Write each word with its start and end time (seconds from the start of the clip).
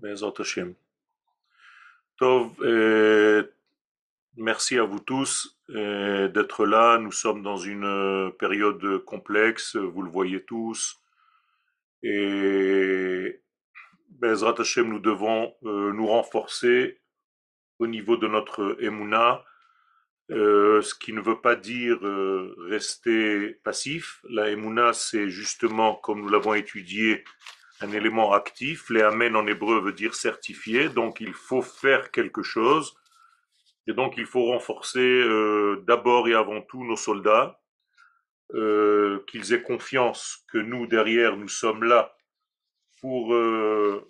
Bezrat 0.00 0.34
Hashem. 0.38 0.74
Tov, 2.18 2.52
euh, 2.60 3.42
merci 4.36 4.78
à 4.78 4.84
vous 4.84 5.00
tous 5.00 5.58
euh, 5.70 6.28
d'être 6.28 6.66
là. 6.66 6.98
Nous 6.98 7.10
sommes 7.10 7.42
dans 7.42 7.56
une 7.56 7.84
euh, 7.84 8.30
période 8.30 9.04
complexe, 9.04 9.74
vous 9.74 10.02
le 10.02 10.10
voyez 10.10 10.44
tous. 10.44 11.00
Et 12.04 13.40
Bezrat 14.08 14.54
Hashem, 14.58 14.88
nous 14.88 15.00
devons 15.00 15.54
nous 15.62 16.06
renforcer 16.06 17.00
au 17.80 17.88
niveau 17.88 18.16
de 18.16 18.28
notre 18.28 18.76
Emouna, 18.80 19.44
ce 20.28 20.94
qui 20.94 21.12
ne 21.12 21.20
veut 21.20 21.40
pas 21.40 21.56
dire 21.56 21.98
rester 22.68 23.54
passif. 23.64 24.20
La 24.30 24.48
Emouna, 24.50 24.92
c'est 24.92 25.28
justement, 25.28 25.96
comme 25.96 26.20
nous 26.20 26.28
l'avons 26.28 26.54
étudié, 26.54 27.24
un 27.80 27.92
élément 27.92 28.32
actif. 28.32 28.90
Les 28.90 29.02
amen 29.02 29.36
en 29.36 29.46
hébreu 29.46 29.80
veut 29.80 29.92
dire 29.92 30.14
certifié, 30.14 30.88
donc 30.88 31.20
il 31.20 31.32
faut 31.32 31.62
faire 31.62 32.10
quelque 32.10 32.42
chose. 32.42 32.96
Et 33.86 33.94
donc 33.94 34.16
il 34.16 34.26
faut 34.26 34.46
renforcer 34.46 34.98
euh, 35.00 35.82
d'abord 35.86 36.28
et 36.28 36.34
avant 36.34 36.60
tout 36.60 36.84
nos 36.84 36.96
soldats, 36.96 37.60
euh, 38.54 39.24
qu'ils 39.26 39.52
aient 39.52 39.62
confiance 39.62 40.44
que 40.48 40.58
nous, 40.58 40.86
derrière, 40.86 41.36
nous 41.36 41.48
sommes 41.48 41.84
là 41.84 42.14
pour 43.00 43.32
euh, 43.32 44.06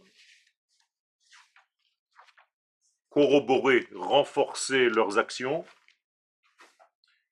corroborer, 3.11 3.87
renforcer 3.95 4.89
leurs 4.89 5.19
actions. 5.19 5.65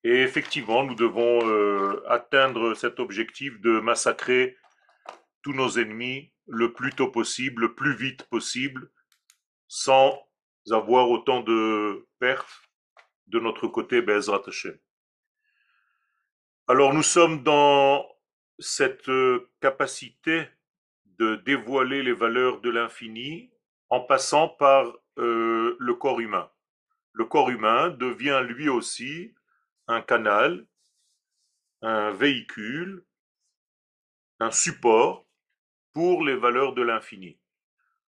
Et 0.05 0.23
effectivement, 0.23 0.85
nous 0.85 0.95
devons 0.95 1.41
atteindre 2.07 2.75
cet 2.75 3.01
objectif 3.01 3.61
de 3.61 3.81
massacrer 3.81 4.57
tous 5.47 5.53
nos 5.53 5.79
ennemis 5.79 6.33
le 6.49 6.73
plus 6.73 6.91
tôt 6.91 7.07
possible, 7.07 7.63
le 7.63 7.75
plus 7.77 7.95
vite 7.95 8.25
possible, 8.25 8.91
sans 9.69 10.29
avoir 10.73 11.09
autant 11.09 11.41
de 11.41 12.05
pertes 12.19 12.65
de 13.29 13.39
notre 13.39 13.69
côté, 13.69 14.03
Bezrat 14.03 14.43
Hashem. 14.45 14.77
Alors 16.67 16.93
nous 16.93 17.05
sommes 17.05 17.45
dans 17.45 18.05
cette 18.59 19.09
euh, 19.09 19.49
capacité 19.61 20.49
de 21.05 21.37
dévoiler 21.37 22.03
les 22.03 22.13
valeurs 22.13 22.61
de 22.61 22.71
l'infini 22.71 23.53
en 23.89 24.01
passant 24.01 24.49
par 24.49 24.99
euh, 25.19 25.77
le 25.79 25.95
corps 25.95 26.19
humain. 26.19 26.51
Le 27.13 27.25
corps 27.25 27.51
humain 27.51 27.91
devient 27.91 28.43
lui 28.45 28.69
aussi 28.69 29.33
un 29.87 30.03
canal, 30.03 30.67
un 31.83 32.11
véhicule, 32.11 33.05
un 34.41 34.51
support 34.51 35.26
pour 35.97 36.23
les 36.23 36.37
valeurs 36.37 36.75
de 36.75 36.83
l'infini. 36.83 37.41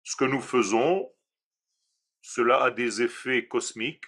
Ce 0.03 0.15
que 0.15 0.23
nous 0.23 0.39
faisons, 0.39 1.11
cela 2.21 2.63
a 2.63 2.71
des 2.71 3.01
effets 3.01 3.45
cosmiques 3.45 4.05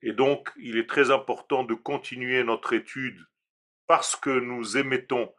et 0.00 0.12
donc 0.12 0.52
il 0.56 0.78
est 0.78 0.88
très 0.88 1.10
important 1.10 1.64
de 1.64 1.74
continuer 1.74 2.44
notre 2.44 2.74
étude 2.74 3.18
parce 3.88 4.14
que 4.14 4.30
nous 4.30 4.76
émettons 4.76 5.34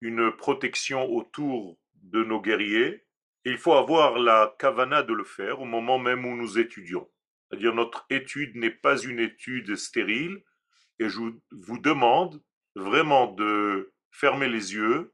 une 0.00 0.30
protection 0.30 1.06
autour 1.06 1.80
de 1.94 2.22
nos 2.22 2.40
guerriers. 2.40 3.04
Et 3.44 3.50
il 3.50 3.58
faut 3.58 3.74
avoir 3.74 4.16
la 4.16 4.54
kavana 4.60 5.02
de 5.02 5.14
le 5.14 5.24
faire 5.24 5.60
au 5.60 5.64
moment 5.64 5.98
même 5.98 6.24
où 6.24 6.36
nous 6.36 6.60
étudions. 6.60 7.10
C'est-à-dire 7.50 7.74
notre 7.74 8.06
étude 8.08 8.54
n'est 8.54 8.70
pas 8.70 8.96
une 8.98 9.18
étude 9.18 9.74
stérile 9.74 10.44
et 11.00 11.08
je 11.08 11.22
vous 11.50 11.78
demande 11.78 12.40
vraiment 12.76 13.32
de 13.32 13.92
fermer 14.12 14.46
les 14.46 14.74
yeux 14.74 15.12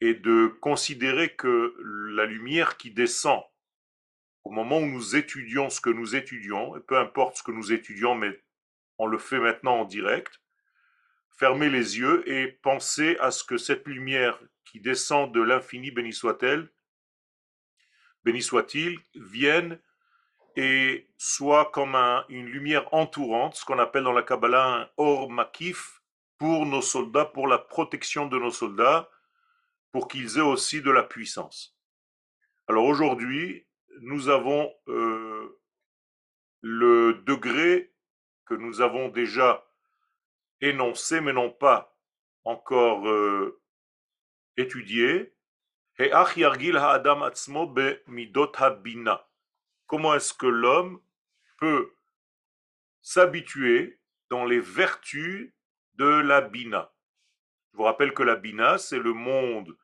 et 0.00 0.14
de 0.14 0.48
considérer 0.60 1.34
que 1.34 1.74
la 2.14 2.26
lumière 2.26 2.76
qui 2.76 2.90
descend 2.90 3.42
au 4.44 4.50
moment 4.50 4.78
où 4.78 4.86
nous 4.86 5.16
étudions 5.16 5.70
ce 5.70 5.80
que 5.80 5.90
nous 5.90 6.14
étudions, 6.14 6.78
peu 6.86 6.98
importe 6.98 7.38
ce 7.38 7.42
que 7.42 7.52
nous 7.52 7.72
étudions, 7.72 8.14
mais 8.14 8.42
on 8.98 9.06
le 9.06 9.18
fait 9.18 9.38
maintenant 9.38 9.80
en 9.80 9.84
direct, 9.86 10.40
fermez 11.38 11.70
les 11.70 11.98
yeux 11.98 12.28
et 12.30 12.48
pensez 12.62 13.16
à 13.20 13.30
ce 13.30 13.42
que 13.42 13.56
cette 13.56 13.86
lumière 13.88 14.38
qui 14.66 14.80
descend 14.80 15.32
de 15.32 15.40
l'infini, 15.40 15.90
béni 15.90 16.12
soit-elle, 16.12 16.70
béni 18.22 18.42
soit-il, 18.42 19.00
vienne 19.14 19.80
et 20.56 21.08
soit 21.16 21.70
comme 21.72 21.94
un- 21.94 22.24
une 22.28 22.46
lumière 22.46 22.92
entourante, 22.92 23.56
ce 23.56 23.64
qu'on 23.64 23.78
appelle 23.78 24.04
dans 24.04 24.12
la 24.12 24.22
Kabbalah 24.22 24.82
un 24.82 24.90
or 24.98 25.30
makif, 25.30 26.02
pour 26.38 26.66
nos 26.66 26.82
soldats, 26.82 27.24
pour 27.24 27.48
la 27.48 27.58
protection 27.58 28.26
de 28.26 28.38
nos 28.38 28.50
soldats, 28.50 29.08
pour 29.94 30.08
qu'ils 30.08 30.38
aient 30.38 30.40
aussi 30.40 30.82
de 30.82 30.90
la 30.90 31.04
puissance. 31.04 31.78
Alors 32.66 32.84
aujourd'hui, 32.84 33.64
nous 34.00 34.28
avons 34.28 34.74
euh, 34.88 35.60
le 36.62 37.22
degré 37.24 37.94
que 38.44 38.54
nous 38.54 38.80
avons 38.80 39.08
déjà 39.08 39.64
énoncé, 40.60 41.20
mais 41.20 41.32
non 41.32 41.48
pas 41.48 41.96
encore 42.42 43.08
euh, 43.08 43.62
étudié. 44.56 45.32
Comment 49.86 50.14
est-ce 50.14 50.34
que 50.34 50.46
l'homme 50.48 51.00
peut 51.58 51.94
s'habituer 53.00 54.00
dans 54.28 54.44
les 54.44 54.58
vertus 54.58 55.54
de 55.94 56.04
la 56.04 56.40
bina? 56.40 56.92
Je 57.70 57.76
vous 57.76 57.84
rappelle 57.84 58.12
que 58.12 58.24
la 58.24 58.34
bina, 58.34 58.76
c'est 58.76 58.98
le 58.98 59.12
monde 59.12 59.76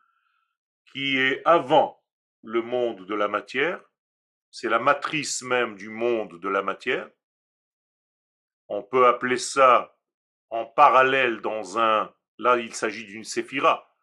qui 0.93 1.19
est 1.19 1.43
avant 1.45 2.03
le 2.43 2.63
monde 2.63 3.07
de 3.07 3.15
la 3.15 3.29
matière, 3.29 3.83
c'est 4.51 4.69
la 4.69 4.79
matrice 4.79 5.43
même 5.43 5.77
du 5.77 5.89
monde 5.89 6.41
de 6.41 6.49
la 6.49 6.63
matière. 6.63 7.09
On 8.69 8.83
peut 8.83 9.07
appeler 9.07 9.39
ça 9.39 9.97
en 10.51 10.67
parallèle 10.67 11.41
dans 11.41 11.79
un... 11.79 12.13
Là, 12.39 12.57
il 12.57 12.75
s'agit 12.75 13.05
d'une 13.05 13.25
séphira, 13.25 13.95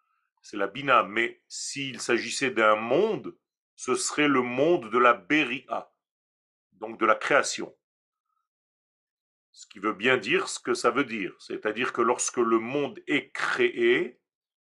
c'est 0.42 0.58
la 0.58 0.68
bina, 0.68 1.03
mais 1.03 1.42
s'il 1.48 2.00
s'agissait 2.00 2.52
d'un 2.52 2.75
monde, 2.75 3.36
ce 3.75 3.96
serait 3.96 4.28
le 4.28 4.42
monde 4.42 4.90
de 4.90 4.98
la 4.98 5.14
beria, 5.14 5.92
donc 6.74 7.00
de 7.00 7.06
la 7.06 7.16
création. 7.16 7.75
Ce 9.52 9.66
qui 9.68 9.80
veut 9.80 9.94
bien 9.94 10.18
dire 10.18 10.48
ce 10.48 10.59
que 10.59 10.75
ça 10.75 10.92
veut 10.92 11.04
dire, 11.04 11.36
c'est-à-dire 11.40 11.92
que 11.92 12.02
lorsque 12.02 12.38
le 12.38 12.59
monde 12.59 13.02
est 13.08 13.31
créé, 13.31 14.22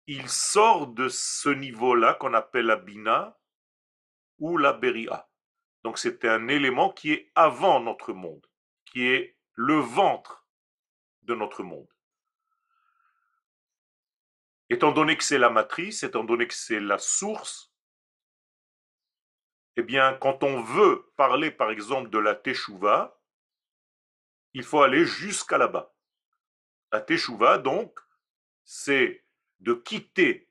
il 0.07 0.29
sort 0.29 0.89
de 0.89 1.09
ce 1.09 1.49
niveau-là 1.49 2.15
qu'on 2.15 2.35
appelle 2.35 2.67
la 2.67 2.77
bina 2.77 3.39
ou 4.39 4.57
la 4.57 4.73
beria. 4.73 5.29
Donc 5.85 5.99
c'est 5.99 6.25
un 6.25 6.49
élément 6.49 6.93
qui 6.93 7.13
est 7.13 7.31
avant 7.35 7.81
notre 7.81 8.13
monde, 8.13 8.47
qui 8.87 9.07
est 9.07 9.39
le 9.55 9.77
ventre 9.77 10.47
de 11.23 11.35
notre 11.35 11.63
monde. 11.63 11.89
Étant 14.69 14.93
donné 14.93 15.17
que 15.17 15.25
c'est 15.25 15.39
la 15.39 15.51
matrice, 15.51 16.03
étant 16.03 16.25
donné 16.25 16.47
que 16.47 16.55
c'est 16.55 16.81
la 16.81 16.99
source, 16.99 17.73
eh 19.77 19.83
bien, 19.83 20.15
quand 20.15 20.43
on 20.43 20.63
veut 20.63 21.11
parler, 21.17 21.51
par 21.51 21.71
exemple, 21.71 22.11
de 22.11 22.19
la 22.19 22.35
Teshuvah, 22.35 23.19
il 24.53 24.63
faut 24.63 24.83
aller 24.83 25.05
jusqu'à 25.05 25.59
là-bas. 25.59 25.95
La 26.93 27.01
Teshuvah, 27.01 27.59
donc, 27.59 27.99
c'est 28.65 29.25
de 29.61 29.75
quitter 29.75 30.49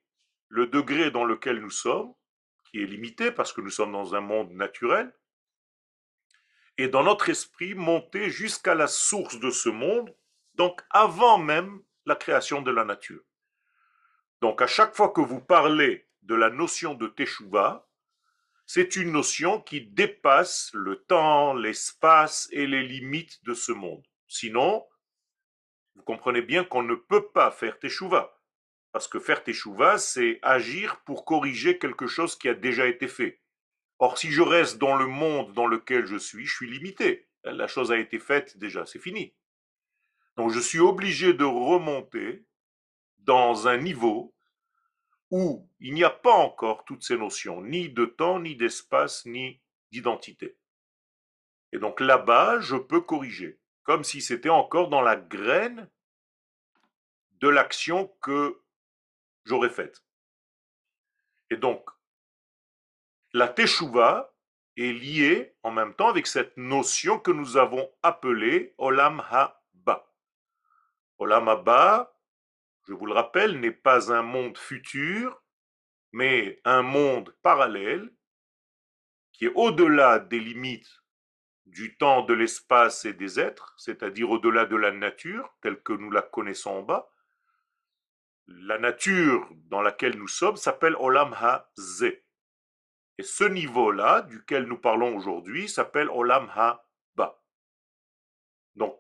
le 0.47 0.68
degré 0.68 1.12
dans 1.12 1.25
lequel 1.25 1.59
nous 1.59 1.70
sommes, 1.70 2.14
qui 2.66 2.81
est 2.81 2.86
limité 2.86 3.31
parce 3.31 3.53
que 3.53 3.62
nous 3.62 3.70
sommes 3.70 3.92
dans 3.92 4.16
un 4.16 4.22
monde 4.22 4.52
naturel, 4.52 5.14
et 6.78 6.88
dans 6.88 7.03
notre 7.03 7.30
esprit, 7.30 7.74
monter 7.74 8.30
jusqu'à 8.30 8.74
la 8.74 8.88
source 8.88 9.40
de 9.40 9.50
ce 9.50 9.68
monde, 9.68 10.16
donc 10.56 10.81
avant 10.90 11.38
même 11.38 11.81
la 12.06 12.16
création 12.16 12.62
de 12.62 12.72
la 12.72 12.86
nature. 12.86 13.22
Donc 14.42 14.62
à 14.62 14.68
chaque 14.68 14.96
fois 14.96 15.09
que 15.09 15.19
vous 15.22 15.42
parlez 15.42 16.08
de 16.22 16.36
la 16.36 16.50
notion 16.50 16.94
de 16.94 17.08
Teshuvah, 17.08 17.86
c'est 18.66 18.95
une 18.95 19.12
notion 19.12 19.60
qui 19.60 19.81
dépasse 19.81 20.69
le 20.74 21.04
temps, 21.04 21.54
l'espace 21.54 22.48
et 22.51 22.68
les 22.68 22.83
limites 22.83 23.44
de 23.44 23.54
ce 23.54 23.72
monde. 23.72 24.06
Sinon, 24.28 24.86
vous 25.95 26.04
comprenez 26.04 26.42
bien 26.42 26.63
qu'on 26.63 26.83
ne 26.83 26.95
peut 26.95 27.28
pas 27.30 27.51
faire 27.51 27.78
Teshuvah. 27.80 28.38
Parce 28.91 29.07
que 29.07 29.19
faire 29.19 29.44
Teshuvah, 29.44 29.97
c'est 29.97 30.39
agir 30.41 31.01
pour 31.01 31.25
corriger 31.25 31.77
quelque 31.77 32.07
chose 32.07 32.38
qui 32.38 32.50
a 32.50 32.53
déjà 32.53 32.88
été 32.88 33.07
fait. 33.07 33.41
Or, 34.00 34.18
si 34.18 34.31
je 34.31 34.41
reste 34.41 34.77
dans 34.77 34.95
le 34.95 35.06
monde 35.06 35.53
dans 35.53 35.68
lequel 35.68 36.06
je 36.06 36.18
suis, 36.18 36.45
je 36.45 36.56
suis 36.56 36.69
limité. 36.69 37.27
La 37.44 37.68
chose 37.68 37.91
a 37.91 37.97
été 37.97 38.19
faite 38.19 38.57
déjà, 38.57 38.86
c'est 38.86 39.00
fini. 39.00 39.33
Donc, 40.38 40.51
je 40.51 40.59
suis 40.59 40.80
obligé 40.80 41.33
de 41.33 41.44
remonter 41.44 42.45
dans 43.19 43.68
un 43.68 43.77
niveau 43.77 44.33
où 45.31 45.69
il 45.80 45.94
n'y 45.94 46.03
a 46.03 46.09
pas 46.09 46.33
encore 46.33 46.85
toutes 46.85 47.03
ces 47.03 47.18
notions, 47.18 47.62
ni 47.62 47.89
de 47.89 48.06
temps, 48.06 48.39
ni 48.39 48.56
d'espace, 48.56 49.25
ni 49.25 49.62
d'identité. 49.92 50.57
Et 51.71 51.77
donc 51.77 52.00
là-bas, 52.00 52.59
je 52.59 52.75
peux 52.75 53.01
corriger, 53.01 53.59
comme 53.83 54.03
si 54.03 54.21
c'était 54.21 54.50
encore 54.50 54.89
dans 54.89 55.01
la 55.01 55.15
graine 55.15 55.89
de 57.42 57.47
l'action 57.47 58.07
que 58.21 58.59
j'aurais 59.45 59.69
faite. 59.69 60.03
Et 61.50 61.57
donc, 61.57 61.89
la 63.33 63.47
teshuva 63.47 64.33
est 64.77 64.94
liée 64.94 65.56
en 65.63 65.71
même 65.71 65.94
temps 65.94 66.09
avec 66.09 66.27
cette 66.27 66.56
notion 66.57 67.19
que 67.19 67.31
nous 67.31 67.57
avons 67.57 67.91
appelée 68.01 68.74
Olam 68.77 69.24
Haba. 69.30 70.13
Olam 71.18 71.47
Haba, 71.47 72.15
je 72.88 72.94
vous 72.94 73.06
le 73.06 73.13
rappelle, 73.13 73.59
n'est 73.59 73.71
pas 73.71 74.12
un 74.12 74.21
monde 74.21 74.57
futur, 74.57 75.44
mais 76.12 76.59
un 76.65 76.81
monde 76.81 77.35
parallèle 77.42 78.12
qui 79.33 79.45
est 79.45 79.53
au-delà 79.56 80.19
des 80.19 80.39
limites 80.39 81.03
du 81.65 81.97
temps, 81.97 82.24
de 82.24 82.33
l'espace 82.33 83.06
et 83.06 83.13
des 83.13 83.39
êtres, 83.39 83.74
c'est-à-dire 83.77 84.31
au-delà 84.31 84.65
de 84.65 84.75
la 84.75 84.92
nature 84.92 85.56
telle 85.62 85.81
que 85.81 85.94
nous 85.94 86.09
la 86.09 86.21
connaissons 86.21 86.71
en 86.71 86.81
bas. 86.81 87.09
La 88.51 88.80
nature 88.80 89.48
dans 89.68 89.84
laquelle 89.84 90.18
nous 90.18 90.28
sommes 90.28 90.57
s'appelle 90.57 90.96
Olam 90.96 91.36
Ha-Ze. 91.40 92.24
Et 93.19 93.24
ce 93.24 93.44
niveau-là, 93.44 94.24
duquel 94.24 94.63
nous 94.63 94.80
parlons 94.80 95.16
aujourd'hui, 95.16 95.69
s'appelle 95.69 96.10
Olam 96.10 96.51
Ha-Ba. 96.56 97.44
Donc, 98.74 99.00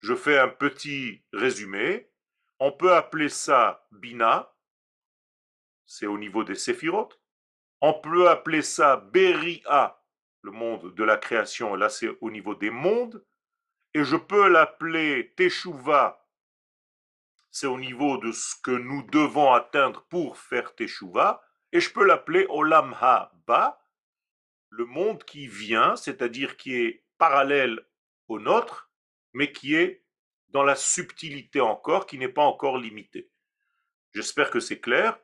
je 0.00 0.14
fais 0.14 0.38
un 0.38 0.48
petit 0.48 1.24
résumé. 1.32 2.12
On 2.58 2.70
peut 2.70 2.92
appeler 2.92 3.30
ça 3.30 3.86
Bina, 3.92 4.54
c'est 5.86 6.06
au 6.06 6.18
niveau 6.18 6.44
des 6.44 6.54
séphirotes. 6.54 7.18
On 7.80 7.94
peut 7.94 8.28
appeler 8.28 8.60
ça 8.60 8.96
Beria, 8.96 10.02
le 10.42 10.50
monde 10.50 10.94
de 10.94 11.02
la 11.02 11.16
création, 11.16 11.76
là 11.76 11.88
c'est 11.88 12.10
au 12.20 12.30
niveau 12.30 12.54
des 12.54 12.70
mondes. 12.70 13.24
Et 13.94 14.04
je 14.04 14.16
peux 14.16 14.48
l'appeler 14.48 15.32
Teshuva, 15.34 16.21
c'est 17.52 17.66
au 17.66 17.78
niveau 17.78 18.16
de 18.16 18.32
ce 18.32 18.56
que 18.62 18.70
nous 18.70 19.02
devons 19.04 19.52
atteindre 19.52 20.04
pour 20.08 20.38
faire 20.38 20.74
Teshuva. 20.74 21.42
Et 21.70 21.80
je 21.80 21.92
peux 21.92 22.04
l'appeler 22.04 22.46
Olam 22.48 22.96
Ha-Ba, 23.00 23.78
le 24.70 24.86
monde 24.86 25.22
qui 25.24 25.46
vient, 25.46 25.94
c'est-à-dire 25.94 26.56
qui 26.56 26.74
est 26.74 27.04
parallèle 27.18 27.86
au 28.28 28.40
nôtre, 28.40 28.90
mais 29.34 29.52
qui 29.52 29.74
est 29.74 30.04
dans 30.48 30.62
la 30.62 30.74
subtilité 30.74 31.60
encore, 31.60 32.06
qui 32.06 32.18
n'est 32.18 32.28
pas 32.28 32.42
encore 32.42 32.78
limité. 32.78 33.30
J'espère 34.14 34.50
que 34.50 34.60
c'est 34.60 34.80
clair. 34.80 35.18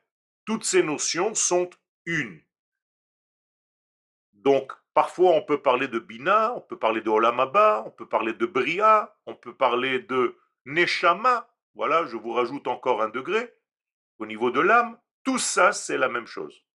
Toutes 0.45 0.63
ces 0.63 0.83
notions 0.83 1.33
sont 1.33 1.69
une. 2.05 2.41
Donc, 4.33 4.71
parfois, 4.93 5.31
on 5.31 5.43
peut 5.43 5.61
parler 5.61 5.87
de 5.87 5.99
Bina, 5.99 6.53
on 6.55 6.61
peut 6.61 6.79
parler 6.79 7.01
de 7.01 7.09
Olamaba, 7.09 7.83
on 7.85 7.91
peut 7.91 8.07
parler 8.07 8.33
de 8.33 8.45
Bria, 8.45 9.15
on 9.25 9.35
peut 9.35 9.55
parler 9.55 9.99
de 9.99 10.37
Neshama. 10.65 11.48
Voilà, 11.75 12.05
je 12.05 12.17
vous 12.17 12.33
rajoute 12.33 12.67
encore 12.67 13.01
un 13.01 13.09
degré. 13.09 13.53
Au 14.17 14.25
niveau 14.25 14.51
de 14.51 14.59
l'âme, 14.59 14.99
tout 15.23 15.37
ça, 15.37 15.71
c'est 15.71 15.97
la 15.97 16.09
même 16.09 16.25
chose. 16.25 16.65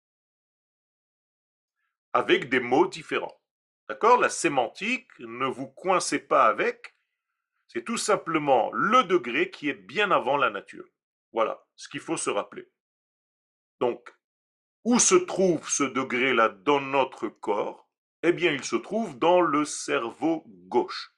Avec 2.13 2.49
des 2.49 2.61
mots 2.61 2.87
différents. 2.87 3.41
D'accord? 3.89 4.19
La 4.19 4.29
sémantique, 4.31 5.11
ne 5.19 5.47
vous 5.47 5.67
coincez 5.67 6.19
pas 6.19 6.47
avec. 6.47 6.97
C'est 7.67 7.85
tout 7.85 7.99
simplement 7.99 8.71
le 8.73 9.05
degré 9.05 9.51
qui 9.51 9.69
est 9.69 9.75
bien 9.75 10.11
avant 10.11 10.37
la 10.37 10.51
nature. 10.51 10.89
Voilà 11.33 11.67
ce 11.75 11.89
qu'il 11.89 12.01
faut 12.01 12.17
se 12.17 12.31
rappeler. 12.31 12.71
Donc, 13.81 14.15
où 14.85 14.99
se 14.99 15.15
trouve 15.15 15.69
ce 15.69 15.83
degré-là 15.83 16.51
dans 16.51 16.81
notre 16.81 17.29
corps? 17.29 17.89
Eh 18.23 18.33
bien, 18.33 18.53
il 18.53 18.65
se 18.65 18.77
trouve 18.77 19.19
dans 19.19 19.41
le 19.41 19.65
cerveau 19.65 20.45
gauche. 20.47 21.14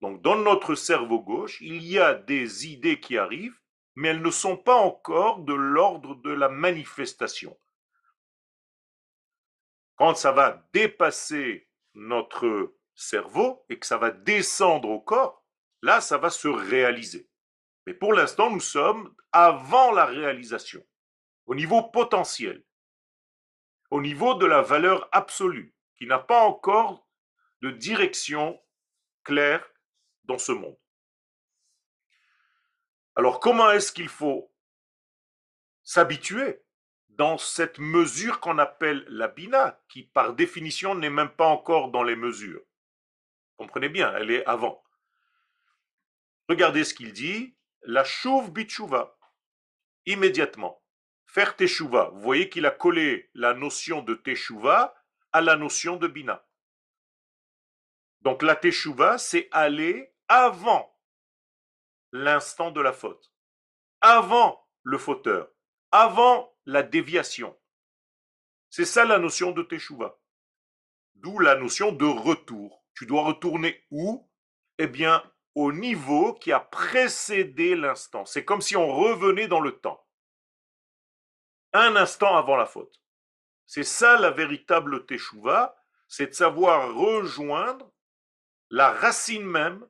Donc, 0.00 0.22
dans 0.22 0.36
notre 0.36 0.74
cerveau 0.74 1.20
gauche, 1.20 1.60
il 1.60 1.82
y 1.84 1.98
a 1.98 2.14
des 2.14 2.66
idées 2.66 3.00
qui 3.00 3.16
arrivent, 3.16 3.58
mais 3.94 4.08
elles 4.08 4.22
ne 4.22 4.30
sont 4.30 4.56
pas 4.56 4.76
encore 4.76 5.40
de 5.40 5.54
l'ordre 5.54 6.16
de 6.16 6.30
la 6.30 6.48
manifestation. 6.48 7.58
Quand 9.96 10.14
ça 10.14 10.32
va 10.32 10.68
dépasser 10.72 11.68
notre 11.94 12.74
cerveau 12.94 13.64
et 13.68 13.78
que 13.78 13.86
ça 13.86 13.96
va 13.96 14.10
descendre 14.10 14.88
au 14.88 15.00
corps, 15.00 15.44
là, 15.82 16.00
ça 16.00 16.18
va 16.18 16.30
se 16.30 16.48
réaliser. 16.48 17.28
Mais 17.86 17.94
pour 17.94 18.12
l'instant, 18.12 18.50
nous 18.50 18.60
sommes 18.60 19.14
avant 19.32 19.92
la 19.92 20.06
réalisation 20.06 20.84
au 21.46 21.54
niveau 21.54 21.82
potentiel, 21.82 22.64
au 23.90 24.00
niveau 24.00 24.34
de 24.34 24.46
la 24.46 24.62
valeur 24.62 25.08
absolue, 25.12 25.74
qui 25.96 26.06
n'a 26.06 26.18
pas 26.18 26.42
encore 26.42 27.06
de 27.62 27.70
direction 27.70 28.60
claire 29.22 29.64
dans 30.24 30.38
ce 30.38 30.52
monde. 30.52 30.78
Alors 33.16 33.40
comment 33.40 33.70
est-ce 33.70 33.92
qu'il 33.92 34.08
faut 34.08 34.52
s'habituer 35.82 36.62
dans 37.08 37.38
cette 37.38 37.78
mesure 37.78 38.40
qu'on 38.40 38.58
appelle 38.58 39.04
la 39.08 39.28
bina, 39.28 39.80
qui 39.88 40.02
par 40.02 40.34
définition 40.34 40.94
n'est 40.94 41.10
même 41.10 41.30
pas 41.30 41.46
encore 41.46 41.90
dans 41.90 42.02
les 42.02 42.16
mesures? 42.16 42.64
Comprenez 43.56 43.88
bien, 43.88 44.14
elle 44.16 44.30
est 44.30 44.44
avant. 44.46 44.82
Regardez 46.48 46.84
ce 46.84 46.92
qu'il 46.92 47.12
dit, 47.12 47.56
la 47.82 48.02
chouve 48.02 48.52
bichouva, 48.52 49.16
immédiatement 50.06 50.84
faire 51.34 51.56
teshuva. 51.56 52.10
Vous 52.10 52.20
voyez 52.20 52.48
qu'il 52.48 52.64
a 52.64 52.70
collé 52.70 53.28
la 53.34 53.54
notion 53.54 54.02
de 54.02 54.14
teshuva 54.14 54.94
à 55.32 55.40
la 55.40 55.56
notion 55.56 55.96
de 55.96 56.06
bina. 56.06 56.46
Donc 58.20 58.42
la 58.42 58.54
teshuva, 58.54 59.18
c'est 59.18 59.48
aller 59.50 60.13
avant 60.28 60.98
l'instant 62.12 62.70
de 62.70 62.80
la 62.80 62.92
faute, 62.92 63.32
avant 64.00 64.68
le 64.82 64.98
fauteur, 64.98 65.50
avant 65.90 66.56
la 66.66 66.82
déviation. 66.82 67.58
C'est 68.70 68.84
ça 68.84 69.04
la 69.04 69.18
notion 69.18 69.52
de 69.52 69.62
teshuva. 69.62 70.18
D'où 71.14 71.38
la 71.38 71.54
notion 71.54 71.92
de 71.92 72.06
retour. 72.06 72.84
Tu 72.94 73.06
dois 73.06 73.22
retourner 73.24 73.84
où? 73.90 74.28
Eh 74.78 74.86
bien, 74.86 75.22
au 75.54 75.72
niveau 75.72 76.34
qui 76.34 76.52
a 76.52 76.60
précédé 76.60 77.76
l'instant. 77.76 78.24
C'est 78.24 78.44
comme 78.44 78.60
si 78.60 78.76
on 78.76 78.92
revenait 78.92 79.48
dans 79.48 79.60
le 79.60 79.78
temps 79.78 80.04
un 81.72 81.96
instant 81.96 82.36
avant 82.36 82.56
la 82.56 82.66
faute. 82.66 83.00
C'est 83.66 83.84
ça 83.84 84.18
la 84.18 84.30
véritable 84.30 85.06
teshuva, 85.06 85.76
c'est 86.08 86.28
de 86.28 86.32
savoir 86.32 86.94
rejoindre 86.94 87.90
la 88.70 88.92
racine 88.92 89.44
même 89.44 89.86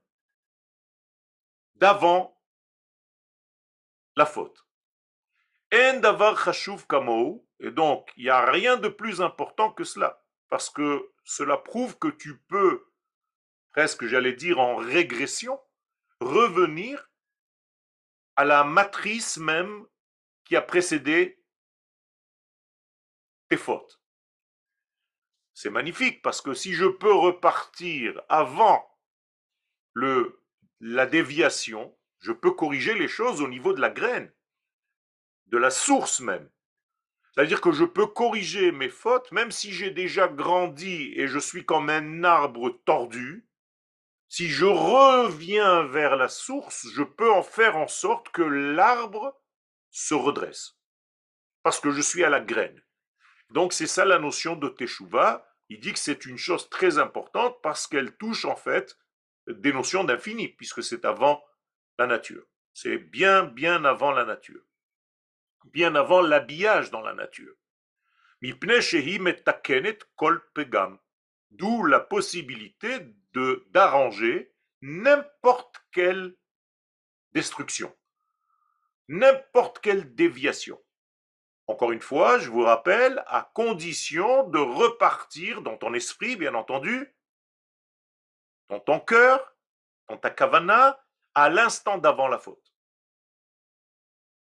d'avant 1.85 2.41
la 4.17 4.25
faute. 4.25 4.67
Et 5.71 5.93
donc 7.71 8.11
il 8.17 8.25
n'y 8.25 8.31
a 8.31 8.51
rien 8.51 8.79
de 8.79 8.89
plus 8.89 9.21
important 9.21 9.71
que 9.71 9.85
cela, 9.85 10.25
parce 10.49 10.71
que 10.71 11.13
cela 11.25 11.59
prouve 11.59 11.99
que 11.99 12.09
tu 12.09 12.39
peux, 12.39 12.91
presque 13.73 14.07
j'allais 14.07 14.33
dire 14.33 14.61
en 14.61 14.77
régression, 14.77 15.61
revenir 16.21 17.11
à 18.37 18.47
la 18.47 18.65
matrice 18.65 19.37
même 19.37 19.87
qui 20.47 20.57
a 20.57 20.63
précédé 20.63 21.45
fautes. 23.57 24.01
C'est 25.53 25.71
magnifique 25.71 26.23
parce 26.23 26.41
que 26.41 26.55
si 26.55 26.73
je 26.73 26.87
peux 26.87 27.15
repartir 27.15 28.23
avant 28.31 28.91
le, 29.93 30.44
la 30.81 31.07
déviation, 31.07 31.97
je 32.21 32.33
peux 32.33 32.53
corriger 32.53 32.95
les 32.95 33.09
choses 33.09 33.41
au 33.41 33.49
niveau 33.49 33.73
de 33.73 33.81
la 33.81 33.91
graine, 33.91 34.33
de 35.47 35.59
la 35.59 35.71
source 35.71 36.21
même. 36.21 36.49
C'est-à-dire 37.35 37.61
que 37.61 37.73
je 37.73 37.85
peux 37.85 38.07
corriger 38.07 38.71
mes 38.71 38.89
fautes 38.89 39.33
même 39.33 39.51
si 39.51 39.73
j'ai 39.73 39.91
déjà 39.91 40.29
grandi 40.29 41.13
et 41.17 41.27
je 41.27 41.39
suis 41.39 41.65
comme 41.65 41.91
un 41.91 42.23
arbre 42.23 42.71
tordu. 42.85 43.47
Si 44.29 44.49
je 44.49 44.65
reviens 44.65 45.85
vers 45.85 46.17
la 46.17 46.29
source, 46.29 46.87
je 46.93 47.03
peux 47.03 47.31
en 47.31 47.43
faire 47.43 47.77
en 47.77 47.89
sorte 47.89 48.31
que 48.31 48.43
l'arbre 48.43 49.41
se 49.91 50.15
redresse. 50.15 50.77
Parce 51.63 51.81
que 51.81 51.91
je 51.91 52.01
suis 52.01 52.25
à 52.25 52.31
la 52.31 52.41
graine. 52.41 52.83
Donc 53.51 53.73
c'est 53.73 53.87
ça 53.87 54.05
la 54.05 54.19
notion 54.19 54.57
de 54.57 54.69
Teshuvah. 54.69 55.47
Il 55.69 55.81
dit 55.81 55.93
que 55.93 55.99
c'est 55.99 56.27
une 56.27 56.39
chose 56.39 56.69
très 56.69 56.99
importante 56.99 57.61
parce 57.63 57.87
qu'elle 57.87 58.17
touche 58.17 58.45
en 58.45 58.57
fait 58.57 58.97
des 59.47 59.73
notions 59.73 60.05
d'infini, 60.05 60.49
puisque 60.49 60.83
c'est 60.83 61.05
avant 61.05 61.45
la 61.99 62.07
nature. 62.07 62.45
C'est 62.73 62.99
bien, 62.99 63.45
bien 63.45 63.85
avant 63.85 64.11
la 64.11 64.25
nature. 64.25 64.63
Bien 65.67 65.95
avant 65.95 66.21
l'habillage 66.21 66.91
dans 66.91 67.03
la 67.03 67.15
nature. 67.15 67.55
D'où 71.51 71.85
la 71.85 72.01
possibilité 72.01 72.99
de 73.33 73.65
d'arranger 73.71 74.53
n'importe 74.83 75.83
quelle 75.93 76.37
destruction, 77.33 77.95
n'importe 79.09 79.79
quelle 79.79 80.15
déviation. 80.15 80.79
Encore 81.67 81.93
une 81.93 82.03
fois, 82.03 82.39
je 82.39 82.51
vous 82.51 82.63
rappelle, 82.63 83.25
à 83.27 83.51
condition 83.55 84.47
de 84.49 84.59
repartir 84.59 85.63
dans 85.63 85.79
ton 85.79 85.95
esprit, 85.95 86.37
bien 86.37 86.55
entendu, 86.55 87.15
dans 88.69 88.81
ton 88.81 89.01
cœur, 89.01 89.57
dans 90.09 90.17
ta 90.17 90.31
kavana, 90.31 91.01
à 91.35 91.49
l'instant 91.49 91.99
d'avant 91.99 92.29
la 92.29 92.39
faute. 92.39 92.75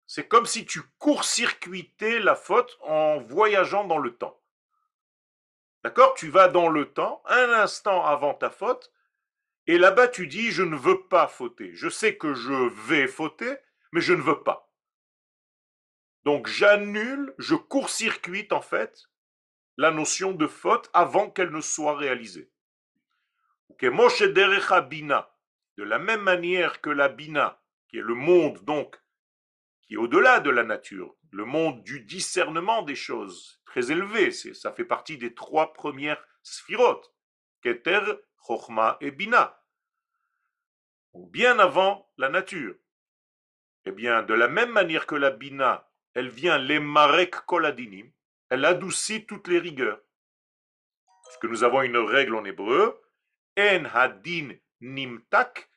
C'est 0.06 0.26
comme 0.26 0.46
si 0.46 0.66
tu 0.66 0.82
court-circuitais 0.98 2.18
la 2.18 2.34
faute 2.34 2.76
en 2.80 3.20
voyageant 3.20 3.84
dans 3.84 3.98
le 3.98 4.16
temps. 4.16 4.42
D'accord? 5.84 6.14
Tu 6.14 6.28
vas 6.28 6.48
dans 6.48 6.68
le 6.68 6.92
temps, 6.92 7.22
un 7.26 7.52
instant 7.52 8.04
avant 8.04 8.34
ta 8.34 8.50
faute, 8.50 8.92
et 9.66 9.78
là-bas 9.78 10.08
tu 10.08 10.26
dis 10.26 10.50
je 10.50 10.62
ne 10.62 10.76
veux 10.76 11.06
pas 11.06 11.28
fauter. 11.28 11.74
Je 11.74 11.88
sais 11.88 12.16
que 12.16 12.34
je 12.34 12.52
vais 12.88 13.06
fauter, 13.06 13.56
mais 13.92 14.00
je 14.00 14.12
ne 14.12 14.22
veux 14.22 14.42
pas. 14.42 14.72
Donc 16.24 16.48
j'annule, 16.48 17.34
je 17.38 17.54
court-circuite 17.54 18.52
en 18.52 18.60
fait 18.60 19.06
la 19.76 19.90
notion 19.90 20.32
de 20.32 20.46
faute 20.46 20.90
avant 20.92 21.30
qu'elle 21.30 21.50
ne 21.50 21.60
soit 21.60 21.96
réalisée. 21.96 22.50
De 25.76 25.82
la 25.84 25.98
même 25.98 26.22
manière 26.22 26.80
que 26.80 26.90
la 26.90 27.08
bina, 27.08 27.62
qui 27.88 27.98
est 27.98 28.02
le 28.02 28.14
monde 28.14 28.58
donc 28.64 28.96
qui 29.82 29.94
est 29.94 29.96
au-delà 29.96 30.40
de 30.40 30.50
la 30.50 30.62
nature, 30.62 31.16
le 31.32 31.44
monde 31.44 31.82
du 31.82 32.00
discernement 32.00 32.82
des 32.82 32.94
choses, 32.94 33.60
très 33.64 33.90
élevé, 33.90 34.30
ça 34.30 34.72
fait 34.72 34.84
partie 34.84 35.18
des 35.18 35.34
trois 35.34 35.72
premières 35.72 36.22
sphirotes, 36.42 37.12
Keter, 37.62 38.00
Chochma 38.46 38.98
et 39.00 39.10
Bina, 39.10 39.60
bien 41.14 41.58
avant 41.58 42.10
la 42.18 42.28
nature. 42.28 42.74
Eh 43.86 43.92
bien, 43.92 44.22
de 44.22 44.34
la 44.34 44.48
même 44.48 44.70
manière 44.70 45.06
que 45.06 45.14
la 45.14 45.30
Bina, 45.30 45.90
elle 46.14 46.28
vient 46.28 46.58
les 46.58 46.78
Marek 46.78 47.34
Koladinim, 47.46 48.10
elle 48.48 48.64
adoucit 48.64 49.26
toutes 49.26 49.48
les 49.48 49.58
rigueurs. 49.58 50.00
Parce 51.24 51.38
que 51.38 51.46
nous 51.46 51.64
avons 51.64 51.82
une 51.82 51.96
règle 51.96 52.34
en 52.34 52.44
hébreu, 52.44 53.00
En 53.60 53.84
Hadin 53.84 54.54
Nimtak, 54.80 55.68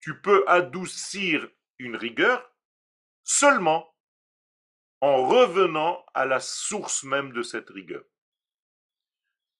Tu 0.00 0.20
peux 0.20 0.44
adoucir 0.48 1.48
une 1.78 1.94
rigueur 1.94 2.52
seulement 3.22 3.94
en 5.00 5.28
revenant 5.28 6.04
à 6.14 6.24
la 6.24 6.40
source 6.40 7.04
même 7.04 7.32
de 7.32 7.42
cette 7.42 7.70
rigueur. 7.70 8.02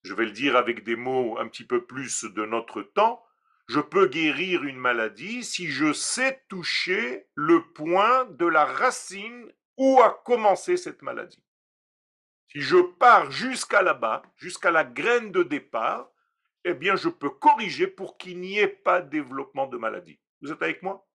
Je 0.02 0.12
vais 0.14 0.25
le 0.25 0.33
dire 0.33 0.57
avec 0.57 0.83
des 0.83 0.97
mots 0.97 1.38
un 1.38 1.47
petit 1.47 1.64
peu 1.64 1.87
plus 1.87 2.25
de 2.25 2.45
notre 2.45 2.83
temps. 2.83 3.25
Je 3.69 3.79
peux 3.79 4.09
guérir 4.09 4.64
une 4.64 4.79
maladie 4.79 5.45
si 5.45 5.69
je 5.69 5.93
sais 5.93 6.45
toucher 6.49 7.29
le 7.37 7.62
point 7.75 8.25
de 8.25 8.47
la 8.47 8.64
racine 8.64 9.52
où 9.76 10.00
a 10.02 10.21
commencé 10.25 10.76
cette 10.76 11.02
maladie. 11.02 11.45
Si 12.53 12.61
je 12.61 12.77
pars 12.77 13.31
jusqu'à 13.31 13.81
là-bas, 13.81 14.23
jusqu'à 14.37 14.71
la 14.71 14.85
graine 14.85 15.33
de 15.33 15.43
départ, 15.43 16.13
eh 16.65 16.75
bien, 16.75 16.97
je 16.97 17.09
peux 17.09 17.31
corriger 17.31 17.87
pour 17.87 18.19
qu'il 18.19 18.41
n'y 18.41 18.59
ait 18.59 18.69
pas 18.69 19.01
de 19.01 19.09
développement 19.09 19.67
de 19.67 19.79
maladie. 19.79 20.21
Vous 20.43 20.53
êtes 20.53 20.61
avec 20.61 20.83
moi? 20.83 21.09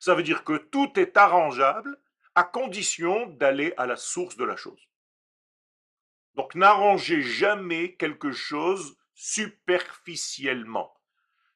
Ça 0.00 0.16
veut 0.16 0.24
dire 0.24 0.42
que 0.42 0.56
tout 0.56 0.98
est 0.98 1.16
arrangeable 1.16 1.96
à 2.34 2.42
condition 2.42 3.26
d'aller 3.26 3.72
à 3.76 3.86
la 3.86 3.96
source 3.96 4.36
de 4.36 4.44
la 4.44 4.56
chose. 4.56 4.88
Donc, 6.34 6.56
n'arrangez 6.56 7.22
jamais 7.22 7.94
quelque 7.94 8.32
chose 8.32 8.98
superficiellement. 9.14 10.92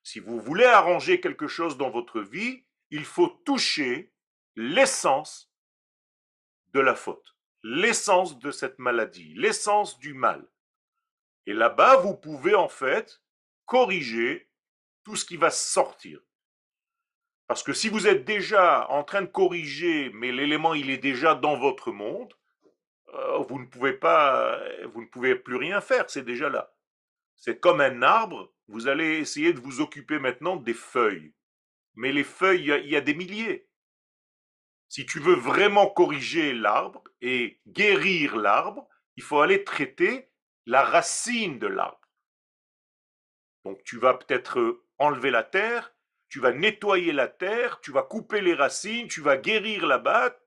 Si 0.04 0.20
vous 0.20 0.38
voulez 0.38 0.66
arranger 0.66 1.20
quelque 1.20 1.48
chose 1.48 1.76
dans 1.76 1.90
votre 1.90 2.20
vie, 2.20 2.64
il 2.90 3.04
faut 3.04 3.28
toucher 3.44 4.14
l'essence 4.54 5.52
de 6.68 6.78
la 6.78 6.94
faute, 6.94 7.35
l'essence 7.66 8.38
de 8.38 8.52
cette 8.52 8.78
maladie, 8.78 9.34
l'essence 9.34 9.98
du 9.98 10.14
mal. 10.14 10.46
Et 11.46 11.52
là-bas, 11.52 11.96
vous 11.96 12.14
pouvez 12.14 12.54
en 12.54 12.68
fait 12.68 13.20
corriger 13.64 14.48
tout 15.04 15.16
ce 15.16 15.24
qui 15.24 15.36
va 15.36 15.50
sortir. 15.50 16.20
Parce 17.48 17.62
que 17.62 17.72
si 17.72 17.88
vous 17.88 18.06
êtes 18.06 18.24
déjà 18.24 18.88
en 18.90 19.02
train 19.02 19.22
de 19.22 19.26
corriger, 19.26 20.10
mais 20.14 20.32
l'élément 20.32 20.74
il 20.74 20.90
est 20.90 20.98
déjà 20.98 21.34
dans 21.34 21.56
votre 21.56 21.90
monde, 21.90 22.32
euh, 23.14 23.38
vous 23.38 23.58
ne 23.58 23.66
pouvez 23.66 23.92
pas, 23.92 24.60
vous 24.92 25.02
ne 25.02 25.06
pouvez 25.06 25.34
plus 25.34 25.56
rien 25.56 25.80
faire, 25.80 26.08
c'est 26.08 26.24
déjà 26.24 26.48
là. 26.48 26.72
C'est 27.34 27.60
comme 27.60 27.80
un 27.80 28.02
arbre, 28.02 28.52
vous 28.68 28.88
allez 28.88 29.18
essayer 29.18 29.52
de 29.52 29.60
vous 29.60 29.80
occuper 29.80 30.18
maintenant 30.18 30.56
des 30.56 30.74
feuilles. 30.74 31.32
Mais 31.94 32.12
les 32.12 32.24
feuilles, 32.24 32.72
il 32.84 32.90
y 32.90 32.96
a 32.96 33.00
des 33.00 33.14
milliers. 33.14 33.65
Si 34.88 35.04
tu 35.04 35.20
veux 35.20 35.34
vraiment 35.34 35.88
corriger 35.88 36.52
l'arbre 36.52 37.02
et 37.20 37.60
guérir 37.66 38.36
l'arbre, 38.36 38.88
il 39.16 39.22
faut 39.22 39.40
aller 39.40 39.64
traiter 39.64 40.30
la 40.66 40.82
racine 40.84 41.58
de 41.58 41.66
l'arbre. 41.66 42.00
Donc 43.64 43.82
tu 43.84 43.98
vas 43.98 44.14
peut-être 44.14 44.82
enlever 44.98 45.30
la 45.30 45.42
terre, 45.42 45.92
tu 46.28 46.40
vas 46.40 46.52
nettoyer 46.52 47.12
la 47.12 47.28
terre, 47.28 47.80
tu 47.80 47.92
vas 47.92 48.02
couper 48.02 48.40
les 48.40 48.54
racines, 48.54 49.08
tu 49.08 49.20
vas 49.20 49.36
guérir 49.36 49.86
la 49.86 49.98
batte, 49.98 50.40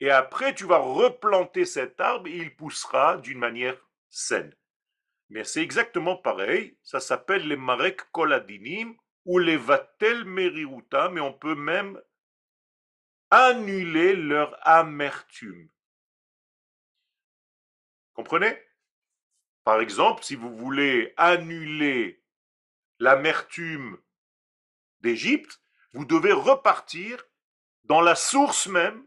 et 0.00 0.10
après 0.10 0.54
tu 0.54 0.64
vas 0.64 0.78
replanter 0.78 1.64
cet 1.64 2.00
arbre 2.00 2.28
et 2.28 2.36
il 2.36 2.54
poussera 2.54 3.16
d'une 3.16 3.38
manière 3.38 3.76
saine. 4.08 4.54
Mais 5.30 5.44
c'est 5.44 5.62
exactement 5.62 6.16
pareil, 6.16 6.78
ça 6.82 7.00
s'appelle 7.00 7.46
les 7.46 7.56
marek 7.56 8.00
koladinim 8.12 8.96
ou 9.24 9.38
les 9.38 9.56
vatel 9.56 10.24
meriruta, 10.24 11.10
mais 11.10 11.20
on 11.20 11.32
peut 11.32 11.54
même 11.54 12.00
annuler 13.30 14.14
leur 14.14 14.56
amertume. 14.66 15.68
Comprenez? 18.14 18.58
Par 19.64 19.80
exemple, 19.80 20.24
si 20.24 20.34
vous 20.34 20.56
voulez 20.56 21.12
annuler 21.16 22.22
l'amertume 22.98 24.00
d'Égypte, 25.00 25.60
vous 25.92 26.04
devez 26.04 26.32
repartir 26.32 27.22
dans 27.84 28.00
la 28.00 28.14
source 28.14 28.66
même 28.66 29.06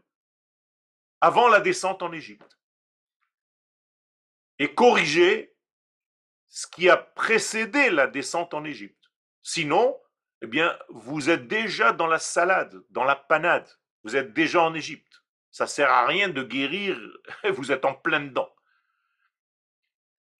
avant 1.20 1.48
la 1.48 1.60
descente 1.60 2.02
en 2.02 2.12
Égypte 2.12 2.58
et 4.58 4.74
corriger 4.74 5.56
ce 6.46 6.66
qui 6.66 6.88
a 6.90 6.96
précédé 6.96 7.90
la 7.90 8.06
descente 8.06 8.54
en 8.54 8.64
Égypte. 8.64 9.10
Sinon, 9.42 9.98
eh 10.42 10.46
bien, 10.46 10.78
vous 10.88 11.30
êtes 11.30 11.48
déjà 11.48 11.92
dans 11.92 12.06
la 12.06 12.18
salade, 12.18 12.84
dans 12.90 13.04
la 13.04 13.16
panade. 13.16 13.68
Vous 14.04 14.16
êtes 14.16 14.32
déjà 14.32 14.62
en 14.62 14.74
Égypte. 14.74 15.22
Ça 15.50 15.66
sert 15.66 15.90
à 15.90 16.06
rien 16.06 16.28
de 16.28 16.42
guérir, 16.42 16.98
vous 17.56 17.72
êtes 17.72 17.84
en 17.84 17.94
plein 17.94 18.20
dedans. 18.20 18.52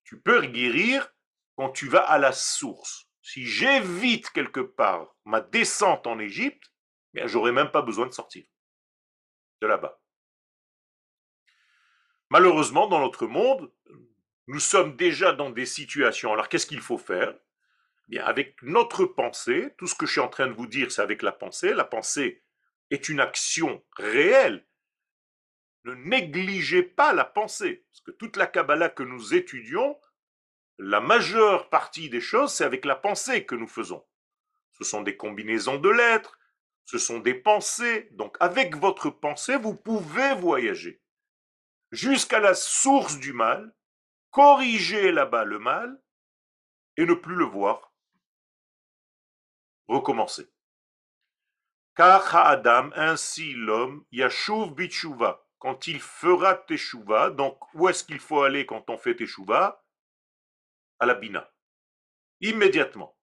Tu 0.04 0.20
peux 0.20 0.42
guérir 0.46 1.08
quand 1.56 1.70
tu 1.70 1.88
vas 1.88 2.00
à 2.00 2.18
la 2.18 2.32
source. 2.32 3.08
Si 3.20 3.46
j'évite 3.46 4.30
quelque 4.30 4.60
part 4.60 5.14
ma 5.24 5.40
descente 5.40 6.06
en 6.06 6.18
Égypte, 6.18 6.72
je 7.14 7.26
j'aurais 7.26 7.52
même 7.52 7.70
pas 7.70 7.82
besoin 7.82 8.06
de 8.06 8.12
sortir 8.12 8.44
de 9.60 9.66
là-bas. 9.66 10.00
Malheureusement, 12.30 12.88
dans 12.88 13.00
notre 13.00 13.26
monde, 13.26 13.70
nous 14.48 14.58
sommes 14.58 14.96
déjà 14.96 15.32
dans 15.32 15.50
des 15.50 15.66
situations. 15.66 16.32
Alors, 16.32 16.48
qu'est-ce 16.48 16.66
qu'il 16.66 16.80
faut 16.80 16.98
faire? 16.98 17.34
Bien, 18.08 18.24
avec 18.24 18.60
notre 18.62 19.04
pensée, 19.04 19.74
tout 19.78 19.86
ce 19.86 19.94
que 19.94 20.06
je 20.06 20.12
suis 20.12 20.20
en 20.20 20.28
train 20.28 20.48
de 20.48 20.52
vous 20.52 20.66
dire, 20.66 20.90
c'est 20.90 21.02
avec 21.02 21.22
la 21.22 21.32
pensée. 21.32 21.72
La 21.72 21.84
pensée, 21.84 22.41
est 22.92 23.08
une 23.08 23.20
action 23.20 23.82
réelle, 23.96 24.66
ne 25.84 25.94
négligez 25.94 26.82
pas 26.82 27.12
la 27.12 27.24
pensée. 27.24 27.84
Parce 27.90 28.00
que 28.02 28.10
toute 28.12 28.36
la 28.36 28.46
Kabbalah 28.46 28.90
que 28.90 29.02
nous 29.02 29.34
étudions, 29.34 29.98
la 30.78 31.00
majeure 31.00 31.68
partie 31.70 32.10
des 32.10 32.20
choses, 32.20 32.52
c'est 32.52 32.64
avec 32.64 32.84
la 32.84 32.96
pensée 32.96 33.46
que 33.46 33.54
nous 33.54 33.66
faisons. 33.66 34.04
Ce 34.72 34.84
sont 34.84 35.02
des 35.02 35.16
combinaisons 35.16 35.78
de 35.78 35.88
lettres, 35.88 36.38
ce 36.84 36.98
sont 36.98 37.18
des 37.18 37.34
pensées. 37.34 38.08
Donc 38.12 38.36
avec 38.40 38.76
votre 38.76 39.10
pensée, 39.10 39.56
vous 39.56 39.74
pouvez 39.74 40.34
voyager 40.34 41.00
jusqu'à 41.90 42.40
la 42.40 42.54
source 42.54 43.18
du 43.18 43.32
mal, 43.32 43.74
corriger 44.30 45.12
là-bas 45.12 45.44
le 45.44 45.58
mal 45.58 46.02
et 46.96 47.06
ne 47.06 47.14
plus 47.14 47.36
le 47.36 47.44
voir. 47.44 47.92
Recommencer. 49.88 50.51
Car 51.94 52.34
Adam, 52.34 52.90
ainsi 52.94 53.52
l'homme, 53.52 54.04
Yashuv 54.12 54.74
Bichouva, 54.74 55.46
quand 55.58 55.86
il 55.86 56.00
fera 56.00 56.54
Teshuva, 56.54 57.30
donc 57.30 57.58
où 57.74 57.88
est-ce 57.88 58.02
qu'il 58.02 58.18
faut 58.18 58.42
aller 58.42 58.64
quand 58.64 58.88
on 58.88 58.96
fait 58.96 59.14
Teshuva 59.14 59.84
À 60.98 61.06
la 61.06 61.14
Bina. 61.14 61.52
Immédiatement. 62.40 63.16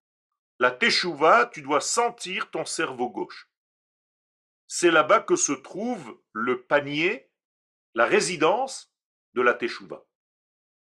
La 0.59 0.71
Teshuva, 0.71 1.47
tu 1.51 1.61
dois 1.61 1.81
sentir 1.81 2.51
ton 2.51 2.63
cerveau 2.63 3.09
gauche. 3.09 3.49
C'est 4.67 4.91
là-bas 4.91 5.21
que 5.21 5.35
se 5.35 5.51
trouve 5.51 6.21
le 6.31 6.63
panier, 6.63 7.31
la 7.95 8.05
résidence 8.05 8.93
de 9.33 9.41
la 9.41 9.55
Teshuva. 9.55 10.05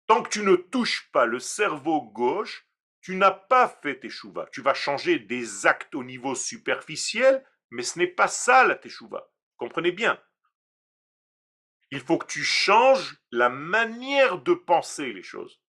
Tant 0.06 0.22
que 0.22 0.30
tu 0.30 0.42
ne 0.42 0.54
touches 0.54 1.10
pas 1.10 1.26
le 1.26 1.40
cerveau 1.40 2.00
gauche, 2.00 2.68
tu 3.00 3.16
n'as 3.16 3.32
pas 3.32 3.68
fait 3.82 3.98
Teshuva. 3.98 4.46
Tu 4.52 4.62
vas 4.62 4.74
changer 4.74 5.18
des 5.18 5.66
actes 5.66 5.94
au 5.94 6.04
niveau 6.04 6.34
superficiel, 6.36 7.44
mais 7.72 7.82
ce 7.82 7.98
n'est 7.98 8.06
pas 8.06 8.28
ça 8.28 8.64
la 8.64 8.76
teshuva. 8.76 9.32
Comprenez 9.56 9.92
bien. 9.92 10.22
Il 11.90 12.00
faut 12.00 12.18
que 12.18 12.26
tu 12.26 12.44
changes 12.44 13.16
la 13.30 13.48
manière 13.48 14.38
de 14.38 14.52
penser 14.52 15.10
les 15.12 15.22
choses. 15.22 15.62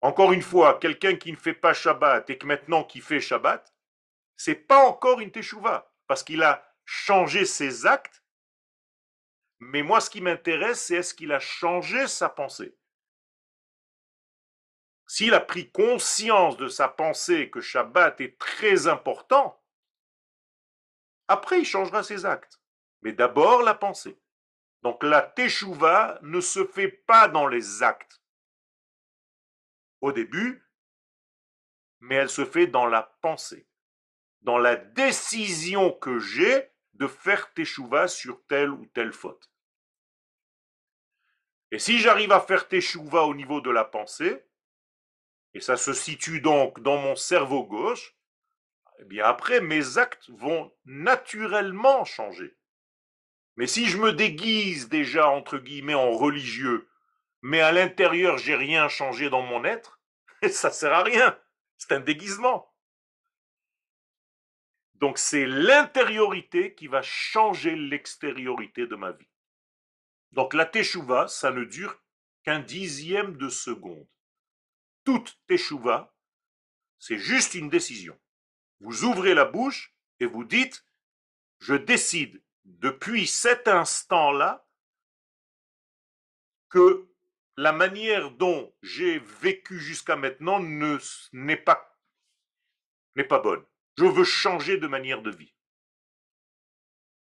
Encore 0.00 0.32
une 0.32 0.40
fois, 0.40 0.78
quelqu'un 0.78 1.16
qui 1.16 1.30
ne 1.30 1.36
fait 1.36 1.52
pas 1.52 1.74
Shabbat 1.74 2.30
et 2.30 2.38
que 2.38 2.46
maintenant 2.46 2.84
qui 2.84 3.00
fait 3.00 3.20
Shabbat, 3.20 3.74
c'est 4.36 4.54
pas 4.54 4.82
encore 4.88 5.20
une 5.20 5.30
teshuva 5.30 5.92
parce 6.06 6.22
qu'il 6.22 6.42
a 6.42 6.66
changé 6.86 7.44
ses 7.44 7.86
actes, 7.86 8.24
Mais 9.62 9.82
moi, 9.82 10.00
ce 10.00 10.08
qui 10.08 10.22
m'intéresse, 10.22 10.86
c'est 10.86 10.94
est-ce 10.94 11.12
qu'il 11.12 11.32
a 11.32 11.38
changé 11.38 12.06
sa 12.06 12.30
pensée? 12.30 12.78
S'il 15.06 15.34
a 15.34 15.40
pris 15.40 15.70
conscience 15.70 16.56
de 16.56 16.68
sa 16.68 16.88
pensée 16.88 17.50
que 17.50 17.60
Shabbat 17.60 18.22
est 18.22 18.38
très 18.38 18.88
important, 18.88 19.59
après 21.30 21.60
il 21.60 21.64
changera 21.64 22.02
ses 22.02 22.26
actes. 22.26 22.60
Mais 23.02 23.12
d'abord 23.12 23.62
la 23.62 23.74
pensée. 23.74 24.20
Donc 24.82 25.04
la 25.04 25.22
teshuva 25.22 26.18
ne 26.22 26.40
se 26.40 26.66
fait 26.66 26.88
pas 26.88 27.28
dans 27.28 27.46
les 27.46 27.84
actes 27.84 28.20
au 30.00 30.10
début, 30.10 30.66
mais 32.00 32.16
elle 32.16 32.30
se 32.30 32.44
fait 32.44 32.66
dans 32.66 32.86
la 32.86 33.02
pensée, 33.22 33.68
dans 34.40 34.58
la 34.58 34.74
décision 34.74 35.92
que 35.92 36.18
j'ai 36.18 36.72
de 36.94 37.06
faire 37.06 37.52
teshuva 37.54 38.08
sur 38.08 38.44
telle 38.46 38.70
ou 38.70 38.86
telle 38.86 39.12
faute. 39.12 39.52
Et 41.70 41.78
si 41.78 41.98
j'arrive 41.98 42.32
à 42.32 42.40
faire 42.40 42.66
teshuva 42.66 43.22
au 43.22 43.34
niveau 43.34 43.60
de 43.60 43.70
la 43.70 43.84
pensée, 43.84 44.44
et 45.54 45.60
ça 45.60 45.76
se 45.76 45.92
situe 45.92 46.40
donc 46.40 46.80
dans 46.80 46.96
mon 46.96 47.14
cerveau 47.14 47.64
gauche, 47.64 48.16
eh 49.00 49.04
bien 49.04 49.24
après 49.24 49.60
mes 49.60 49.96
actes 49.96 50.28
vont 50.28 50.72
naturellement 50.84 52.04
changer. 52.04 52.56
Mais 53.56 53.66
si 53.66 53.86
je 53.86 53.96
me 53.96 54.12
déguise 54.12 54.88
déjà 54.88 55.28
entre 55.28 55.58
guillemets 55.58 55.94
en 55.94 56.12
religieux, 56.12 56.88
mais 57.40 57.60
à 57.60 57.72
l'intérieur 57.72 58.36
j'ai 58.36 58.54
rien 58.54 58.88
changé 58.88 59.30
dans 59.30 59.42
mon 59.42 59.64
être, 59.64 60.00
ça 60.50 60.70
sert 60.70 60.92
à 60.92 61.02
rien. 61.02 61.38
C'est 61.78 61.92
un 61.92 62.00
déguisement. 62.00 62.70
Donc 64.96 65.16
c'est 65.16 65.46
l'intériorité 65.46 66.74
qui 66.74 66.86
va 66.86 67.00
changer 67.00 67.74
l'extériorité 67.74 68.86
de 68.86 68.96
ma 68.96 69.12
vie. 69.12 69.28
Donc 70.32 70.52
la 70.52 70.66
teshuva, 70.66 71.26
ça 71.26 71.50
ne 71.50 71.64
dure 71.64 71.98
qu'un 72.44 72.60
dixième 72.60 73.38
de 73.38 73.48
seconde. 73.48 74.06
Toute 75.04 75.40
teshuva, 75.46 76.14
c'est 76.98 77.18
juste 77.18 77.54
une 77.54 77.70
décision. 77.70 78.18
Vous 78.80 79.04
ouvrez 79.04 79.34
la 79.34 79.44
bouche 79.44 79.94
et 80.20 80.26
vous 80.26 80.44
dites, 80.44 80.84
je 81.60 81.74
décide 81.74 82.42
depuis 82.64 83.26
cet 83.26 83.68
instant-là 83.68 84.66
que 86.70 87.06
la 87.56 87.72
manière 87.72 88.30
dont 88.30 88.74
j'ai 88.82 89.18
vécu 89.18 89.78
jusqu'à 89.78 90.16
maintenant 90.16 90.60
n'est 90.60 91.56
pas, 91.56 91.98
bonne. 93.14 93.64
Je 93.98 94.04
veux 94.04 94.24
changer 94.24 94.78
de 94.78 94.86
manière 94.86 95.20
de 95.20 95.30
vie. 95.30 95.54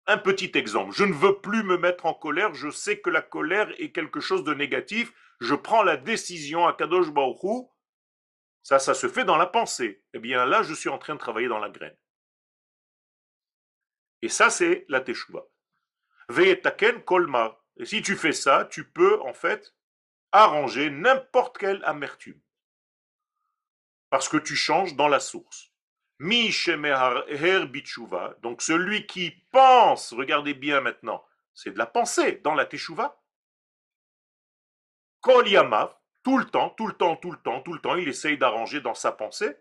Un 0.08 0.18
petit 0.18 0.52
exemple, 0.56 0.96
je 0.96 1.04
ne 1.04 1.14
veux 1.14 1.40
plus 1.40 1.64
me 1.64 1.78
mettre 1.78 2.06
en 2.06 2.14
colère, 2.14 2.54
je 2.54 2.70
sais 2.70 3.00
que 3.00 3.10
la 3.10 3.22
colère 3.22 3.70
est 3.80 3.92
quelque 3.92 4.20
chose 4.20 4.44
de 4.44 4.54
négatif, 4.54 5.14
je 5.42 5.54
prends 5.54 5.84
la 5.84 5.98
décision 5.98 6.66
à 6.66 6.74
Kadosh 6.74 7.12
Baruch 7.12 7.70
ça, 8.64 8.80
ça 8.80 8.94
se 8.94 9.08
fait 9.08 9.26
dans 9.26 9.38
la 9.38 9.48
pensée. 9.48 10.04
Eh 10.14 10.20
bien 10.20 10.46
là, 10.46 10.64
je 10.64 10.74
suis 10.74 10.90
en 10.90 10.98
train 10.98 11.16
de 11.16 11.20
travailler 11.20 11.48
dans 11.48 11.60
la 11.60 11.70
graine. 11.70 11.96
Et 14.22 14.30
ça, 14.30 14.50
c'est 14.50 14.86
la 14.88 15.02
teshuva. 15.02 15.44
Veyetaken 16.30 17.04
kolma. 17.04 17.60
Et 17.78 17.86
si 17.86 18.02
tu 18.02 18.16
fais 18.16 18.34
ça, 18.34 18.66
tu 18.66 18.90
peux 18.90 19.20
en 19.22 19.34
fait 19.34 19.76
arranger 20.32 20.90
n'importe 20.90 21.58
quelle 21.58 21.84
amertume. 21.84 22.40
Parce 24.10 24.30
que 24.30 24.38
tu 24.38 24.56
changes 24.56 24.96
dans 24.96 25.08
la 25.08 25.20
source. 25.20 25.72
Mi 26.20 26.54
donc 28.42 28.62
celui 28.62 29.08
qui 29.08 29.32
pense, 29.52 30.14
regardez 30.14 30.54
bien 30.54 30.80
maintenant, 30.80 31.26
c'est 31.56 31.72
de 31.72 31.80
la 31.80 31.88
pensée 31.88 32.34
dans 32.44 32.54
la 32.54 32.68
teshuva. 32.68 33.20
Kol 35.22 35.48
tout 36.24 36.38
le 36.38 36.46
temps, 36.46 36.70
tout 36.72 36.88
le 36.88 36.94
temps, 36.94 37.16
tout 37.16 37.32
le 37.32 37.38
temps, 37.38 37.62
tout 37.62 37.74
le 37.74 37.80
temps, 37.80 37.96
il 37.96 38.08
essaye 38.08 38.38
d'arranger 38.38 38.82
dans 38.82 38.94
sa 38.94 39.12
pensée. 39.12 39.58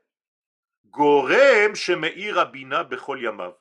Gorem 0.87 1.75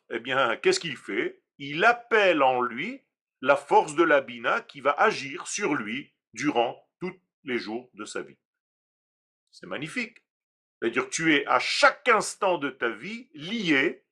Eh 0.10 0.20
bien, 0.20 0.58
qu'est-ce 0.58 0.80
qu'il 0.80 0.98
fait? 0.98 1.44
Il 1.58 1.86
appelle 1.86 2.42
en 2.42 2.62
lui 2.62 3.04
la 3.42 3.56
force 3.56 3.96
de 3.96 4.04
la 4.04 4.22
bina 4.22 4.62
qui 4.62 4.82
va 4.82 4.92
agir 4.92 5.48
sur 5.48 5.76
lui 5.76 6.14
durant 6.34 6.88
tous 7.00 7.14
les 7.44 7.58
jours 7.58 7.90
de 7.94 8.06
sa 8.06 8.22
vie. 8.22 8.38
C'est 9.52 9.68
magnifique. 9.68 10.26
C'est-à-dire 10.82 11.06
que 11.06 11.14
tu 11.14 11.36
es 11.36 11.46
à 11.46 11.60
chaque 11.60 12.08
instant 12.08 12.58
de 12.58 12.70
ta 12.70 12.90
vie 12.90 13.30
lié 13.34 14.06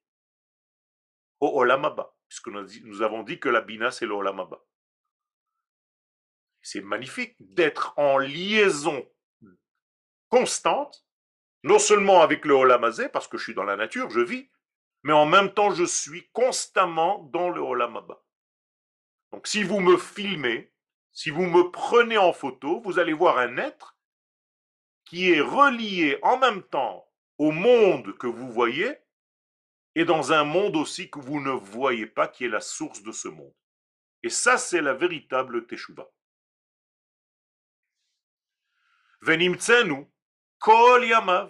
au 1.39 1.61
Olamaba, 1.61 2.15
puisque 2.27 2.47
nous 2.47 3.01
avons 3.01 3.23
dit 3.23 3.39
que 3.39 3.49
la 3.49 3.61
bina, 3.61 3.91
c'est 3.91 4.05
le 4.05 4.13
Olamaba. 4.13 4.63
C'est 6.69 6.81
magnifique 6.81 7.37
d'être 7.39 7.93
en 7.95 8.17
liaison 8.17 9.09
constante, 10.27 11.07
non 11.63 11.79
seulement 11.79 12.21
avec 12.21 12.43
le 12.43 12.55
Olamazé, 12.55 13.07
parce 13.07 13.29
que 13.29 13.37
je 13.37 13.43
suis 13.45 13.53
dans 13.53 13.63
la 13.63 13.77
nature, 13.77 14.09
je 14.09 14.19
vis, 14.19 14.49
mais 15.03 15.13
en 15.13 15.25
même 15.25 15.53
temps, 15.53 15.71
je 15.71 15.85
suis 15.85 16.27
constamment 16.33 17.19
dans 17.31 17.51
le 17.51 17.61
Olamaba. 17.61 18.21
Donc 19.31 19.47
si 19.47 19.63
vous 19.63 19.79
me 19.79 19.95
filmez, 19.95 20.73
si 21.13 21.29
vous 21.29 21.45
me 21.45 21.71
prenez 21.71 22.17
en 22.17 22.33
photo, 22.33 22.81
vous 22.81 22.99
allez 22.99 23.13
voir 23.13 23.37
un 23.37 23.55
être 23.55 23.97
qui 25.05 25.31
est 25.31 25.39
relié 25.39 26.19
en 26.21 26.37
même 26.37 26.63
temps 26.63 27.09
au 27.37 27.51
monde 27.51 28.17
que 28.17 28.27
vous 28.27 28.51
voyez 28.51 28.93
et 29.95 30.03
dans 30.03 30.33
un 30.33 30.43
monde 30.43 30.75
aussi 30.75 31.09
que 31.09 31.19
vous 31.19 31.39
ne 31.39 31.51
voyez 31.51 32.07
pas, 32.07 32.27
qui 32.27 32.43
est 32.43 32.49
la 32.49 32.59
source 32.59 33.03
de 33.03 33.13
ce 33.13 33.29
monde. 33.29 33.55
Et 34.21 34.29
ça, 34.29 34.57
c'est 34.57 34.81
la 34.81 34.93
véritable 34.93 35.65
Teshuvah. 35.65 36.11
Venimtsenu, 39.21 40.07
kol 40.59 41.05
yama, 41.05 41.49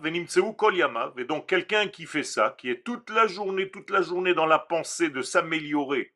kol 0.58 0.76
yama. 0.76 1.14
Et 1.18 1.26
donc 1.26 1.48
quelqu'un 1.48 1.88
qui 1.88 2.06
fait 2.06 2.24
ça, 2.24 2.56
qui 2.58 2.70
est 2.70 2.84
toute 2.84 3.10
la 3.10 3.28
journée, 3.28 3.70
toute 3.70 3.90
la 3.90 4.02
journée 4.02 4.34
dans 4.34 4.46
la 4.46 4.60
pensée 4.60 5.10
de 5.10 5.22
s'améliorer 5.22 6.14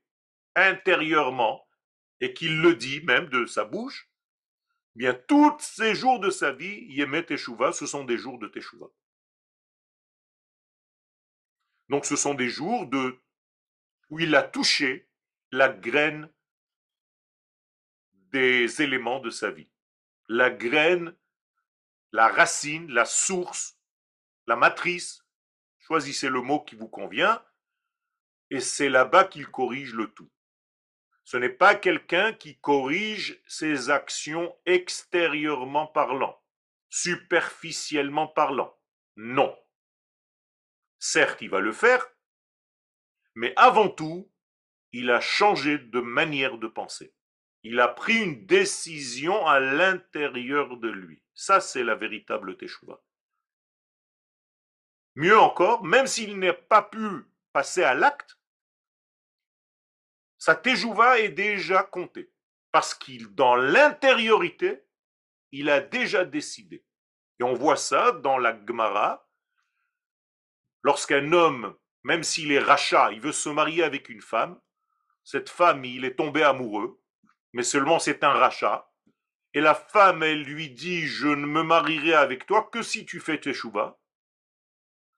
intérieurement, 0.55 1.67
et 2.19 2.33
qu'il 2.33 2.61
le 2.61 2.75
dit 2.75 3.01
même 3.01 3.27
de 3.27 3.45
sa 3.45 3.65
bouche, 3.65 4.09
eh 4.95 4.99
bien 4.99 5.13
tous 5.13 5.57
ces 5.59 5.95
jours 5.95 6.19
de 6.19 6.29
sa 6.29 6.51
vie, 6.51 6.85
Yemet 6.89 7.25
Teshuvah, 7.25 7.73
ce 7.73 7.85
sont 7.85 8.03
des 8.03 8.17
jours 8.17 8.39
de 8.39 8.47
Teshuvah. 8.47 8.91
Donc 11.89 12.05
ce 12.05 12.15
sont 12.15 12.35
des 12.35 12.49
jours 12.49 12.87
de, 12.87 13.19
où 14.09 14.19
il 14.19 14.35
a 14.35 14.43
touché 14.43 15.09
la 15.51 15.67
graine 15.67 16.31
des 18.31 18.81
éléments 18.81 19.19
de 19.19 19.29
sa 19.29 19.51
vie. 19.51 19.69
La 20.29 20.49
graine 20.49 21.13
la 22.12 22.28
racine, 22.28 22.91
la 22.91 23.06
source, 23.06 23.80
la 24.47 24.56
matrice. 24.56 25.26
Choisissez 25.80 26.30
le 26.30 26.41
mot 26.41 26.62
qui 26.62 26.76
vous 26.76 26.89
convient. 26.89 27.43
Et 28.50 28.60
c'est 28.60 28.89
là-bas 28.89 29.26
qu'il 29.26 29.47
corrige 29.47 29.93
le 29.93 30.12
tout. 30.13 30.30
Ce 31.24 31.38
n'est 31.38 31.50
pas 31.50 31.76
quelqu'un 31.76 32.34
qui 32.34 32.60
corrige 32.60 33.41
ses 33.47 33.89
actions 33.89 34.54
extérieurement 34.65 35.88
parlant, 35.88 36.41
superficiellement 36.89 38.28
parlant. 38.28 38.78
Non. 39.15 39.58
Certes, 41.00 41.41
il 41.41 41.50
va 41.50 41.62
le 41.62 41.71
faire, 41.71 42.06
mais 43.36 43.54
avant 43.56 43.89
tout, 43.89 44.32
il 44.91 45.10
a 45.10 45.21
changé 45.21 45.78
de 45.78 46.02
manière 46.02 46.58
de 46.58 46.67
penser. 46.67 47.13
Il 47.63 47.80
a 47.80 47.88
pris 47.88 48.17
une 48.17 48.45
décision 48.45 49.45
à 49.45 49.60
l'intérieur 49.60 50.78
de 50.78 50.89
lui. 50.89 51.21
Ça, 51.34 51.60
c'est 51.60 51.84
la 51.84 51.95
véritable 51.95 52.58
teshuva. 52.58 53.02
Mieux 55.15 55.38
encore, 55.38 55.84
même 55.84 56.08
s'il 56.08 56.39
n'a 56.39 56.54
pas 56.54 56.82
pu 56.82 57.26
passer 57.52 57.84
à 57.84 57.93
l'acte, 57.93 58.38
sa 60.38 60.56
teshuva 60.56 61.19
est 61.19 61.30
déjà 61.30 61.84
comptée. 61.84 62.32
Parce 62.71 62.93
qu'il, 62.93 63.36
dans 63.36 63.56
l'intériorité, 63.56 64.84
il 65.52 65.69
a 65.69 65.82
déjà 65.82 66.26
décidé. 66.26 66.86
Et 67.39 67.43
on 67.43 67.54
voit 67.54 67.76
ça 67.76 68.12
dans 68.12 68.38
la 68.38 68.58
Gemara. 68.65 69.28
Lorsqu'un 70.84 71.32
homme, 71.34 71.78
même 72.04 72.24
s'il 72.24 72.52
est 72.52 72.60
rachat, 72.60 73.12
il 73.12 73.19
veut 73.19 73.32
se 73.32 73.50
marier 73.50 73.84
avec 73.84 74.10
une 74.10 74.21
femme, 74.21 74.60
cette 75.24 75.50
femme, 75.50 75.86
il 75.86 76.06
est 76.06 76.15
tombé 76.15 76.41
amoureux, 76.41 77.00
mais 77.53 77.63
seulement 77.63 77.99
c'est 77.99 78.23
un 78.23 78.31
rachat. 78.31 78.91
Et 79.53 79.61
la 79.61 79.75
femme, 79.75 80.23
elle 80.23 80.43
lui 80.43 80.69
dit, 80.69 81.05
je 81.07 81.27
ne 81.27 81.45
me 81.45 81.63
marierai 81.63 82.13
avec 82.13 82.45
toi 82.45 82.69
que 82.71 82.81
si 82.81 83.05
tu 83.05 83.19
fais 83.19 83.39
teshuva. 83.39 83.99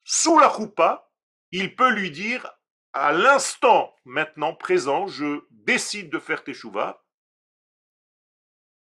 Sous 0.04 0.40
la 0.40 0.52
choupa, 0.52 1.12
il 1.52 1.76
peut 1.76 1.92
lui 1.92 2.10
dire, 2.10 2.52
à 2.94 3.12
l'instant 3.12 3.96
maintenant 4.06 4.56
présent, 4.56 5.08
je 5.08 5.46
décide 5.52 6.10
de 6.10 6.20
faire 6.20 6.44
teshuva. 6.44 7.06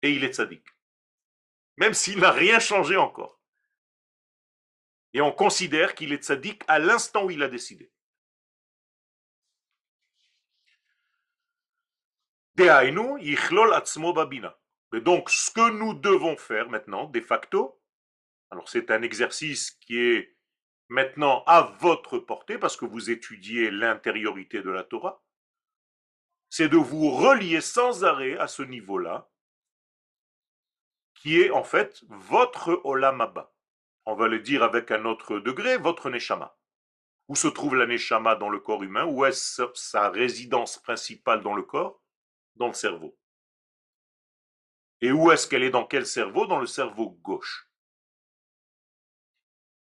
Et 0.00 0.10
il 0.10 0.24
est 0.24 0.32
sadique. 0.32 0.66
Même 1.76 1.94
s'il 1.94 2.20
n'a 2.20 2.32
rien 2.32 2.58
changé 2.58 2.96
encore. 2.96 3.40
Et 5.12 5.20
on 5.20 5.32
considère 5.32 5.94
qu'il 5.94 6.12
est 6.12 6.24
sadique 6.24 6.62
à 6.66 6.78
l'instant 6.78 7.24
où 7.24 7.30
il 7.30 7.42
a 7.42 7.48
décidé. 7.48 7.92
Donc, 15.00 15.30
ce 15.30 15.50
que 15.50 15.70
nous 15.70 15.94
devons 15.94 16.36
faire 16.36 16.68
maintenant, 16.68 17.06
de 17.06 17.20
facto, 17.20 17.80
alors 18.50 18.68
c'est 18.68 18.90
un 18.90 19.02
exercice 19.02 19.70
qui 19.70 19.98
est 19.98 20.36
maintenant 20.88 21.42
à 21.46 21.62
votre 21.80 22.18
portée 22.18 22.58
parce 22.58 22.76
que 22.76 22.84
vous 22.84 23.10
étudiez 23.10 23.70
l'intériorité 23.70 24.60
de 24.60 24.70
la 24.70 24.84
Torah, 24.84 25.24
c'est 26.50 26.68
de 26.68 26.76
vous 26.76 27.10
relier 27.10 27.62
sans 27.62 28.04
arrêt 28.04 28.36
à 28.36 28.46
ce 28.46 28.62
niveau-là, 28.62 29.30
qui 31.14 31.40
est 31.40 31.50
en 31.50 31.64
fait 31.64 32.02
votre 32.08 32.82
olamaba. 32.84 33.54
On 34.04 34.14
va 34.14 34.28
le 34.28 34.40
dire 34.40 34.62
avec 34.62 34.90
un 34.90 35.06
autre 35.06 35.38
degré, 35.38 35.78
votre 35.78 36.10
neshama. 36.10 36.58
Où 37.28 37.36
se 37.36 37.48
trouve 37.48 37.76
la 37.76 37.86
neshama 37.86 38.34
dans 38.34 38.50
le 38.50 38.58
corps 38.58 38.82
humain? 38.82 39.06
Où 39.06 39.24
est 39.24 39.32
sa 39.32 40.10
résidence 40.10 40.76
principale 40.78 41.40
dans 41.40 41.54
le 41.54 41.62
corps? 41.62 42.01
Dans 42.56 42.68
le 42.68 42.74
cerveau. 42.74 43.16
Et 45.00 45.10
où 45.10 45.32
est-ce 45.32 45.46
qu'elle 45.46 45.64
est 45.64 45.70
dans 45.70 45.86
quel 45.86 46.06
cerveau? 46.06 46.46
Dans 46.46 46.60
le 46.60 46.66
cerveau 46.66 47.10
gauche. 47.22 47.68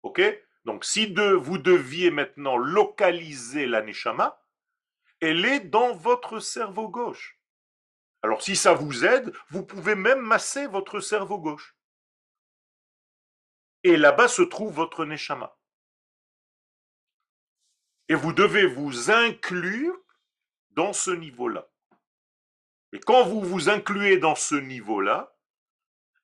Ok? 0.02 0.20
Donc 0.64 0.84
si 0.84 1.12
vous 1.14 1.58
deviez 1.58 2.10
maintenant 2.10 2.56
localiser 2.56 3.66
la 3.66 3.82
neshama, 3.82 4.40
elle 5.20 5.44
est 5.44 5.60
dans 5.60 5.94
votre 5.94 6.38
cerveau 6.38 6.88
gauche. 6.88 7.40
Alors 8.22 8.42
si 8.42 8.56
ça 8.56 8.74
vous 8.74 9.04
aide, 9.04 9.34
vous 9.48 9.64
pouvez 9.64 9.94
même 9.94 10.20
masser 10.20 10.66
votre 10.66 11.00
cerveau 11.00 11.38
gauche. 11.38 11.76
Et 13.82 13.96
là-bas 13.96 14.28
se 14.28 14.42
trouve 14.42 14.74
votre 14.74 15.06
neshama. 15.06 15.56
Et 18.08 18.14
vous 18.14 18.32
devez 18.32 18.66
vous 18.66 19.10
inclure 19.10 19.96
dans 20.70 20.92
ce 20.92 21.10
niveau-là. 21.10 21.69
Et 22.92 23.00
quand 23.00 23.24
vous 23.24 23.40
vous 23.40 23.68
incluez 23.68 24.18
dans 24.18 24.34
ce 24.34 24.54
niveau-là, 24.54 25.36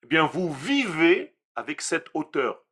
eh 0.03 0.07
bien 0.07 0.27
vous 0.27 0.53
vivez 0.53 1.39
avec 1.55 1.81
cette 1.81 2.09
hauteur. 2.15 2.65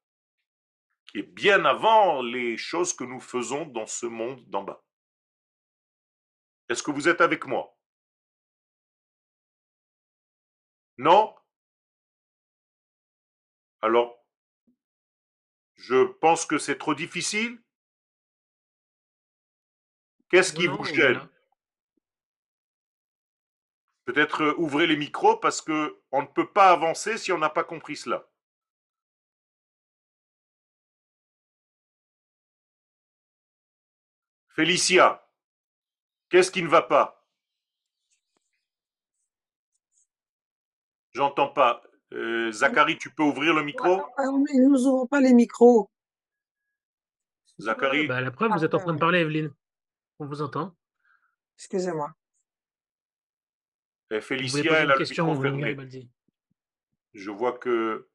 Qui 1.06 1.18
est 1.18 1.22
bien 1.22 1.64
avant 1.64 2.22
les 2.22 2.56
choses 2.56 2.94
que 2.94 3.04
nous 3.04 3.20
faisons 3.20 3.66
dans 3.66 3.86
ce 3.86 4.06
monde 4.06 4.44
d'en 4.50 4.64
bas. 4.64 4.84
Est-ce 6.68 6.82
que 6.82 6.90
vous 6.90 7.08
êtes 7.08 7.20
avec 7.20 7.46
moi? 7.46 7.78
Non? 10.96 11.34
Alors, 13.80 14.24
je 15.74 16.04
pense 16.04 16.46
que 16.46 16.58
c'est 16.58 16.78
trop 16.78 16.94
difficile? 16.94 17.62
Qu'est-ce 20.30 20.52
qui 20.52 20.66
vous 20.66 20.84
gêne? 20.84 21.20
Peut-être 24.04 24.42
euh, 24.42 24.54
ouvrez 24.58 24.86
les 24.86 24.96
micros 24.96 25.36
parce 25.38 25.60
que 25.62 25.98
on 26.12 26.22
ne 26.22 26.26
peut 26.26 26.50
pas 26.50 26.70
avancer 26.70 27.16
si 27.18 27.32
on 27.32 27.38
n'a 27.38 27.50
pas 27.50 27.64
compris 27.64 27.96
cela. 27.96 28.26
Félicia. 34.54 35.26
Qu'est-ce 36.28 36.50
qui 36.50 36.62
ne 36.62 36.68
va 36.68 36.82
pas? 36.82 37.26
J'entends 41.12 41.48
pas. 41.48 41.82
Euh, 42.12 42.52
Zachary, 42.52 42.98
tu 42.98 43.10
peux 43.10 43.22
ouvrir 43.22 43.54
le 43.54 43.64
micro? 43.64 44.02
Ah, 44.16 44.24
Ils 44.52 44.68
nous 44.68 44.86
ouvrent 44.86 45.08
pas 45.08 45.20
les 45.20 45.32
micros. 45.32 45.90
Zachary 47.58 48.06
bah, 48.06 48.20
La 48.20 48.30
preuve, 48.30 48.52
vous 48.52 48.64
êtes 48.64 48.74
en 48.74 48.78
train 48.78 48.94
de 48.94 48.98
parler, 48.98 49.20
Evelyne. 49.20 49.52
On 50.18 50.26
vous 50.26 50.42
entend. 50.42 50.74
Excusez-moi. 51.56 52.12
Et 54.14 54.20
Félicia, 54.20 54.80
elle 54.80 54.92
a 54.92 54.96
question, 54.96 55.34
le 55.40 55.50
micro 55.50 55.82
Je 57.14 57.30
vois 57.32 57.52
que 57.58 58.06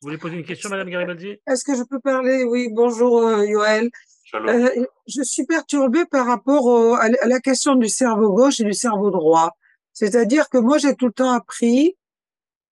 Vous 0.00 0.06
voulez 0.06 0.18
poser 0.18 0.36
une 0.36 0.44
question, 0.44 0.70
Madame 0.70 0.90
Garibaldi? 0.90 1.38
Est-ce 1.46 1.64
que 1.64 1.76
je 1.76 1.82
peux 1.82 2.00
parler? 2.00 2.44
Oui, 2.44 2.68
bonjour 2.72 3.26
euh, 3.26 3.44
Yoël. 3.44 3.90
Euh, 4.34 4.86
je 5.06 5.22
suis 5.22 5.44
perturbée 5.44 6.04
par 6.04 6.26
rapport 6.26 6.96
à, 6.96 7.08
la 7.08 7.40
question 7.40 7.74
du 7.74 7.88
cerveau 7.88 8.32
gauche 8.32 8.60
et 8.60 8.64
du 8.64 8.74
cerveau 8.74 9.10
droit. 9.10 9.56
C'est-à-dire 9.92 10.48
que 10.48 10.58
moi, 10.58 10.78
j'ai 10.78 10.94
tout 10.94 11.06
le 11.06 11.12
temps 11.12 11.32
appris 11.32 11.96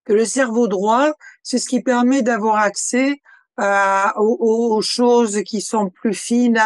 que 0.04 0.12
le 0.12 0.24
cerveau 0.24 0.68
droit, 0.68 1.12
c'est 1.42 1.58
ce 1.58 1.68
qui 1.68 1.80
permet 1.80 2.22
d'avoir 2.22 2.56
accès 2.56 3.20
aux, 3.58 4.80
choses 4.82 5.42
qui 5.44 5.60
sont 5.60 5.90
plus 5.90 6.14
fines. 6.14 6.60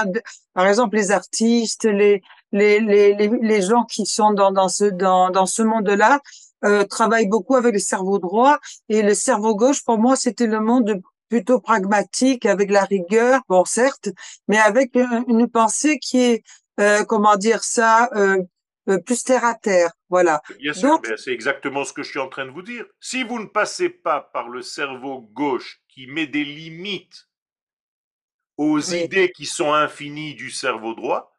Par 0.55 0.67
exemple, 0.67 0.97
les 0.97 1.11
artistes, 1.11 1.85
les, 1.85 2.23
les, 2.53 2.81
les, 2.81 3.15
les, 3.15 3.63
gens 3.63 3.85
qui 3.85 4.07
sont 4.07 4.33
dans, 4.33 4.51
dans 4.51 4.69
ce, 4.69 4.85
dans, 4.85 5.31
dans 5.31 5.47
ce 5.47 5.63
monde-là, 5.63 6.21
euh, 6.65 6.85
travaille 6.85 7.27
beaucoup 7.27 7.57
avec 7.57 7.73
le 7.73 7.79
cerveau 7.79 8.19
droit 8.19 8.59
et 8.89 9.03
le 9.03 9.15
cerveau 9.15 9.55
gauche, 9.55 9.85
pour 9.85 9.99
moi, 9.99 10.17
c'était 10.17 10.47
le 10.47 10.61
monde 10.61 11.01
plutôt 11.31 11.61
pragmatique, 11.61 12.45
avec 12.45 12.71
la 12.71 12.85
rigueur, 12.85 13.41
bon 13.49 13.65
certes, 13.65 14.09
mais 14.49 14.59
avec 14.59 14.97
une, 14.97 15.49
pensée 15.49 15.99
qui 15.99 16.21
est, 16.21 16.43
euh, 16.81 17.05
comment 17.05 17.37
dire 17.37 17.63
ça, 17.63 18.11
euh, 18.17 18.43
euh, 18.89 18.99
plus 18.99 19.23
terre 19.23 19.45
à 19.45 19.55
terre. 19.55 19.93
Voilà. 20.09 20.43
Bien 20.59 20.73
sûr, 20.73 21.01
c'est 21.17 21.33
exactement 21.33 21.85
ce 21.85 21.93
que 21.93 22.03
je 22.03 22.11
suis 22.11 22.19
en 22.19 22.29
train 22.29 22.47
de 22.47 22.51
vous 22.51 22.63
dire. 22.63 22.85
Si 22.99 23.23
vous 23.23 23.39
ne 23.39 23.47
passez 23.47 23.89
pas 23.89 24.29
par 24.33 24.49
le 24.49 24.63
cerveau 24.63 25.21
gauche 25.33 25.81
qui 26.01 26.07
met 26.07 26.27
des 26.27 26.45
limites 26.45 27.29
aux 28.57 28.81
idées 28.81 29.33
qui 29.33 29.45
sont 29.45 29.75
infinies 29.75 30.35
du 30.35 30.51
cerveau 30.51 30.95
droit, 30.95 31.39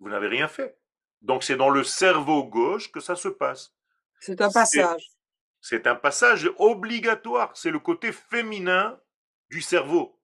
vous 0.00 0.08
n'avez 0.08 0.26
rien 0.26 0.48
fait. 0.48 0.76
Donc 1.22 1.44
c'est 1.44 1.54
dans 1.54 1.70
le 1.70 1.84
cerveau 1.84 2.42
gauche 2.42 2.90
que 2.90 2.98
ça 2.98 3.14
se 3.14 3.28
passe. 3.28 3.72
C'est 4.18 4.40
un 4.40 4.50
passage. 4.50 5.12
C'est 5.60 5.86
un 5.86 5.94
passage 5.94 6.50
obligatoire. 6.58 7.56
C'est 7.56 7.70
le 7.70 7.78
côté 7.78 8.10
féminin 8.10 9.00
du 9.48 9.62
cerveau. 9.62 10.20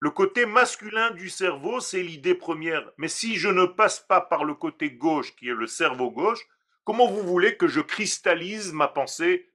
Le 0.00 0.10
côté 0.10 0.44
masculin 0.44 1.12
du 1.12 1.30
cerveau, 1.30 1.78
c'est 1.78 2.02
l'idée 2.02 2.34
première. 2.34 2.90
Mais 2.96 3.06
si 3.06 3.36
je 3.36 3.48
ne 3.48 3.66
passe 3.66 4.00
pas 4.00 4.20
par 4.20 4.42
le 4.42 4.54
côté 4.54 4.90
gauche, 4.90 5.36
qui 5.36 5.48
est 5.48 5.54
le 5.54 5.68
cerveau 5.68 6.10
gauche, 6.10 6.44
comment 6.82 7.06
vous 7.06 7.22
voulez 7.22 7.56
que 7.56 7.68
je 7.68 7.80
cristallise 7.80 8.72
ma 8.72 8.88
pensée 8.88 9.48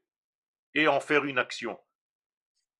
et 0.73 0.87
en 0.87 1.01
faire 1.01 1.25
une 1.25 1.37
action? 1.37 1.77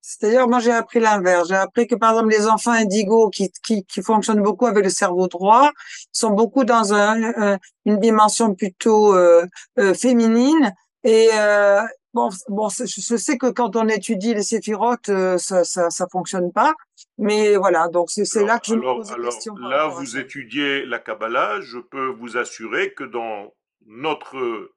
C'est-à-dire, 0.09 0.47
moi, 0.47 0.59
j'ai 0.59 0.71
appris 0.71 1.01
l'inverse. 1.01 1.49
J'ai 1.49 1.55
appris 1.55 1.85
que, 1.85 1.95
par 1.95 2.11
exemple, 2.11 2.29
les 2.29 2.47
enfants 2.47 2.71
indigos 2.71 3.29
qui, 3.29 3.51
qui, 3.61 3.83
qui 3.83 4.01
fonctionnent 4.01 4.41
beaucoup 4.41 4.65
avec 4.65 4.85
le 4.85 4.89
cerveau 4.89 5.27
droit 5.27 5.69
sont 6.13 6.29
beaucoup 6.29 6.63
dans 6.63 6.93
un, 6.93 7.57
une 7.83 7.99
dimension 7.99 8.55
plutôt 8.55 9.13
euh, 9.13 9.45
euh, 9.79 9.93
féminine 9.93 10.73
et 11.03 11.27
euh, 11.33 11.81
bon, 12.13 12.29
bon, 12.47 12.69
je 12.69 13.17
sais 13.17 13.37
que 13.37 13.47
quand 13.47 13.75
on 13.75 13.89
étudie 13.89 14.33
les 14.33 14.43
séphirotes, 14.43 15.11
ça, 15.37 15.65
ça, 15.65 15.89
ça 15.89 16.07
fonctionne 16.09 16.53
pas. 16.53 16.73
Mais 17.17 17.57
voilà, 17.57 17.89
donc 17.89 18.09
c'est 18.09 18.45
là 18.45 18.59
que 18.59 18.67
je 18.67 18.75
me 18.75 18.81
pose 18.81 19.11
la 19.11 19.25
question. 19.25 19.55
Là, 19.57 19.87
vous 19.87 20.15
étudiez 20.15 20.85
la 20.85 20.99
Kabbalah. 20.99 21.59
Je 21.59 21.79
peux 21.79 22.07
vous 22.07 22.37
assurer 22.37 22.93
que 22.93 23.03
dans 23.03 23.53
notre 23.85 24.71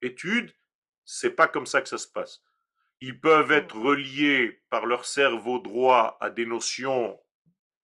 étude, 0.00 0.52
c'est 1.04 1.30
pas 1.30 1.48
comme 1.48 1.66
ça 1.66 1.82
que 1.82 1.88
ça 1.88 1.98
se 1.98 2.06
passe. 2.06 2.40
Ils 3.00 3.20
peuvent 3.20 3.52
être 3.52 3.76
reliés 3.76 4.62
par 4.70 4.86
leur 4.86 5.04
cerveau 5.04 5.58
droit 5.58 6.16
à 6.20 6.30
des 6.30 6.46
notions 6.46 7.20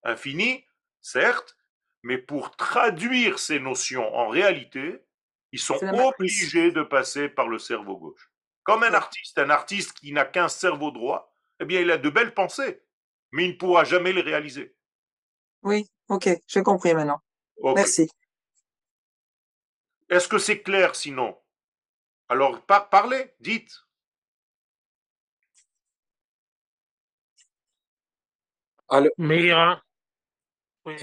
infinies, 0.05 0.65
certes, 1.01 1.57
mais 2.03 2.19
pour 2.19 2.57
traduire 2.57 3.39
ces 3.39 3.61
notions 3.61 4.15
en 4.15 4.29
réalité, 4.29 5.05
ils 5.53 5.61
sont 5.61 5.79
obligés 5.83 6.73
de 6.73 6.83
passer 6.83 7.29
par 7.29 7.49
le 7.49 7.59
cerveau 7.59 7.97
gauche. 7.97 8.31
Comme 8.63 8.83
un 8.83 8.95
artiste, 8.95 9.39
un 9.39 9.51
artiste 9.51 9.93
qui 9.93 10.13
n'a 10.13 10.25
qu'un 10.25 10.49
cerveau 10.49 10.91
droit, 10.91 11.35
eh 11.61 11.65
bien, 11.65 11.81
il 11.81 11.91
a 11.91 11.99
de 11.99 12.09
belles 12.09 12.35
pensées, 12.35 12.83
mais 13.33 13.45
il 13.45 13.53
ne 13.53 13.59
pourra 13.59 13.85
jamais 13.85 14.13
les 14.13 14.23
réaliser. 14.23 14.75
Oui, 15.63 15.89
ok, 16.09 16.29
j'ai 16.47 16.63
compris 16.63 16.95
maintenant. 16.95 17.21
Merci. 17.63 18.09
Est-ce 20.09 20.29
que 20.29 20.39
c'est 20.39 20.63
clair 20.63 20.97
sinon? 20.97 21.39
Alors, 22.29 22.61
parlez, 22.63 23.35
dites. 23.41 23.79
Alors. 28.93 29.11
Oui, 30.85 30.97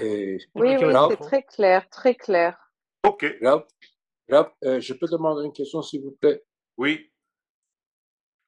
oui, 0.54 0.76
c'est 0.78 1.16
très 1.20 1.42
clair, 1.42 1.88
très 1.90 2.14
clair. 2.14 2.56
Ok. 3.04 3.24
Euh, 3.24 4.80
je 4.80 4.94
peux 4.94 5.08
demander 5.08 5.44
une 5.46 5.52
question, 5.52 5.82
s'il 5.82 6.02
vous 6.02 6.12
plaît? 6.12 6.44
Oui. 6.76 7.10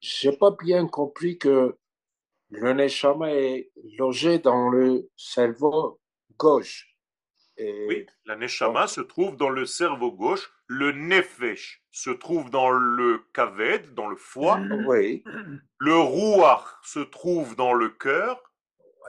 J'ai 0.01 0.37
pas 0.37 0.53
bien 0.53 0.87
compris 0.87 1.39
que 1.39 1.77
le 2.51 2.73
neshama 2.73 3.33
est 3.33 3.73
logé 3.99 4.39
dans 4.39 4.69
le 4.69 5.11
cerveau 5.17 6.01
gauche. 6.39 6.95
Oui, 7.59 8.07
la 8.25 8.37
neshama 8.37 8.87
se 8.87 9.01
trouve 9.01 9.37
dans 9.37 9.51
le 9.51 9.67
cerveau 9.67 10.13
gauche. 10.13 10.53
Le 10.69 10.93
nefesh 10.93 11.83
se 11.91 12.11
trouve 12.11 12.49
dans 12.51 12.71
le 12.71 13.25
kaved, 13.35 13.95
dans 13.95 14.09
le 14.09 14.17
foie. 14.17 14.61
Oui. 14.87 15.25
Le 15.79 15.99
ruach 15.99 16.79
se 16.85 17.01
trouve 17.01 17.57
dans 17.57 17.73
le 17.73 17.89
cœur. 17.89 18.41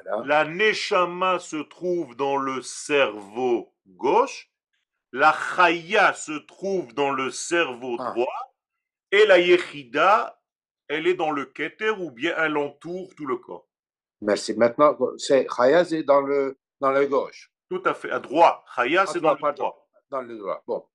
Voilà. 0.05 0.43
La 0.43 0.45
neshama 0.45 1.39
se 1.39 1.57
trouve 1.57 2.15
dans 2.15 2.37
le 2.37 2.61
cerveau 2.61 3.73
gauche, 3.87 4.49
la 5.11 5.33
chaya 5.33 6.13
se 6.13 6.31
trouve 6.45 6.93
dans 6.93 7.11
le 7.11 7.31
cerveau 7.31 7.97
ah. 7.99 8.11
droit, 8.11 8.55
et 9.11 9.25
la 9.25 9.39
yechida, 9.39 10.41
elle 10.87 11.07
est 11.07 11.13
dans 11.13 11.31
le 11.31 11.45
keter 11.45 11.91
ou 11.91 12.11
bien 12.11 12.33
elle 12.37 12.57
entoure 12.57 13.13
tout 13.15 13.25
le 13.25 13.37
corps. 13.37 13.67
Merci. 14.21 14.53
Maintenant, 14.55 14.97
c'est 15.17 15.47
chaya, 15.55 15.85
c'est 15.85 16.03
dans 16.03 16.21
le, 16.21 16.57
dans 16.79 16.91
le 16.91 17.05
gauche. 17.07 17.51
Tout 17.69 17.81
à 17.85 17.93
fait, 17.93 18.11
à 18.11 18.19
droit. 18.19 18.63
Chaya, 18.75 19.05
c'est 19.05 19.19
dans 19.19 19.33
le 19.33 19.53
droit. 19.53 19.87
Dans 20.09 20.21
le 20.21 20.37
droit, 20.37 20.63
bon. 20.67 20.85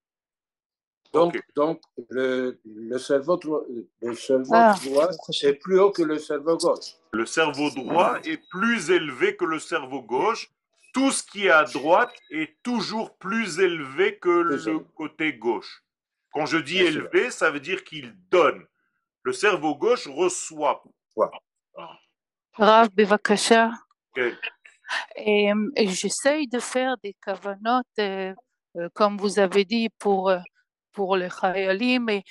Donc, 1.12 1.40
donc 1.54 1.80
le, 2.10 2.60
le, 2.64 2.98
cerveau, 2.98 3.40
le 4.02 4.14
cerveau 4.14 4.52
ah. 4.54 4.74
droit 4.84 5.08
est 5.42 5.54
plus 5.54 5.80
haut 5.80 5.90
que 5.90 6.02
le 6.02 6.18
cerveau 6.18 6.56
gauche. 6.56 6.94
Le 7.12 7.24
cerveau 7.24 7.70
droit 7.70 8.18
est 8.24 8.40
plus 8.50 8.90
élevé 8.90 9.36
que 9.36 9.44
le 9.44 9.58
cerveau 9.58 10.02
gauche. 10.02 10.50
Tout 10.92 11.10
ce 11.10 11.22
qui 11.22 11.46
est 11.46 11.50
à 11.50 11.64
droite 11.64 12.12
est 12.30 12.56
toujours 12.62 13.16
plus 13.16 13.58
élevé 13.58 14.18
que 14.18 14.28
le 14.28 14.78
côté 14.96 15.34
gauche. 15.34 15.82
Quand 16.32 16.46
je 16.46 16.58
dis 16.58 16.78
élevé, 16.78 17.30
ça 17.30 17.50
veut 17.50 17.60
dire 17.60 17.84
qu'il 17.84 18.14
donne. 18.30 18.66
Le 19.22 19.32
cerveau 19.32 19.74
gauche 19.74 20.06
reçoit. 20.06 20.82
Rav 22.52 22.88
et 25.16 25.52
j'essaye 25.88 26.48
de 26.48 26.58
faire 26.58 26.96
des 27.02 27.14
cavanotes, 27.24 27.86
euh, 27.98 28.34
euh, 28.76 28.88
comme 28.94 29.18
vous 29.18 29.38
avez 29.38 29.64
dit, 29.64 29.88
pour 29.98 30.30
euh, 30.30 30.38
pour 30.98 31.16
les 31.16 31.28
Khayalim 31.28 32.08
et, 32.08 32.24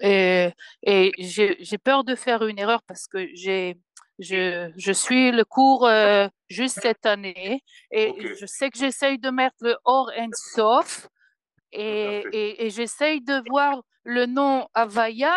et, 0.00 0.52
et 0.82 1.12
j'ai 1.18 1.78
peur 1.78 2.04
de 2.04 2.14
faire 2.14 2.40
une 2.46 2.58
erreur 2.58 2.82
parce 2.82 3.06
que 3.06 3.26
j'ai 3.32 3.78
je, 4.18 4.70
je, 4.76 4.92
suis 4.92 5.32
le 5.32 5.44
cours 5.46 5.86
euh, 5.86 6.28
juste 6.50 6.78
cette 6.82 7.06
année 7.06 7.64
et 7.90 8.12
je 8.38 8.44
sais 8.44 8.68
que 8.68 8.76
j'essaye 8.78 9.18
de 9.18 9.30
mettre 9.30 9.56
le 9.62 9.74
Or 9.84 10.12
and 10.18 10.34
Sof 10.34 11.08
et, 11.72 12.22
et, 12.34 12.66
et 12.66 12.68
j'essaye 12.68 13.22
de 13.22 13.42
voir 13.48 13.82
le 14.04 14.26
nom 14.26 14.68
Avaya 14.74 15.34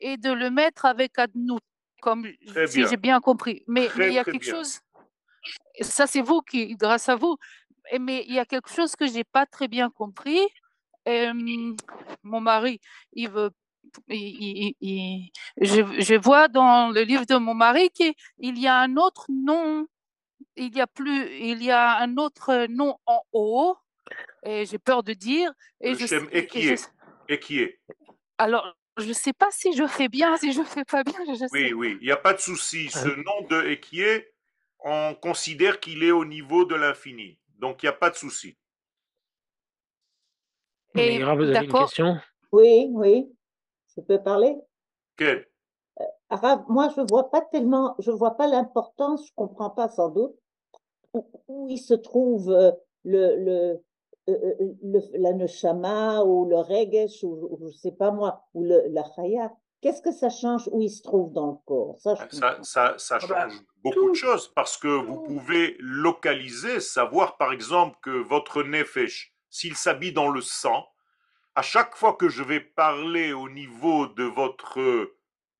et 0.00 0.18
de 0.18 0.30
le 0.30 0.50
mettre 0.50 0.84
avec 0.84 1.18
Adnout, 1.18 1.62
comme 2.02 2.26
si 2.66 2.86
j'ai 2.86 2.98
bien 2.98 3.20
compris. 3.20 3.64
Mais, 3.66 3.88
il 3.96 4.12
y 4.12 4.18
a 4.18 4.24
quelque 4.24 4.44
chose, 4.44 4.80
ça 5.80 6.06
c'est 6.06 6.20
vous 6.20 6.42
qui, 6.42 6.76
grâce 6.76 7.08
à 7.08 7.16
vous, 7.16 7.38
mais 7.98 8.26
il 8.28 8.34
y 8.34 8.38
a 8.38 8.44
quelque 8.44 8.68
chose 8.68 8.94
que 8.94 9.06
j'ai 9.06 9.24
pas 9.24 9.46
très 9.46 9.68
bien 9.68 9.88
compris 9.88 10.46
mon 12.22 12.40
mari, 12.40 12.80
il 13.12 13.28
veut 13.28 13.50
je, 14.08 16.18
vois 16.18 16.48
dans 16.48 16.90
le 16.90 17.02
livre 17.02 17.26
de 17.26 17.36
mon 17.36 17.54
mari 17.54 17.90
qu'il 17.90 18.14
y 18.38 18.66
a 18.66 18.76
un 18.76 18.96
autre 18.96 19.26
nom, 19.28 19.86
il 20.56 20.76
y 20.76 20.80
a 20.80 20.86
plus, 20.86 21.28
il 21.38 21.62
y 21.62 21.70
a 21.70 21.98
un 21.98 22.16
autre 22.16 22.66
nom 22.68 22.96
en 23.06 23.22
haut, 23.32 23.76
et 24.44 24.66
j'ai 24.66 24.78
peur 24.78 25.02
de 25.02 25.12
dire. 25.12 25.52
Et, 25.80 25.94
je, 25.94 26.16
et 26.32 26.46
qui 26.46 26.68
est, 26.68 26.92
et 27.28 27.38
qui 27.38 27.60
est 27.60 27.80
Alors, 28.38 28.74
je 28.96 29.06
ne 29.06 29.12
sais 29.12 29.32
pas 29.32 29.48
si 29.50 29.74
je 29.74 29.86
fais 29.86 30.08
bien, 30.08 30.36
si 30.36 30.52
je 30.52 30.62
fais 30.62 30.84
pas 30.84 31.02
bien. 31.02 31.18
oui, 31.52 31.72
oui, 31.72 31.98
il 32.00 32.06
n'y 32.06 32.12
a 32.12 32.16
pas 32.16 32.34
de 32.34 32.40
souci. 32.40 32.88
Ce 32.90 33.08
nom 33.08 33.46
de 33.48 33.66
est, 33.66 34.34
on 34.80 35.14
considère 35.14 35.80
qu'il 35.80 36.02
est 36.02 36.12
au 36.12 36.24
niveau 36.24 36.64
de 36.64 36.74
l'infini. 36.74 37.38
Donc, 37.58 37.82
il 37.82 37.86
n'y 37.86 37.90
a 37.90 37.94
pas 37.94 38.10
de 38.10 38.16
souci. 38.16 38.56
Et, 40.96 41.22
vous 41.22 41.30
avez 41.30 41.64
une 41.64 41.72
question? 41.72 42.16
Oui, 42.52 42.88
oui. 42.92 43.32
Je 43.96 44.00
peux 44.00 44.22
parler? 44.22 44.56
Euh, 45.20 46.56
moi, 46.68 46.88
je 46.96 47.00
vois 47.08 47.30
pas 47.30 47.40
tellement, 47.40 47.94
je 47.98 48.10
vois 48.10 48.36
pas 48.36 48.46
l'importance, 48.46 49.26
je 49.28 49.32
comprends 49.34 49.70
pas 49.70 49.88
sans 49.88 50.08
doute, 50.08 50.34
où, 51.12 51.66
il 51.68 51.78
se 51.78 51.94
trouve 51.94 52.50
euh, 52.50 52.70
le, 53.04 53.36
le, 53.36 53.84
euh, 54.28 54.74
le, 54.82 55.00
la 55.18 55.32
neshama 55.32 56.22
ou 56.24 56.48
le 56.48 56.56
regesh 56.56 57.24
ou, 57.24 57.58
je 57.62 57.76
sais 57.76 57.92
pas 57.92 58.10
moi, 58.10 58.44
ou 58.54 58.64
le, 58.64 58.82
la 58.88 59.04
chaya. 59.14 59.52
Qu'est-ce 59.80 60.02
que 60.02 60.12
ça 60.12 60.28
change 60.28 60.68
où 60.72 60.82
il 60.82 60.90
se 60.90 61.02
trouve 61.02 61.32
dans 61.32 61.46
le 61.46 61.56
corps? 61.64 61.96
Ça, 61.98 62.14
ça, 62.30 62.58
ça, 62.62 62.94
ça, 62.98 63.18
ah 63.22 63.26
change 63.26 63.62
beaucoup 63.82 64.10
de 64.10 64.14
choses 64.14 64.52
parce 64.54 64.76
que 64.76 64.88
vous 64.88 65.22
pouvez 65.22 65.76
localiser, 65.78 66.80
savoir 66.80 67.38
par 67.38 67.52
exemple 67.52 67.96
que 68.02 68.10
votre 68.10 68.62
nefesh, 68.62 69.34
s'il 69.50 69.76
s'habille 69.76 70.12
dans 70.12 70.28
le 70.28 70.40
sang, 70.40 70.88
à 71.54 71.62
chaque 71.62 71.96
fois 71.96 72.14
que 72.14 72.28
je 72.28 72.42
vais 72.42 72.60
parler 72.60 73.32
au 73.32 73.48
niveau 73.48 74.06
de 74.06 74.24
votre 74.24 74.80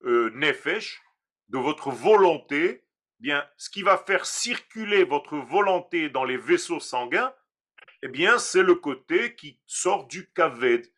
euh, 0.03 0.31
nefesh, 0.33 1.01
de 1.49 1.57
votre 1.57 1.91
volonté, 1.91 2.83
eh 3.23 3.33
ce 3.57 3.69
qui 3.69 3.83
va 3.83 3.97
faire 3.97 4.25
circuler 4.25 5.03
votre 5.03 5.37
volonté 5.37 6.09
dans 6.09 6.23
les 6.23 6.37
vaisseaux 6.37 6.79
sanguins, 6.79 7.33
eh 8.01 8.07
bien, 8.07 8.39
c'est 8.39 8.63
le 8.63 8.75
côté 8.75 9.35
qui 9.35 9.59
sort 9.67 10.07
du 10.07 10.31
kaved. 10.31 10.91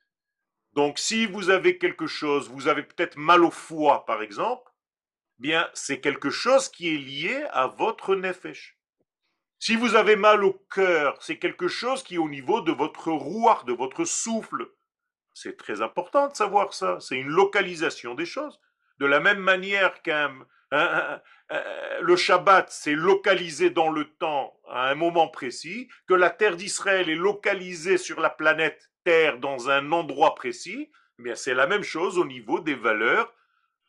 Donc, 0.73 0.99
si 0.99 1.25
vous 1.25 1.49
avez 1.49 1.77
quelque 1.77 2.08
chose, 2.08 2.49
vous 2.49 2.67
avez 2.67 2.84
peut-être 2.84 3.17
mal 3.17 3.43
au 3.43 3.51
foie, 3.51 4.06
par 4.06 4.21
exemple, 4.21 4.71
eh 5.39 5.41
bien, 5.41 5.69
c'est 5.73 5.99
quelque 5.99 6.29
chose 6.29 6.69
qui 6.69 6.93
est 6.93 6.97
lié 6.97 7.45
à 7.51 7.67
votre 7.67 8.15
nefesh. 8.15 8.77
Si 9.65 9.78
vous 9.78 9.95
avez 9.95 10.17
mal 10.17 10.43
au 10.43 10.52
cœur, 10.69 11.15
c'est 11.21 11.39
quelque 11.39 11.69
chose 11.69 12.04
qui 12.04 12.15
est 12.15 12.17
au 12.17 12.28
niveau 12.28 12.60
de 12.60 12.73
votre 12.73 13.13
rouar, 13.13 13.63
de 13.63 13.71
votre 13.71 14.04
souffle. 14.04 14.67
C'est 15.34 15.56
très 15.56 15.82
important 15.82 16.28
de 16.28 16.36
savoir 16.36 16.73
ça. 16.73 16.97
C'est 16.99 17.15
une 17.15 17.30
localisation 17.30 18.13
des 18.13 18.26
choses. 18.26 18.60
De 18.97 19.06
la 19.06 19.21
même 19.21 19.39
manière 19.39 20.02
qu'un 20.02 20.38
le 20.69 22.15
Shabbat 22.17 22.71
s'est 22.71 22.91
localisé 22.91 23.69
dans 23.69 23.89
le 23.89 24.04
temps 24.04 24.54
à 24.67 24.89
un 24.89 24.95
moment 24.95 25.30
précis, 25.30 25.88
que 26.08 26.13
la 26.13 26.30
terre 26.30 26.58
d'Israël 26.58 27.10
est 27.10 27.15
localisée 27.15 27.97
sur 27.97 28.19
la 28.19 28.30
planète 28.30 28.91
Terre 29.06 29.38
dans 29.38 29.69
un 29.69 29.93
endroit 29.93 30.36
précis, 30.36 30.91
mais 31.17 31.36
c'est 31.36 31.54
la 31.54 31.67
même 31.67 31.84
chose 31.84 32.17
au 32.17 32.26
niveau 32.26 32.60
des 32.60 32.76
valeurs. 32.76 33.34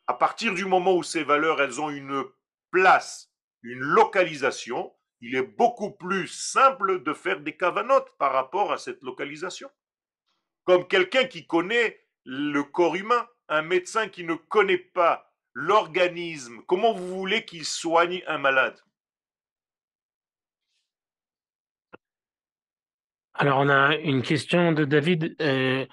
À 0.07 0.15
partir 0.15 0.55
du 0.55 0.67
moment 0.67 0.95
où 0.95 1.03
ces 1.03 1.25
valeurs, 1.25 1.61
elles 1.61 1.81
ont 1.81 1.91
une 1.91 2.23
place, 2.71 3.33
une 3.65 3.81
localisation, 3.81 4.93
il 5.21 5.37
est 5.37 5.43
beaucoup 5.43 5.91
plus 5.91 6.29
simple 6.29 7.03
de 7.03 7.13
faire 7.13 7.41
des 7.41 7.57
cavanotes 7.57 8.11
par 8.19 8.33
rapport 8.33 8.73
à 8.73 8.79
cette 8.79 9.03
localisation. 9.03 9.71
Comme 10.65 10.87
quelqu'un 10.87 11.25
qui 11.25 11.47
connaît 11.47 12.01
le 12.25 12.63
corps 12.63 12.97
humain, 12.97 13.27
un 13.49 13.63
médecin 13.63 14.09
qui 14.09 14.25
ne 14.25 14.35
connaît 14.35 14.79
pas 14.79 15.33
l'organisme, 15.53 16.63
comment 16.67 16.93
vous 16.93 17.09
voulez 17.09 17.45
qu'il 17.45 17.65
soigne 17.65 18.23
un 18.27 18.39
malade? 18.39 18.79
Alors, 23.35 23.59
on 23.59 23.69
a 23.69 23.97
une 23.97 24.23
question 24.23 24.73
de 24.73 24.85
David 24.85 25.35
euh, 25.41 25.87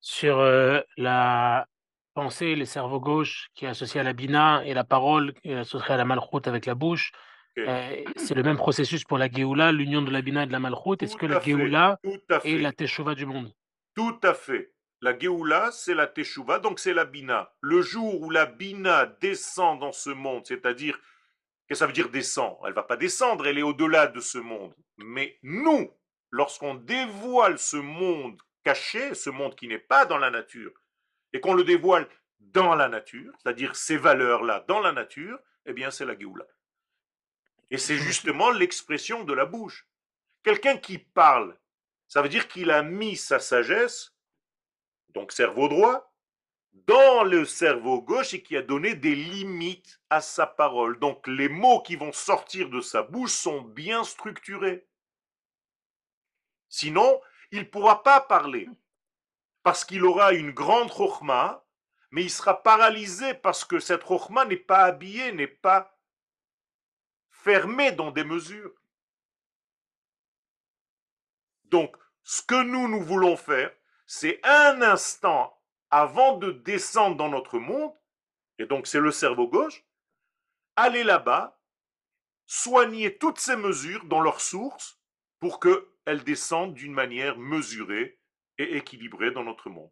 sur 0.00 0.38
euh, 0.40 0.80
la 0.96 1.66
pensée, 2.14 2.56
le 2.56 2.64
cerveau 2.64 2.98
gauche 2.98 3.50
qui 3.54 3.64
est 3.64 3.68
associé 3.68 4.00
à 4.00 4.02
la 4.02 4.12
bina 4.12 4.64
et 4.64 4.74
la 4.74 4.82
parole 4.82 5.32
qui 5.34 5.50
est 5.50 5.54
associée 5.54 5.94
à 5.94 5.96
la 5.96 6.04
malchoute 6.04 6.48
avec 6.48 6.66
la 6.66 6.74
bouche. 6.74 7.12
Euh, 7.56 8.04
c'est 8.16 8.34
le 8.34 8.42
même 8.42 8.56
processus 8.56 9.04
pour 9.04 9.18
la 9.18 9.28
Géoula, 9.28 9.72
l'union 9.72 10.02
de 10.02 10.10
la 10.10 10.22
Bina 10.22 10.44
et 10.44 10.46
de 10.46 10.52
la 10.52 10.60
Malchut. 10.60 11.02
Est-ce 11.02 11.16
que 11.16 11.26
la 11.26 11.40
Géoula 11.40 11.98
est 12.44 12.58
la 12.58 12.72
Teshuvah 12.72 13.14
du 13.14 13.26
monde? 13.26 13.52
Tout 13.94 14.18
à 14.22 14.34
fait. 14.34 14.72
La 15.00 15.16
Géoula, 15.16 15.70
c'est 15.72 15.94
la 15.94 16.06
Teshuvah, 16.06 16.58
donc 16.58 16.78
c'est 16.78 16.94
la 16.94 17.04
Bina. 17.04 17.52
Le 17.60 17.82
jour 17.82 18.20
où 18.20 18.30
la 18.30 18.46
Bina 18.46 19.06
descend 19.20 19.80
dans 19.80 19.92
ce 19.92 20.10
monde, 20.10 20.44
c'est-à-dire, 20.46 20.98
qu'est-ce 21.66 21.68
que 21.68 21.74
ça 21.76 21.86
veut 21.86 21.92
dire 21.92 22.08
descend? 22.08 22.56
Elle 22.66 22.74
va 22.74 22.82
pas 22.82 22.96
descendre, 22.96 23.46
elle 23.46 23.58
est 23.58 23.62
au-delà 23.62 24.08
de 24.08 24.20
ce 24.20 24.38
monde. 24.38 24.74
Mais 24.96 25.38
nous, 25.42 25.90
lorsqu'on 26.30 26.74
dévoile 26.74 27.58
ce 27.58 27.76
monde 27.76 28.40
caché, 28.64 29.14
ce 29.14 29.30
monde 29.30 29.54
qui 29.54 29.68
n'est 29.68 29.78
pas 29.78 30.04
dans 30.04 30.18
la 30.18 30.30
nature, 30.30 30.72
et 31.32 31.40
qu'on 31.40 31.54
le 31.54 31.64
dévoile 31.64 32.08
dans 32.40 32.74
la 32.74 32.88
nature, 32.88 33.32
c'est-à-dire 33.38 33.76
ces 33.76 33.96
valeurs-là 33.96 34.64
dans 34.66 34.80
la 34.80 34.92
nature, 34.92 35.38
eh 35.66 35.72
bien 35.72 35.90
c'est 35.90 36.06
la 36.06 36.18
Géoula. 36.18 36.44
Et 37.70 37.78
c'est 37.78 37.98
justement 37.98 38.50
l'expression 38.50 39.24
de 39.24 39.32
la 39.32 39.44
bouche. 39.44 39.86
Quelqu'un 40.42 40.76
qui 40.76 40.98
parle, 40.98 41.58
ça 42.06 42.22
veut 42.22 42.28
dire 42.28 42.48
qu'il 42.48 42.70
a 42.70 42.82
mis 42.82 43.16
sa 43.16 43.38
sagesse, 43.38 44.14
donc 45.10 45.32
cerveau 45.32 45.68
droit, 45.68 46.08
dans 46.86 47.24
le 47.24 47.44
cerveau 47.44 48.00
gauche 48.00 48.34
et 48.34 48.42
qui 48.42 48.56
a 48.56 48.62
donné 48.62 48.94
des 48.94 49.14
limites 49.14 50.00
à 50.10 50.20
sa 50.20 50.46
parole. 50.46 50.98
Donc 50.98 51.26
les 51.26 51.48
mots 51.48 51.82
qui 51.82 51.96
vont 51.96 52.12
sortir 52.12 52.70
de 52.70 52.80
sa 52.80 53.02
bouche 53.02 53.32
sont 53.32 53.62
bien 53.62 54.04
structurés. 54.04 54.86
Sinon, 56.68 57.20
il 57.50 57.60
ne 57.60 57.64
pourra 57.64 58.02
pas 58.02 58.20
parler 58.20 58.68
parce 59.62 59.84
qu'il 59.84 60.04
aura 60.04 60.32
une 60.32 60.52
grande 60.52 60.90
rochma, 60.90 61.64
mais 62.10 62.22
il 62.22 62.30
sera 62.30 62.62
paralysé 62.62 63.34
parce 63.34 63.64
que 63.64 63.80
cette 63.80 64.04
rochma 64.04 64.44
n'est 64.44 64.56
pas 64.56 64.84
habillée, 64.84 65.32
n'est 65.32 65.46
pas 65.46 65.97
fermé 67.48 67.92
dans 67.92 68.10
des 68.10 68.24
mesures. 68.24 68.74
Donc, 71.64 71.96
ce 72.22 72.42
que 72.42 72.62
nous, 72.62 72.88
nous 72.88 73.02
voulons 73.02 73.38
faire, 73.38 73.74
c'est 74.06 74.38
un 74.44 74.82
instant 74.82 75.58
avant 75.88 76.36
de 76.36 76.52
descendre 76.52 77.16
dans 77.16 77.30
notre 77.30 77.58
monde, 77.58 77.94
et 78.58 78.66
donc 78.66 78.86
c'est 78.86 79.00
le 79.00 79.10
cerveau 79.10 79.48
gauche, 79.48 79.82
aller 80.76 81.04
là-bas, 81.04 81.58
soigner 82.46 83.16
toutes 83.16 83.38
ces 83.38 83.56
mesures 83.56 84.04
dans 84.04 84.20
leur 84.20 84.42
source 84.42 85.00
pour 85.40 85.58
que 85.58 85.90
elles 86.04 86.24
descendent 86.24 86.74
d'une 86.74 86.92
manière 86.92 87.38
mesurée 87.38 88.20
et 88.58 88.76
équilibrée 88.76 89.30
dans 89.30 89.44
notre 89.44 89.70
monde. 89.70 89.90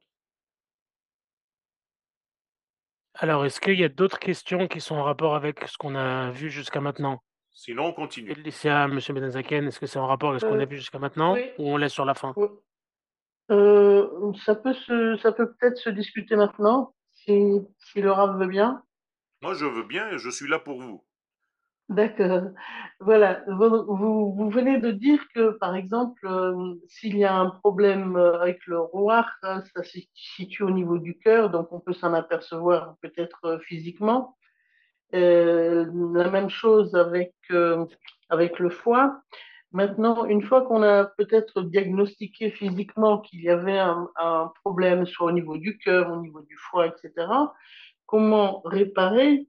Alors, 3.14 3.46
est-ce 3.46 3.62
qu'il 3.62 3.80
y 3.80 3.84
a 3.84 3.88
d'autres 3.88 4.18
questions 4.18 4.68
qui 4.68 4.82
sont 4.82 4.96
en 4.96 5.04
rapport 5.04 5.34
avec 5.34 5.66
ce 5.66 5.78
qu'on 5.78 5.94
a 5.94 6.30
vu 6.32 6.50
jusqu'à 6.50 6.82
maintenant? 6.82 7.22
Sinon, 7.56 7.86
on 7.86 7.92
continue. 7.94 8.34
Laissez 8.34 8.68
M. 8.68 9.00
Benazaken, 9.08 9.66
est-ce 9.66 9.80
que 9.80 9.86
c'est 9.86 9.98
en 9.98 10.06
rapport 10.06 10.28
avec 10.28 10.42
ce 10.42 10.46
qu'on 10.46 10.58
a 10.58 10.64
euh, 10.64 10.66
vu 10.66 10.76
jusqu'à 10.76 10.98
maintenant 10.98 11.34
ou 11.58 11.70
on 11.70 11.78
laisse 11.78 11.94
sur 11.94 12.04
la 12.04 12.12
fin? 12.12 12.34
Euh, 13.50 14.32
Ça 14.44 14.54
peut 14.54 14.74
se, 14.74 15.16
ça 15.22 15.32
peut 15.32 15.54
peut-être 15.54 15.78
se 15.78 15.88
discuter 15.88 16.36
maintenant, 16.36 16.94
si, 17.14 17.54
si 17.78 18.02
le 18.02 18.12
Rav 18.12 18.38
veut 18.38 18.46
bien. 18.46 18.82
Moi, 19.40 19.54
je 19.54 19.64
veux 19.64 19.84
bien 19.84 20.06
et 20.10 20.18
je 20.18 20.28
suis 20.28 20.46
là 20.46 20.58
pour 20.58 20.82
vous. 20.82 21.02
D'accord. 21.88 22.50
Voilà. 23.00 23.42
Vous, 23.48 24.34
vous, 24.34 24.50
venez 24.50 24.78
de 24.78 24.90
dire 24.90 25.26
que, 25.34 25.52
par 25.52 25.74
exemple, 25.74 26.26
euh, 26.26 26.74
s'il 26.88 27.16
y 27.16 27.24
a 27.24 27.34
un 27.34 27.48
problème 27.48 28.16
avec 28.16 28.66
le 28.66 28.80
roi, 28.80 29.24
ça, 29.40 29.64
se 29.64 30.00
situe 30.12 30.62
au 30.62 30.70
niveau 30.70 30.98
du 30.98 31.16
cœur, 31.16 31.48
donc 31.48 31.72
on 31.72 31.80
peut 31.80 31.94
s'en 31.94 32.12
apercevoir 32.12 32.96
peut-être 33.00 33.60
physiquement. 33.64 34.35
La 35.12 36.30
même 36.30 36.50
chose 36.50 36.94
avec, 36.94 37.34
avec 38.28 38.58
le 38.58 38.70
foie. 38.70 39.20
Maintenant, 39.72 40.24
une 40.24 40.42
fois 40.42 40.62
qu'on 40.62 40.82
a 40.82 41.04
peut-être 41.04 41.62
diagnostiqué 41.62 42.50
physiquement 42.50 43.20
qu'il 43.20 43.42
y 43.42 43.50
avait 43.50 43.78
un, 43.78 44.08
un 44.16 44.52
problème, 44.64 45.06
soit 45.06 45.26
au 45.26 45.32
niveau 45.32 45.58
du 45.58 45.76
cœur, 45.78 46.10
au 46.10 46.20
niveau 46.20 46.40
du 46.40 46.56
foie, 46.56 46.86
etc., 46.86 47.12
comment 48.06 48.62
réparer 48.64 49.46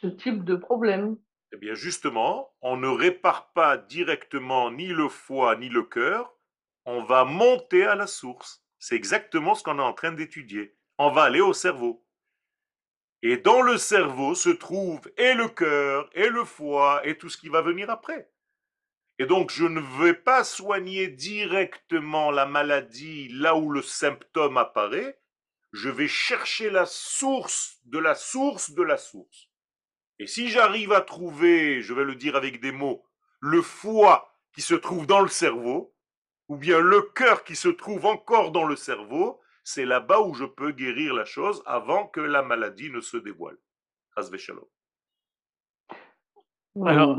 ce 0.00 0.08
type 0.08 0.44
de 0.44 0.56
problème? 0.56 1.16
Eh 1.52 1.56
bien, 1.56 1.74
justement, 1.74 2.52
on 2.62 2.76
ne 2.76 2.88
répare 2.88 3.52
pas 3.52 3.76
directement 3.76 4.70
ni 4.70 4.88
le 4.88 5.08
foie 5.08 5.54
ni 5.56 5.68
le 5.68 5.84
cœur, 5.84 6.34
on 6.84 7.04
va 7.04 7.24
monter 7.24 7.84
à 7.84 7.94
la 7.94 8.06
source. 8.06 8.64
C'est 8.78 8.96
exactement 8.96 9.54
ce 9.54 9.62
qu'on 9.62 9.78
est 9.78 9.82
en 9.82 9.92
train 9.92 10.12
d'étudier. 10.12 10.76
On 10.98 11.10
va 11.10 11.22
aller 11.22 11.40
au 11.40 11.52
cerveau. 11.52 12.03
Et 13.26 13.38
dans 13.38 13.62
le 13.62 13.78
cerveau 13.78 14.34
se 14.34 14.50
trouve 14.50 15.00
et 15.16 15.32
le 15.32 15.48
cœur, 15.48 16.10
et 16.12 16.28
le 16.28 16.44
foie, 16.44 17.00
et 17.04 17.16
tout 17.16 17.30
ce 17.30 17.38
qui 17.38 17.48
va 17.48 17.62
venir 17.62 17.88
après. 17.88 18.30
Et 19.18 19.24
donc, 19.24 19.50
je 19.50 19.64
ne 19.64 19.80
vais 20.02 20.12
pas 20.12 20.44
soigner 20.44 21.08
directement 21.08 22.30
la 22.30 22.44
maladie 22.44 23.28
là 23.30 23.56
où 23.56 23.70
le 23.70 23.80
symptôme 23.80 24.58
apparaît, 24.58 25.18
je 25.72 25.88
vais 25.88 26.06
chercher 26.06 26.68
la 26.68 26.84
source 26.84 27.78
de 27.86 27.98
la 27.98 28.14
source 28.14 28.72
de 28.72 28.82
la 28.82 28.98
source. 28.98 29.48
Et 30.18 30.26
si 30.26 30.50
j'arrive 30.50 30.92
à 30.92 31.00
trouver, 31.00 31.80
je 31.80 31.94
vais 31.94 32.04
le 32.04 32.16
dire 32.16 32.36
avec 32.36 32.60
des 32.60 32.72
mots, 32.72 33.06
le 33.40 33.62
foie 33.62 34.36
qui 34.52 34.60
se 34.60 34.74
trouve 34.74 35.06
dans 35.06 35.22
le 35.22 35.28
cerveau, 35.28 35.96
ou 36.48 36.56
bien 36.58 36.78
le 36.78 37.00
cœur 37.00 37.42
qui 37.44 37.56
se 37.56 37.68
trouve 37.68 38.04
encore 38.04 38.52
dans 38.52 38.66
le 38.66 38.76
cerveau, 38.76 39.40
c'est 39.64 39.84
là-bas 39.84 40.20
où 40.20 40.34
je 40.34 40.44
peux 40.44 40.70
guérir 40.70 41.14
la 41.14 41.24
chose 41.24 41.62
avant 41.66 42.06
que 42.06 42.20
la 42.20 42.42
maladie 42.42 42.90
ne 42.90 43.00
se 43.00 43.16
dévoile. 43.16 43.56
Alors, 46.84 47.18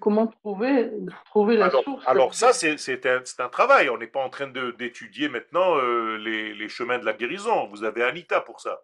comment 0.00 0.26
trouver, 0.26 0.90
trouver 1.26 1.56
la 1.56 1.70
source 1.70 2.04
Alors 2.06 2.34
ça, 2.34 2.52
c'est 2.52 3.06
un, 3.06 3.48
travail. 3.48 3.90
On 3.90 3.98
n'est 3.98 4.06
pas 4.06 4.22
en 4.22 4.30
train 4.30 4.46
d'étudier 4.48 5.28
maintenant 5.28 5.76
euh, 5.76 6.16
les, 6.18 6.54
les, 6.54 6.68
chemins 6.68 6.98
de 6.98 7.04
la 7.04 7.12
guérison. 7.12 7.66
Vous 7.68 7.82
avez 7.82 8.04
Anita 8.04 8.40
pour 8.40 8.60
ça. 8.60 8.82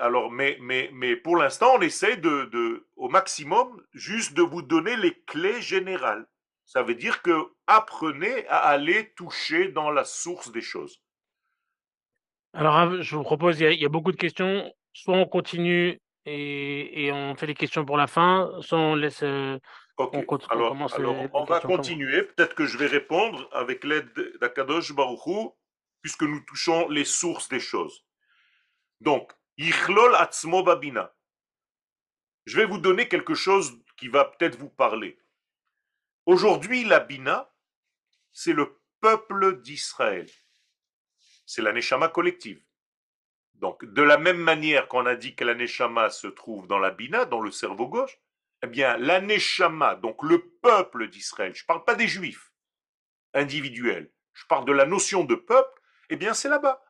Alors, 0.00 0.30
mais, 0.30 0.56
mais, 0.60 0.90
mais 0.92 1.16
pour 1.16 1.36
l'instant, 1.36 1.74
on 1.76 1.80
essaie 1.80 2.16
de, 2.16 2.86
au 2.96 3.08
maximum 3.08 3.80
juste 3.92 4.34
de 4.34 4.42
vous 4.42 4.62
donner 4.62 4.96
les 4.96 5.14
clés 5.26 5.60
générales. 5.60 6.26
Ça 6.68 6.82
veut 6.82 6.94
dire 6.94 7.22
que 7.22 7.32
apprenez 7.66 8.46
à 8.48 8.58
aller 8.58 9.10
toucher 9.14 9.68
dans 9.68 9.90
la 9.90 10.04
source 10.04 10.52
des 10.52 10.60
choses. 10.60 11.02
Alors, 12.52 13.00
je 13.00 13.16
vous 13.16 13.22
propose, 13.22 13.58
il 13.58 13.72
y, 13.72 13.86
a, 13.86 13.88
beaucoup 13.88 14.12
de 14.12 14.18
questions. 14.18 14.70
Soit 14.92 15.16
on 15.16 15.24
continue 15.24 15.98
et, 16.26 17.10
on 17.10 17.34
fait 17.36 17.46
les 17.46 17.54
questions 17.54 17.86
pour 17.86 17.96
la 17.96 18.06
fin, 18.06 18.50
soit 18.60 18.78
on 18.78 18.94
laisse. 18.94 19.22
Euh, 19.22 19.58
on, 19.96 20.10
alors, 20.50 20.76
on 21.32 21.44
va 21.44 21.60
continuer. 21.60 22.22
Peut-être 22.22 22.54
que 22.54 22.66
je 22.66 22.76
vais 22.76 22.86
répondre 22.86 23.48
avec 23.52 23.82
l'aide 23.82 24.10
d'Akadosh 24.38 24.92
Baruchou, 24.92 25.56
puisque 26.02 26.24
nous 26.24 26.40
touchons 26.40 26.90
les 26.90 27.06
sources 27.06 27.48
des 27.48 27.60
choses. 27.60 28.04
Donc, 29.00 29.32
je 29.56 29.72
vais 32.56 32.66
vous 32.66 32.78
donner 32.78 33.08
quelque 33.08 33.34
chose 33.34 33.72
qui 33.96 34.08
va 34.08 34.26
peut-être 34.26 34.58
vous 34.58 34.68
parler. 34.68 35.18
Aujourd'hui, 36.28 36.84
la 36.84 37.00
Bina, 37.00 37.50
c'est 38.32 38.52
le 38.52 38.78
peuple 39.00 39.62
d'Israël. 39.62 40.28
C'est 41.46 41.62
la 41.62 41.72
Neshama 41.72 42.08
collective. 42.08 42.62
Donc, 43.54 43.82
de 43.86 44.02
la 44.02 44.18
même 44.18 44.36
manière 44.36 44.88
qu'on 44.88 45.06
a 45.06 45.16
dit 45.16 45.34
que 45.34 45.44
la 45.44 45.54
Neshama 45.54 46.10
se 46.10 46.26
trouve 46.26 46.66
dans 46.66 46.78
la 46.78 46.90
Bina, 46.90 47.24
dans 47.24 47.40
le 47.40 47.50
cerveau 47.50 47.88
gauche, 47.88 48.18
eh 48.62 48.66
bien, 48.66 48.98
la 48.98 49.22
Neshama, 49.22 49.94
donc 49.94 50.22
le 50.22 50.50
peuple 50.60 51.08
d'Israël, 51.08 51.54
je 51.54 51.62
ne 51.62 51.66
parle 51.66 51.86
pas 51.86 51.94
des 51.94 52.06
Juifs 52.06 52.52
individuels, 53.32 54.12
je 54.34 54.44
parle 54.44 54.66
de 54.66 54.72
la 54.72 54.84
notion 54.84 55.24
de 55.24 55.34
peuple, 55.34 55.80
eh 56.10 56.16
bien, 56.16 56.34
c'est 56.34 56.50
là-bas. 56.50 56.84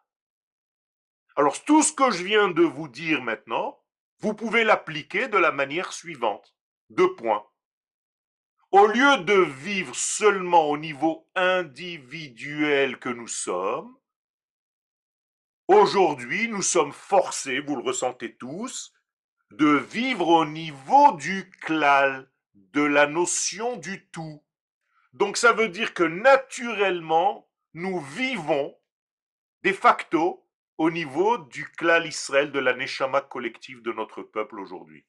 Alors 1.37 1.63
tout 1.63 1.85
ce 1.85 1.93
que 1.93 2.11
je 2.11 2.25
viens 2.25 2.49
de 2.49 2.63
vous 2.63 2.89
dire 2.89 3.23
maintenant, 3.23 3.81
vous 4.19 4.35
pouvez 4.35 4.65
l'appliquer 4.65 5.29
de 5.29 5.39
la 5.39 5.53
manière 5.53 5.93
suivante. 5.93 6.57
Deux 6.91 7.15
points. 7.15 7.48
Au 8.71 8.87
lieu 8.87 9.25
de 9.25 9.33
vivre 9.33 9.97
seulement 9.97 10.69
au 10.69 10.77
niveau 10.77 11.27
individuel 11.35 12.99
que 12.99 13.09
nous 13.09 13.27
sommes, 13.27 13.97
aujourd'hui 15.69 16.49
nous 16.49 16.61
sommes 16.61 16.93
forcés, 16.93 17.61
vous 17.61 17.77
le 17.77 17.83
ressentez 17.83 18.37
tous, 18.37 18.93
de 19.53 19.69
vivre 19.69 20.29
au 20.29 20.45
niveau 20.45 21.13
du 21.13 21.49
klal, 21.63 22.31
de 22.53 22.83
la 22.83 23.07
notion 23.07 23.77
du 23.77 24.07
tout. 24.09 24.45
Donc 25.15 25.39
ça 25.39 25.55
veut 25.55 25.71
dire 25.71 25.95
que 25.95 26.03
naturellement, 26.03 27.49
nous 27.73 28.01
vivons 28.01 28.79
de 29.63 29.73
facto 29.73 30.47
au 30.77 30.91
niveau 30.91 31.39
du 31.39 31.67
clan 31.71 32.05
Israël 32.05 32.53
de 32.53 32.59
la 32.59 32.75
Neshama 32.75 33.23
collective 33.23 33.81
de 33.81 33.93
notre 33.93 34.23
peuple 34.23 34.61
aujourd'hui. 34.61 35.07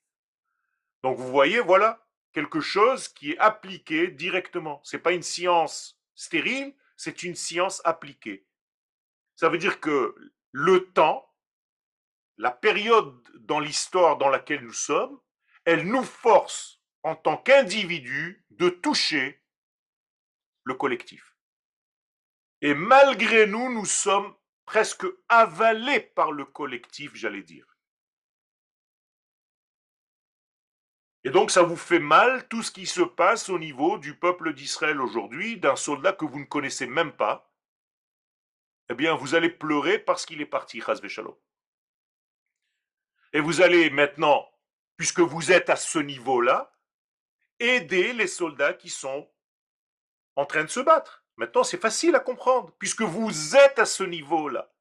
Donc 1.03 1.17
vous 1.17 1.27
voyez, 1.27 1.59
voilà 1.59 2.05
quelque 2.33 2.59
chose 2.59 3.07
qui 3.07 3.31
est 3.31 3.39
appliqué 3.39 4.07
directement. 4.07 4.81
Ce 4.83 4.95
n'est 4.95 5.01
pas 5.01 5.13
une 5.13 5.23
science 5.23 5.99
stérile, 6.15 6.75
c'est 6.97 7.23
une 7.23 7.35
science 7.35 7.81
appliquée. 7.85 8.45
Ça 9.35 9.49
veut 9.49 9.57
dire 9.57 9.79
que 9.79 10.15
le 10.51 10.91
temps, 10.91 11.33
la 12.37 12.51
période 12.51 13.15
dans 13.39 13.59
l'histoire 13.59 14.17
dans 14.17 14.29
laquelle 14.29 14.63
nous 14.63 14.73
sommes, 14.73 15.19
elle 15.65 15.87
nous 15.87 16.03
force 16.03 16.81
en 17.03 17.15
tant 17.15 17.37
qu'individu 17.37 18.45
de 18.49 18.69
toucher 18.69 19.41
le 20.63 20.73
collectif. 20.73 21.35
Et 22.61 22.73
malgré 22.73 23.47
nous, 23.47 23.71
nous 23.73 23.85
sommes 23.85 24.35
presque 24.65 25.05
avalé 25.29 25.99
par 25.99 26.31
le 26.31 26.45
collectif, 26.45 27.15
j'allais 27.15 27.43
dire. 27.43 27.68
Et 31.23 31.31
donc 31.31 31.51
ça 31.51 31.63
vous 31.63 31.75
fait 31.75 31.99
mal 31.99 32.47
tout 32.47 32.63
ce 32.63 32.71
qui 32.71 32.85
se 32.85 33.01
passe 33.01 33.49
au 33.49 33.59
niveau 33.59 33.97
du 33.97 34.15
peuple 34.17 34.53
d'Israël 34.53 35.01
aujourd'hui, 35.01 35.57
d'un 35.57 35.75
soldat 35.75 36.13
que 36.13 36.25
vous 36.25 36.39
ne 36.39 36.45
connaissez 36.45 36.87
même 36.87 37.11
pas? 37.11 37.51
Eh 38.89 38.95
bien, 38.95 39.15
vous 39.15 39.35
allez 39.35 39.49
pleurer 39.49 39.99
parce 39.99 40.25
qu'il 40.25 40.41
est 40.41 40.45
parti, 40.45 40.81
Shalom. 40.81 41.35
Et 43.33 43.39
vous 43.39 43.61
allez 43.61 43.89
maintenant, 43.89 44.49
puisque 44.97 45.19
vous 45.19 45.51
êtes 45.51 45.69
à 45.69 45.75
ce 45.75 45.99
niveau-là, 45.99 46.73
aider 47.59 48.13
les 48.13 48.27
soldats 48.27 48.73
qui 48.73 48.89
sont 48.89 49.29
en 50.35 50.45
train 50.45 50.63
de 50.63 50.69
se 50.69 50.79
battre. 50.79 51.23
Maintenant, 51.35 51.63
c'est 51.63 51.79
facile 51.79 52.15
à 52.15 52.19
comprendre, 52.19 52.73
puisque 52.79 53.01
vous 53.01 53.55
êtes 53.55 53.79
à 53.79 53.85
ce 53.85 54.03
niveau-là, 54.03 54.73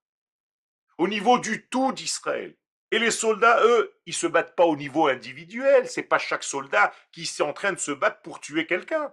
au 0.96 1.06
niveau 1.06 1.38
du 1.38 1.68
tout 1.68 1.92
d'Israël. 1.92 2.57
Et 2.90 2.98
les 2.98 3.10
soldats, 3.10 3.62
eux, 3.64 3.94
ils 4.06 4.14
se 4.14 4.26
battent 4.26 4.56
pas 4.56 4.64
au 4.64 4.76
niveau 4.76 5.08
individuel. 5.08 5.88
C'est 5.88 6.02
pas 6.02 6.18
chaque 6.18 6.42
soldat 6.42 6.92
qui 7.12 7.22
est 7.22 7.40
en 7.40 7.52
train 7.52 7.72
de 7.72 7.78
se 7.78 7.90
battre 7.90 8.22
pour 8.22 8.40
tuer 8.40 8.66
quelqu'un. 8.66 9.12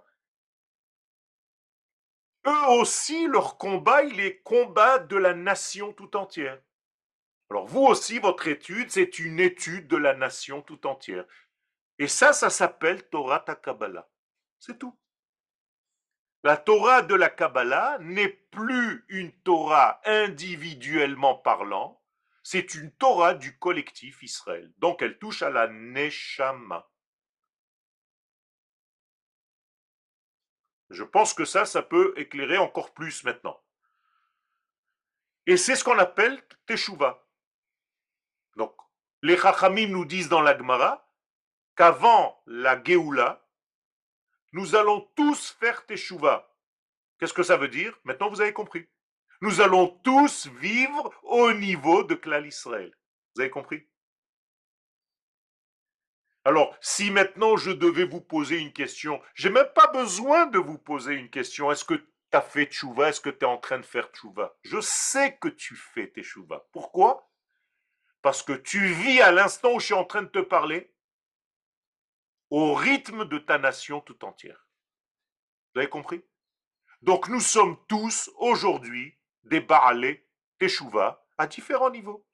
Eux 2.46 2.68
aussi, 2.78 3.26
leur 3.26 3.58
combat, 3.58 4.04
il 4.04 4.20
est 4.20 4.38
combat 4.42 4.98
de 4.98 5.16
la 5.16 5.34
nation 5.34 5.92
tout 5.92 6.16
entière. 6.16 6.60
Alors 7.50 7.66
vous 7.66 7.84
aussi, 7.84 8.18
votre 8.18 8.48
étude, 8.48 8.90
c'est 8.90 9.18
une 9.18 9.40
étude 9.40 9.88
de 9.88 9.96
la 9.96 10.14
nation 10.14 10.62
tout 10.62 10.86
entière. 10.86 11.24
Et 11.98 12.08
ça, 12.08 12.32
ça 12.32 12.50
s'appelle 12.50 13.08
Torah 13.08 13.40
Takabala. 13.40 14.08
C'est 14.58 14.78
tout. 14.78 14.96
La 16.46 16.56
Torah 16.56 17.02
de 17.02 17.16
la 17.16 17.28
Kabbalah 17.28 17.98
n'est 18.00 18.28
plus 18.28 19.04
une 19.08 19.32
Torah 19.42 20.00
individuellement 20.04 21.34
parlant, 21.34 22.00
c'est 22.48 22.76
une 22.76 22.92
Torah 22.92 23.34
du 23.34 23.58
collectif 23.58 24.22
Israël. 24.22 24.72
Donc 24.78 25.02
elle 25.02 25.18
touche 25.18 25.42
à 25.42 25.50
la 25.50 25.66
Neshama. 25.66 26.88
Je 30.90 31.02
pense 31.02 31.34
que 31.34 31.44
ça, 31.44 31.64
ça 31.64 31.82
peut 31.82 32.14
éclairer 32.16 32.56
encore 32.56 32.94
plus 32.94 33.24
maintenant. 33.24 33.60
Et 35.46 35.56
c'est 35.56 35.74
ce 35.74 35.82
qu'on 35.82 35.98
appelle 35.98 36.40
Teshuvah. 36.66 37.26
Donc, 38.54 38.76
les 39.22 39.36
Chachamim 39.36 39.88
nous 39.88 40.04
disent 40.04 40.28
dans 40.28 40.40
la 40.40 40.56
Gemara 40.56 41.12
qu'avant 41.74 42.40
la 42.46 42.80
Géoula, 42.80 43.44
nous 44.52 44.76
allons 44.76 45.00
tous 45.16 45.50
faire 45.50 45.84
Teshuvah. 45.84 46.48
Qu'est-ce 47.18 47.34
que 47.34 47.42
ça 47.42 47.56
veut 47.56 47.66
dire? 47.66 47.98
Maintenant, 48.04 48.28
vous 48.28 48.40
avez 48.40 48.52
compris. 48.52 48.88
Nous 49.40 49.60
allons 49.60 49.88
tous 50.02 50.46
vivre 50.46 51.12
au 51.22 51.52
niveau 51.52 52.02
de 52.02 52.14
Klal 52.14 52.46
Israël. 52.46 52.96
Vous 53.34 53.42
avez 53.42 53.50
compris? 53.50 53.86
Alors, 56.44 56.76
si 56.80 57.10
maintenant 57.10 57.56
je 57.56 57.72
devais 57.72 58.04
vous 58.04 58.20
poser 58.20 58.58
une 58.58 58.72
question, 58.72 59.20
j'ai 59.34 59.50
même 59.50 59.70
pas 59.74 59.88
besoin 59.88 60.46
de 60.46 60.58
vous 60.58 60.78
poser 60.78 61.14
une 61.14 61.28
question. 61.28 61.72
Est-ce 61.72 61.84
que 61.84 61.94
tu 61.94 62.06
as 62.32 62.40
fait 62.40 62.66
tchouva? 62.66 63.08
Est-ce 63.08 63.20
que 63.20 63.30
tu 63.30 63.40
es 63.40 63.48
en 63.48 63.58
train 63.58 63.78
de 63.78 63.84
faire 63.84 64.08
tchouva? 64.12 64.56
Je 64.62 64.80
sais 64.80 65.36
que 65.38 65.48
tu 65.48 65.74
fais 65.74 66.06
tchouva. 66.06 66.68
Pourquoi? 66.72 67.30
Parce 68.22 68.42
que 68.42 68.52
tu 68.52 68.86
vis 68.86 69.20
à 69.20 69.32
l'instant 69.32 69.74
où 69.74 69.80
je 69.80 69.86
suis 69.86 69.94
en 69.94 70.04
train 70.04 70.22
de 70.22 70.28
te 70.28 70.38
parler 70.38 70.94
au 72.50 72.74
rythme 72.74 73.24
de 73.24 73.38
ta 73.38 73.58
nation 73.58 74.00
tout 74.00 74.24
entière. 74.24 74.68
Vous 75.74 75.80
avez 75.80 75.90
compris? 75.90 76.24
Donc 77.02 77.28
nous 77.28 77.40
sommes 77.40 77.76
tous 77.88 78.30
aujourd'hui 78.36 79.18
des 79.46 79.60
Baalé, 79.60 80.26
Teshuvah, 80.58 81.24
à 81.38 81.46
différents 81.46 81.90
niveaux. 81.90 82.26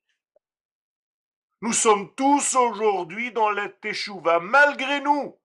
Nous 1.60 1.72
sommes 1.72 2.14
tous 2.14 2.56
aujourd'hui 2.56 3.32
dans 3.32 3.50
la 3.50 3.68
Teshuvah, 3.68 4.40
malgré 4.40 5.00
nous. 5.00 5.38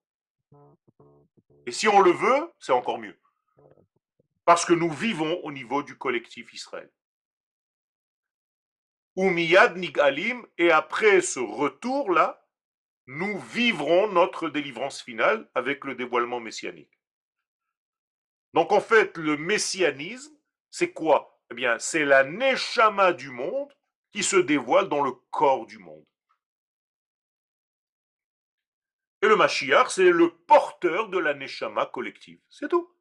Et 1.66 1.72
si 1.72 1.88
on 1.88 2.02
le 2.02 2.12
veut, 2.12 2.54
c'est 2.60 2.72
encore 2.72 2.98
mieux. 2.98 3.20
Parce 4.46 4.66
que 4.66 4.74
nous 4.74 4.90
vivons 4.90 5.40
au 5.44 5.52
niveau 5.52 5.84
du 5.84 5.98
collectif 5.98 6.54
Israël. 6.54 6.92
Oumiyad 9.16 9.76
Nigalim, 9.78 10.46
et 10.58 10.72
après 10.72 11.22
ce 11.22 11.40
retour-là, 11.40 12.46
nous 13.08 13.40
vivrons 13.40 14.08
notre 14.08 14.50
délivrance 14.50 15.02
finale 15.02 15.50
avec 15.56 15.84
le 15.86 15.96
dévoilement 15.96 16.40
messianique. 16.40 17.00
Donc 18.54 18.72
en 18.72 18.82
fait, 18.82 19.18
le 19.18 19.38
messianisme, 19.38 20.36
c'est 20.70 20.94
quoi? 20.94 21.37
Eh 21.52 21.56
bien, 21.56 21.80
c'est 21.80 22.06
la 22.06 22.24
Neshama 22.24 23.14
du 23.14 23.30
monde 23.30 23.74
qui 24.12 24.24
se 24.24 24.36
dévoile 24.36 24.90
dans 24.90 25.02
le 25.02 25.12
corps 25.32 25.66
du 25.66 25.78
monde. 25.78 26.06
Et 29.22 29.28
le 29.28 29.36
Mashiach, 29.36 29.90
c'est 29.90 30.12
le 30.12 30.30
porteur 30.30 31.10
de 31.10 31.18
la 31.18 31.34
Neshama 31.34 31.86
collective. 31.88 32.40
C'est 32.50 32.70
tout. 32.70 32.94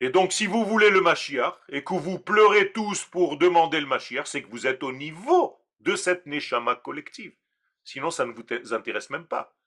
Et 0.00 0.10
donc, 0.10 0.32
si 0.32 0.46
vous 0.46 0.64
voulez 0.64 0.90
le 0.90 1.00
Mashiach 1.00 1.58
et 1.70 1.82
que 1.82 1.94
vous 1.94 2.18
pleurez 2.18 2.72
tous 2.72 3.04
pour 3.06 3.36
demander 3.36 3.80
le 3.80 3.86
Mashiach, 3.86 4.26
c'est 4.26 4.42
que 4.42 4.48
vous 4.48 4.66
êtes 4.66 4.82
au 4.82 4.92
niveau 4.92 5.60
de 5.80 5.96
cette 5.96 6.26
Neshama 6.26 6.76
collective. 6.76 7.34
Sinon, 7.82 8.10
ça 8.10 8.24
ne 8.26 8.32
vous 8.32 8.74
intéresse 8.74 9.10
même 9.10 9.26
pas. 9.26 9.57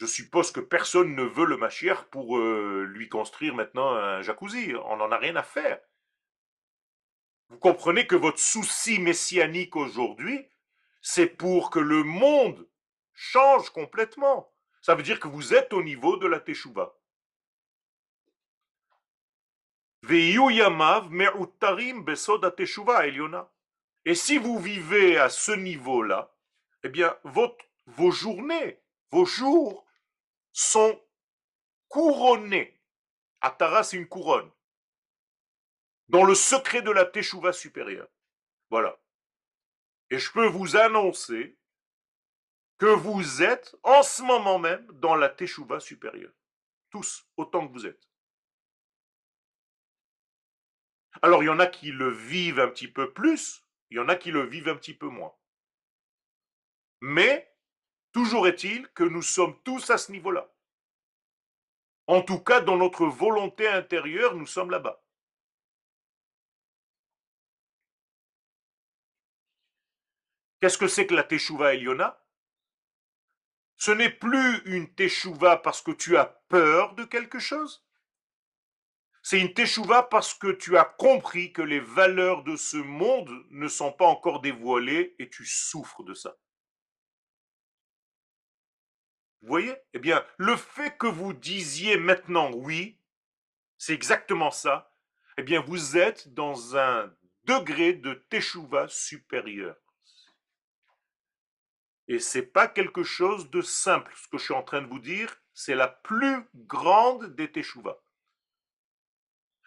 Je 0.00 0.06
suppose 0.06 0.50
que 0.50 0.60
personne 0.60 1.14
ne 1.14 1.24
veut 1.24 1.44
le 1.44 1.58
Mashiach 1.58 2.04
pour 2.04 2.38
euh, 2.38 2.84
lui 2.88 3.10
construire 3.10 3.54
maintenant 3.54 3.94
un 3.94 4.22
jacuzzi. 4.22 4.72
On 4.86 4.96
n'en 4.96 5.12
a 5.12 5.18
rien 5.18 5.36
à 5.36 5.42
faire. 5.42 5.78
Vous 7.50 7.58
comprenez 7.58 8.06
que 8.06 8.16
votre 8.16 8.38
souci 8.38 8.98
messianique 8.98 9.76
aujourd'hui, 9.76 10.48
c'est 11.02 11.26
pour 11.26 11.68
que 11.68 11.80
le 11.80 12.02
monde 12.02 12.66
change 13.12 13.68
complètement. 13.68 14.50
Ça 14.80 14.94
veut 14.94 15.02
dire 15.02 15.20
que 15.20 15.28
vous 15.28 15.52
êtes 15.52 15.74
au 15.74 15.82
niveau 15.82 16.16
de 16.16 16.26
la 16.26 16.40
Teshuvah. 16.40 16.96
Et 24.06 24.14
si 24.14 24.38
vous 24.38 24.58
vivez 24.58 25.18
à 25.18 25.28
ce 25.28 25.52
niveau-là, 25.52 26.34
eh 26.84 26.88
bien, 26.88 27.14
vos 27.24 28.10
journées, 28.10 28.80
vos 29.10 29.26
jours 29.26 29.84
sont 30.52 31.00
couronnés. 31.88 32.80
Atara, 33.40 33.82
c'est 33.82 33.96
une 33.96 34.08
couronne 34.08 34.50
dans 36.10 36.24
le 36.24 36.34
secret 36.34 36.82
de 36.82 36.90
la 36.90 37.04
Teshuvah 37.04 37.52
supérieure. 37.52 38.08
Voilà. 38.68 39.00
Et 40.10 40.18
je 40.18 40.30
peux 40.32 40.46
vous 40.46 40.76
annoncer 40.76 41.56
que 42.78 42.86
vous 42.86 43.42
êtes 43.42 43.76
en 43.84 44.02
ce 44.02 44.22
moment 44.22 44.58
même 44.58 44.86
dans 44.94 45.14
la 45.14 45.28
Teshuvah 45.28 45.78
supérieure. 45.78 46.32
Tous, 46.90 47.28
autant 47.36 47.66
que 47.66 47.72
vous 47.72 47.86
êtes. 47.86 48.08
Alors, 51.22 51.42
il 51.42 51.46
y 51.46 51.50
en 51.50 51.60
a 51.60 51.66
qui 51.66 51.92
le 51.92 52.10
vivent 52.10 52.60
un 52.60 52.68
petit 52.68 52.88
peu 52.88 53.12
plus, 53.12 53.64
il 53.90 53.96
y 53.96 54.00
en 54.00 54.08
a 54.08 54.16
qui 54.16 54.32
le 54.32 54.44
vivent 54.46 54.68
un 54.68 54.76
petit 54.76 54.94
peu 54.94 55.06
moins. 55.06 55.34
Mais, 57.00 57.49
toujours 58.12 58.46
est-il 58.48 58.88
que 58.88 59.04
nous 59.04 59.22
sommes 59.22 59.56
tous 59.62 59.90
à 59.90 59.98
ce 59.98 60.12
niveau-là. 60.12 60.52
En 62.06 62.22
tout 62.22 62.40
cas, 62.40 62.60
dans 62.60 62.76
notre 62.76 63.06
volonté 63.06 63.68
intérieure, 63.68 64.34
nous 64.34 64.46
sommes 64.46 64.70
là-bas. 64.70 65.02
Qu'est-ce 70.60 70.76
que 70.76 70.88
c'est 70.88 71.06
que 71.06 71.14
la 71.14 71.24
Teshuvah 71.24 71.74
Eliona? 71.74 72.20
Ce 73.76 73.90
n'est 73.90 74.10
plus 74.10 74.60
une 74.66 74.94
Teshuvah 74.94 75.56
parce 75.56 75.80
que 75.80 75.92
tu 75.92 76.18
as 76.18 76.26
peur 76.26 76.94
de 76.96 77.04
quelque 77.04 77.38
chose. 77.38 77.86
C'est 79.22 79.40
une 79.40 79.54
Teshuvah 79.54 80.02
parce 80.02 80.34
que 80.34 80.52
tu 80.52 80.76
as 80.76 80.84
compris 80.84 81.52
que 81.52 81.62
les 81.62 81.80
valeurs 81.80 82.42
de 82.42 82.56
ce 82.56 82.76
monde 82.76 83.30
ne 83.50 83.68
sont 83.68 83.92
pas 83.92 84.06
encore 84.06 84.40
dévoilées 84.40 85.14
et 85.18 85.30
tu 85.30 85.46
souffres 85.46 86.02
de 86.02 86.12
ça. 86.12 86.36
Voyez? 89.42 89.74
Eh 89.94 89.98
bien, 89.98 90.24
le 90.36 90.56
fait 90.56 90.96
que 90.98 91.06
vous 91.06 91.32
disiez 91.32 91.96
maintenant 91.96 92.50
oui, 92.52 92.98
c'est 93.78 93.94
exactement 93.94 94.50
ça. 94.50 94.94
Eh 95.38 95.42
bien, 95.42 95.60
vous 95.62 95.96
êtes 95.96 96.34
dans 96.34 96.76
un 96.76 97.10
degré 97.44 97.94
de 97.94 98.14
Teshuvah 98.28 98.88
supérieur. 98.88 99.76
Et 102.08 102.18
c'est 102.18 102.42
pas 102.46 102.68
quelque 102.68 103.04
chose 103.04 103.50
de 103.50 103.62
simple. 103.62 104.12
Ce 104.16 104.28
que 104.28 104.36
je 104.36 104.44
suis 104.44 104.54
en 104.54 104.62
train 104.62 104.82
de 104.82 104.88
vous 104.88 104.98
dire, 104.98 105.34
c'est 105.54 105.74
la 105.74 105.88
plus 105.88 106.44
grande 106.54 107.34
des 107.36 107.50
Teshuvah. 107.50 108.02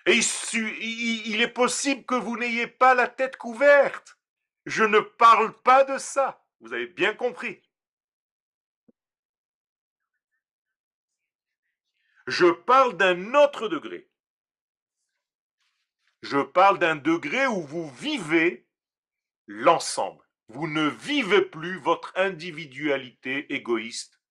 Et 0.06 0.20
il, 0.54 1.42
est 1.42 1.48
possible 1.48 2.04
que 2.04 2.16
vous 2.16 2.38
n'ayez 2.38 2.68
pas 2.68 2.94
la 2.94 3.08
tête 3.08 3.38
couverte. 3.38 4.20
Je 4.66 4.84
ne 4.84 5.00
parle 5.00 5.54
pas 5.62 5.86
de 5.86 5.98
ça. 5.98 6.46
Vous 6.60 6.74
avez 6.74 6.88
bien 6.88 7.14
compris. 7.14 7.63
Je 12.28 12.46
parle 12.46 12.96
d'un 12.98 13.34
autre 13.34 13.68
degré. 13.68 14.10
Je 16.22 16.40
parle 16.40 16.80
d'un 16.80 16.96
degré 16.96 17.48
où 17.48 17.62
vous 17.62 17.90
vivez 17.90 18.66
l'ensemble. 19.48 20.24
Vous 20.48 20.68
ne 20.68 20.88
vivez 20.88 21.42
plus 21.42 21.80
votre 21.80 22.14
individualité 22.16 23.54
égoïste. 23.54 24.22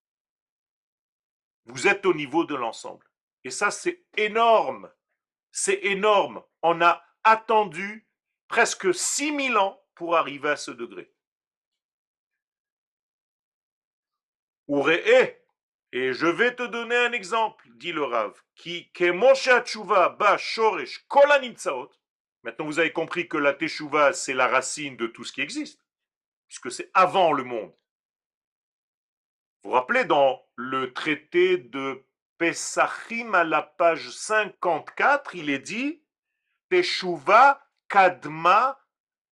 Vous 1.67 1.87
êtes 1.87 2.07
au 2.07 2.15
niveau 2.15 2.45
de 2.45 2.55
l'ensemble. 2.55 3.07
Et 3.45 3.51
ça, 3.51 3.71
c'est 3.71 4.05
énorme. 4.17 4.91
C'est 5.51 5.85
énorme. 5.85 6.43
On 6.63 6.81
a 6.81 7.05
attendu 7.25 8.09
presque 8.49 8.95
6000 8.95 9.57
ans 9.59 9.83
pour 9.95 10.17
arriver 10.17 10.51
à 10.51 10.57
ce 10.57 10.71
degré. 10.71 11.13
Ouréé, 14.67 15.42
et 15.93 16.13
je 16.13 16.27
vais 16.27 16.55
te 16.55 16.63
donner 16.63 16.97
un 16.97 17.13
exemple, 17.13 17.69
dit 17.75 17.93
le 17.93 18.05
Rav, 18.05 18.33
qui, 18.55 18.91
ba 18.99 20.37
Maintenant, 22.45 22.65
vous 22.65 22.79
avez 22.81 22.93
compris 22.93 23.29
que 23.29 23.37
la 23.37 23.53
teshuva, 23.53 24.13
c'est 24.13 24.35
la 24.35 24.49
racine 24.49 24.97
de 24.97 25.07
tout 25.07 25.23
ce 25.23 25.33
qui 25.33 25.43
existe 25.43 25.83
puisque 26.53 26.71
c'est 26.71 26.91
avant 26.93 27.33
le 27.33 27.45
monde. 27.45 27.73
Vous 29.63 29.71
vous 29.71 29.75
rappelez 29.75 30.05
dans 30.05 30.45
le 30.57 30.93
traité 30.93 31.57
de 31.57 32.05
Pesachim 32.37 33.33
à 33.33 33.43
la 33.43 33.63
page 33.63 34.11
54, 34.11 35.35
il 35.35 35.49
est 35.49 35.61
dit 35.61 36.03
Teshuva 36.69 37.67
kadma 37.89 38.79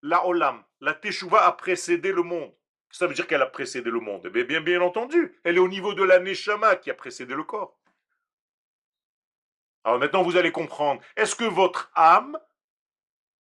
la 0.01 0.25
olam. 0.27 0.65
La 0.81 0.95
Teshuva 0.95 1.45
a 1.45 1.53
précédé 1.53 2.11
le 2.11 2.23
monde. 2.23 2.55
Ça 2.91 3.07
veut 3.07 3.14
dire 3.14 3.26
qu'elle 3.26 3.43
a 3.43 3.47
précédé 3.47 3.91
le 3.91 4.01
monde. 4.01 4.30
Eh 4.34 4.45
bien, 4.45 4.80
entendu, 4.80 5.38
elle 5.45 5.57
est 5.57 5.61
au 5.61 5.68
niveau 5.68 5.95
de 5.95 6.03
la 6.03 6.18
Neshama 6.18 6.76
qui 6.76 6.91
a 6.91 6.95
précédé 6.95 7.34
le 7.34 7.45
corps. 7.45 7.78
Alors 9.84 9.99
maintenant, 9.99 10.22
vous 10.22 10.36
allez 10.36 10.53
comprendre. 10.53 11.01
Est-ce 11.16 11.34
que 11.34 11.45
votre 11.45 11.91
âme 11.95 12.38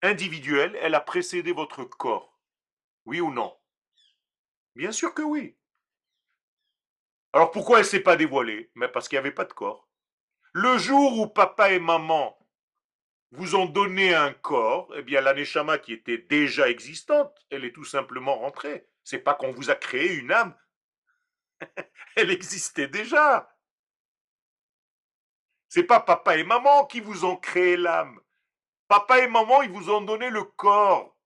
individuelle, 0.03 0.79
elle 0.81 0.95
a 0.95 1.01
précédé 1.01 1.53
votre 1.53 1.85
corps? 1.85 2.39
Oui 3.07 3.21
ou 3.21 3.33
non? 3.33 3.57
Bien 4.77 4.93
sûr 4.93 5.15
que 5.15 5.23
oui. 5.23 5.57
Alors 7.33 7.51
pourquoi 7.51 7.79
elle 7.79 7.85
ne 7.85 7.91
s'est 7.91 8.01
pas 8.01 8.17
dévoilée? 8.17 8.71
Mais 8.75 8.89
parce 8.89 9.09
qu'il 9.09 9.17
n'y 9.17 9.21
avait 9.21 9.33
pas 9.33 9.45
de 9.45 9.53
corps. 9.53 9.89
Le 10.53 10.79
jour 10.79 11.19
où 11.19 11.27
papa 11.27 11.73
et 11.73 11.79
maman 11.79 12.39
vous 13.33 13.57
ont 13.57 13.67
donné 13.67 14.15
un 14.15 14.33
corps, 14.33 14.93
eh 14.97 15.03
bien 15.03 15.21
la 15.21 15.35
qui 15.79 15.93
était 15.93 16.19
déjà 16.19 16.69
existante, 16.69 17.37
elle 17.51 17.65
est 17.65 17.73
tout 17.73 17.85
simplement 17.85 18.39
rentrée. 18.39 18.87
C'est 19.09 19.21
pas 19.21 19.33
qu'on 19.33 19.53
vous 19.53 19.71
a 19.71 19.75
créé 19.75 20.17
une 20.17 20.31
âme. 20.31 20.55
elle 22.17 22.31
existait 22.31 22.89
déjà. 22.89 23.51
C'est 25.71 25.85
pas 25.85 26.01
papa 26.01 26.37
et 26.37 26.45
maman 26.45 26.85
qui 26.85 27.01
vous 27.01 27.25
ont 27.25 27.39
créé 27.39 27.79
l'âme. 27.79 28.21
Papa 28.87 29.21
et 29.21 29.27
maman, 29.27 29.63
ils 29.63 29.71
vous 29.71 29.89
ont 29.89 30.03
donné 30.03 30.29
le 30.29 30.45
corps. 30.45 31.17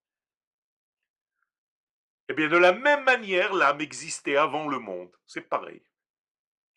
Eh 2.29 2.33
bien, 2.33 2.47
de 2.47 2.55
la 2.55 2.71
même 2.71 3.03
manière, 3.03 3.53
l'âme 3.53 3.81
existait 3.81 4.37
avant 4.37 4.69
le 4.69 4.79
monde. 4.79 5.13
C'est 5.27 5.41
pareil. 5.41 5.83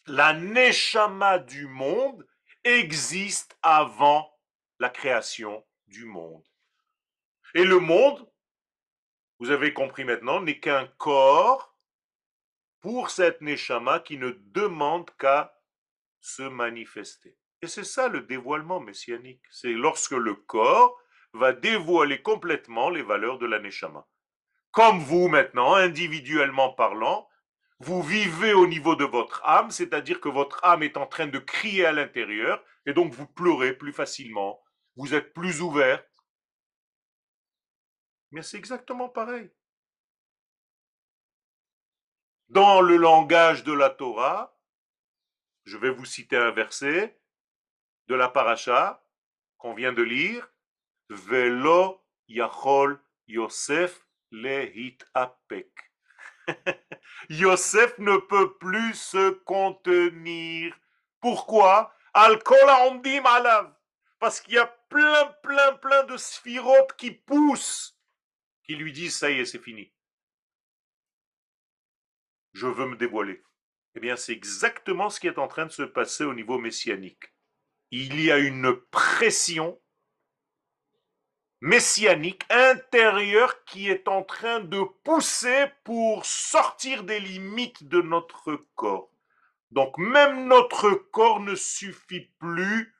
La 0.06 0.32
Neshama 0.32 1.38
du 1.38 1.68
monde 1.68 2.26
existe 2.64 3.56
avant 3.62 4.36
la 4.80 4.90
création 4.90 5.64
du 5.86 6.04
monde. 6.04 6.44
Et 7.54 7.62
le 7.62 7.78
monde, 7.78 8.28
vous 9.38 9.50
avez 9.50 9.72
compris 9.72 10.04
maintenant, 10.04 10.40
n'est 10.40 10.60
qu'un 10.60 10.86
corps 10.98 11.76
pour 12.80 13.10
cette 13.10 13.40
Neshama 13.40 14.00
qui 14.00 14.18
ne 14.18 14.30
demande 14.30 15.10
qu'à 15.18 15.54
se 16.20 16.42
manifester. 16.42 17.36
Et 17.62 17.66
c'est 17.66 17.84
ça 17.84 18.08
le 18.08 18.22
dévoilement 18.22 18.80
messianique. 18.80 19.42
C'est 19.50 19.72
lorsque 19.72 20.12
le 20.12 20.34
corps 20.34 20.98
va 21.32 21.52
dévoiler 21.52 22.22
complètement 22.22 22.90
les 22.90 23.02
valeurs 23.02 23.38
de 23.38 23.46
la 23.46 23.58
Neshama. 23.58 24.06
Comme 24.70 25.00
vous 25.00 25.28
maintenant, 25.28 25.74
individuellement 25.74 26.72
parlant, 26.72 27.28
vous 27.78 28.02
vivez 28.02 28.54
au 28.54 28.66
niveau 28.66 28.96
de 28.96 29.04
votre 29.04 29.42
âme, 29.44 29.70
c'est-à-dire 29.70 30.20
que 30.20 30.28
votre 30.28 30.64
âme 30.64 30.82
est 30.82 30.96
en 30.96 31.06
train 31.06 31.26
de 31.26 31.38
crier 31.38 31.86
à 31.86 31.92
l'intérieur, 31.92 32.62
et 32.86 32.94
donc 32.94 33.12
vous 33.12 33.26
pleurez 33.26 33.74
plus 33.74 33.92
facilement, 33.92 34.62
vous 34.96 35.14
êtes 35.14 35.34
plus 35.34 35.60
ouvert. 35.60 36.02
Mais 38.30 38.42
c'est 38.42 38.58
exactement 38.58 39.08
pareil. 39.08 39.50
Dans 42.48 42.80
le 42.80 42.96
langage 42.96 43.64
de 43.64 43.72
la 43.72 43.90
Torah, 43.90 44.56
je 45.64 45.76
vais 45.76 45.90
vous 45.90 46.04
citer 46.04 46.36
un 46.36 46.52
verset 46.52 47.20
de 48.06 48.14
la 48.14 48.28
paracha 48.28 49.04
qu'on 49.58 49.74
vient 49.74 49.92
de 49.92 50.02
lire, 50.02 50.48
Velo 51.08 52.04
Yachol 52.28 53.00
Yosef 53.26 54.06
Lehit 54.30 55.04
Apek. 55.14 55.72
Yosef 57.28 57.98
ne 57.98 58.16
peut 58.18 58.56
plus 58.58 58.94
se 58.94 59.30
contenir. 59.30 60.76
Pourquoi? 61.20 61.92
Al 62.14 62.38
alav. 63.24 63.74
Parce 64.18 64.40
qu'il 64.40 64.54
y 64.54 64.58
a 64.58 64.66
plein, 64.66 65.26
plein, 65.42 65.72
plein 65.74 66.04
de 66.04 66.16
sphirotes 66.16 66.94
qui 66.96 67.10
poussent, 67.10 67.95
qui 68.66 68.76
lui 68.76 68.92
disent 68.92 69.16
ça 69.16 69.30
y 69.30 69.40
est, 69.40 69.44
c'est 69.44 69.62
fini. 69.62 69.92
Je 72.52 72.66
veux 72.66 72.86
me 72.86 72.96
dévoiler. 72.96 73.42
Eh 73.94 74.00
bien, 74.00 74.16
c'est 74.16 74.32
exactement 74.32 75.10
ce 75.10 75.20
qui 75.20 75.26
est 75.26 75.38
en 75.38 75.48
train 75.48 75.66
de 75.66 75.72
se 75.72 75.82
passer 75.82 76.24
au 76.24 76.34
niveau 76.34 76.58
messianique. 76.58 77.32
Il 77.90 78.20
y 78.20 78.30
a 78.30 78.38
une 78.38 78.74
pression 78.90 79.80
messianique 81.60 82.44
intérieure 82.50 83.64
qui 83.64 83.88
est 83.88 84.08
en 84.08 84.22
train 84.22 84.60
de 84.60 84.82
pousser 85.04 85.66
pour 85.84 86.26
sortir 86.26 87.04
des 87.04 87.20
limites 87.20 87.88
de 87.88 88.00
notre 88.00 88.56
corps. 88.74 89.10
Donc 89.70 89.98
même 89.98 90.46
notre 90.46 90.90
corps 90.90 91.40
ne 91.40 91.54
suffit 91.54 92.28
plus 92.38 92.94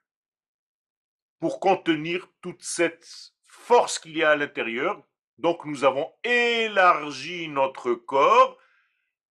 pour 1.39 1.61
contenir 1.61 2.29
toute 2.41 2.63
cette 2.63 3.33
force 3.45 3.99
qu'il 3.99 4.17
y 4.17 4.23
a 4.23 4.31
à 4.31 4.37
l'intérieur. 4.37 5.03
Donc 5.39 5.65
nous 5.65 5.85
avons 5.85 6.13
élargi 6.25 7.49
notre 7.49 7.93
corps 7.93 8.59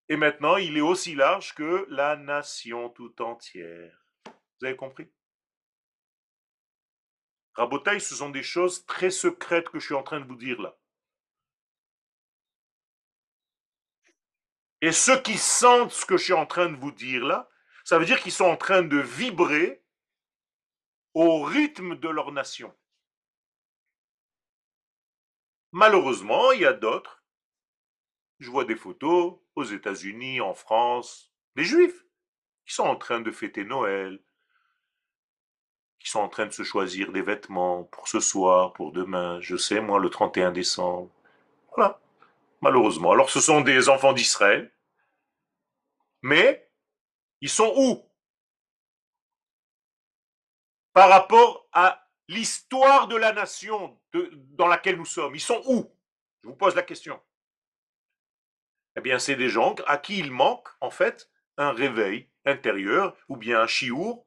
et 0.07 0.17
maintenant 0.17 0.57
il 0.57 0.77
est 0.77 0.81
aussi 0.81 1.15
large 1.15 1.55
que 1.55 1.85
la 1.89 2.15
nation 2.15 2.89
tout 2.89 3.21
entière. 3.21 4.05
Vous 4.25 4.67
avez 4.67 4.75
compris? 4.75 5.11
Rabotaille, 7.55 8.01
ce 8.01 8.15
sont 8.15 8.29
des 8.29 8.43
choses 8.43 8.85
très 8.85 9.09
secrètes 9.09 9.69
que 9.69 9.79
je 9.79 9.85
suis 9.85 9.95
en 9.95 10.03
train 10.03 10.19
de 10.19 10.25
vous 10.25 10.35
dire 10.35 10.61
là. 10.61 10.77
Et 14.81 14.91
ceux 14.91 15.19
qui 15.21 15.37
sentent 15.37 15.93
ce 15.93 16.05
que 16.05 16.17
je 16.17 16.25
suis 16.25 16.33
en 16.33 16.45
train 16.45 16.69
de 16.69 16.75
vous 16.75 16.91
dire 16.91 17.25
là, 17.25 17.49
ça 17.83 17.97
veut 17.97 18.05
dire 18.05 18.21
qu'ils 18.21 18.31
sont 18.31 18.45
en 18.45 18.57
train 18.57 18.83
de 18.83 18.97
vibrer 18.97 19.83
au 21.13 21.43
rythme 21.43 21.95
de 21.95 22.09
leur 22.09 22.31
nation. 22.31 22.75
Malheureusement, 25.75 26.53
il 26.53 26.61
y 26.61 26.65
a 26.65 26.71
d'autres. 26.71 27.21
Je 28.39 28.49
vois 28.49 28.63
des 28.63 28.77
photos 28.77 29.39
aux 29.55 29.65
États-Unis, 29.65 30.39
en 30.39 30.53
France, 30.53 31.33
des 31.57 31.65
juifs 31.65 32.05
qui 32.65 32.73
sont 32.73 32.85
en 32.85 32.95
train 32.95 33.19
de 33.19 33.29
fêter 33.29 33.65
Noël, 33.65 34.23
qui 35.99 36.09
sont 36.09 36.21
en 36.21 36.29
train 36.29 36.45
de 36.45 36.53
se 36.53 36.63
choisir 36.63 37.11
des 37.11 37.21
vêtements 37.21 37.83
pour 37.83 38.07
ce 38.07 38.21
soir, 38.21 38.71
pour 38.71 38.93
demain, 38.93 39.41
je 39.41 39.57
sais, 39.57 39.81
moi, 39.81 39.99
le 39.99 40.09
31 40.09 40.53
décembre. 40.53 41.11
Voilà, 41.75 41.99
malheureusement. 42.61 43.11
Alors 43.11 43.29
ce 43.29 43.41
sont 43.41 43.59
des 43.59 43.89
enfants 43.89 44.13
d'Israël, 44.13 44.71
mais 46.21 46.71
ils 47.41 47.49
sont 47.49 47.73
où? 47.75 48.09
Par 50.93 51.09
rapport 51.09 51.67
à 51.73 52.04
l'histoire 52.27 53.07
de 53.07 53.15
la 53.15 53.33
nation 53.33 53.99
dans 54.13 54.67
laquelle 54.67 54.97
nous 54.97 55.05
sommes, 55.05 55.35
ils 55.35 55.41
sont 55.41 55.61
où? 55.65 55.91
Je 56.43 56.49
vous 56.49 56.55
pose 56.55 56.75
la 56.75 56.83
question. 56.83 57.21
Eh 58.95 59.01
bien, 59.01 59.19
c'est 59.19 59.35
des 59.35 59.49
gens 59.49 59.75
à 59.87 59.97
qui 59.97 60.19
il 60.19 60.31
manque, 60.31 60.69
en 60.79 60.89
fait, 60.89 61.29
un 61.57 61.71
réveil 61.71 62.29
intérieur 62.45 63.15
ou 63.27 63.37
bien 63.37 63.61
un 63.61 63.67
chiour 63.67 64.25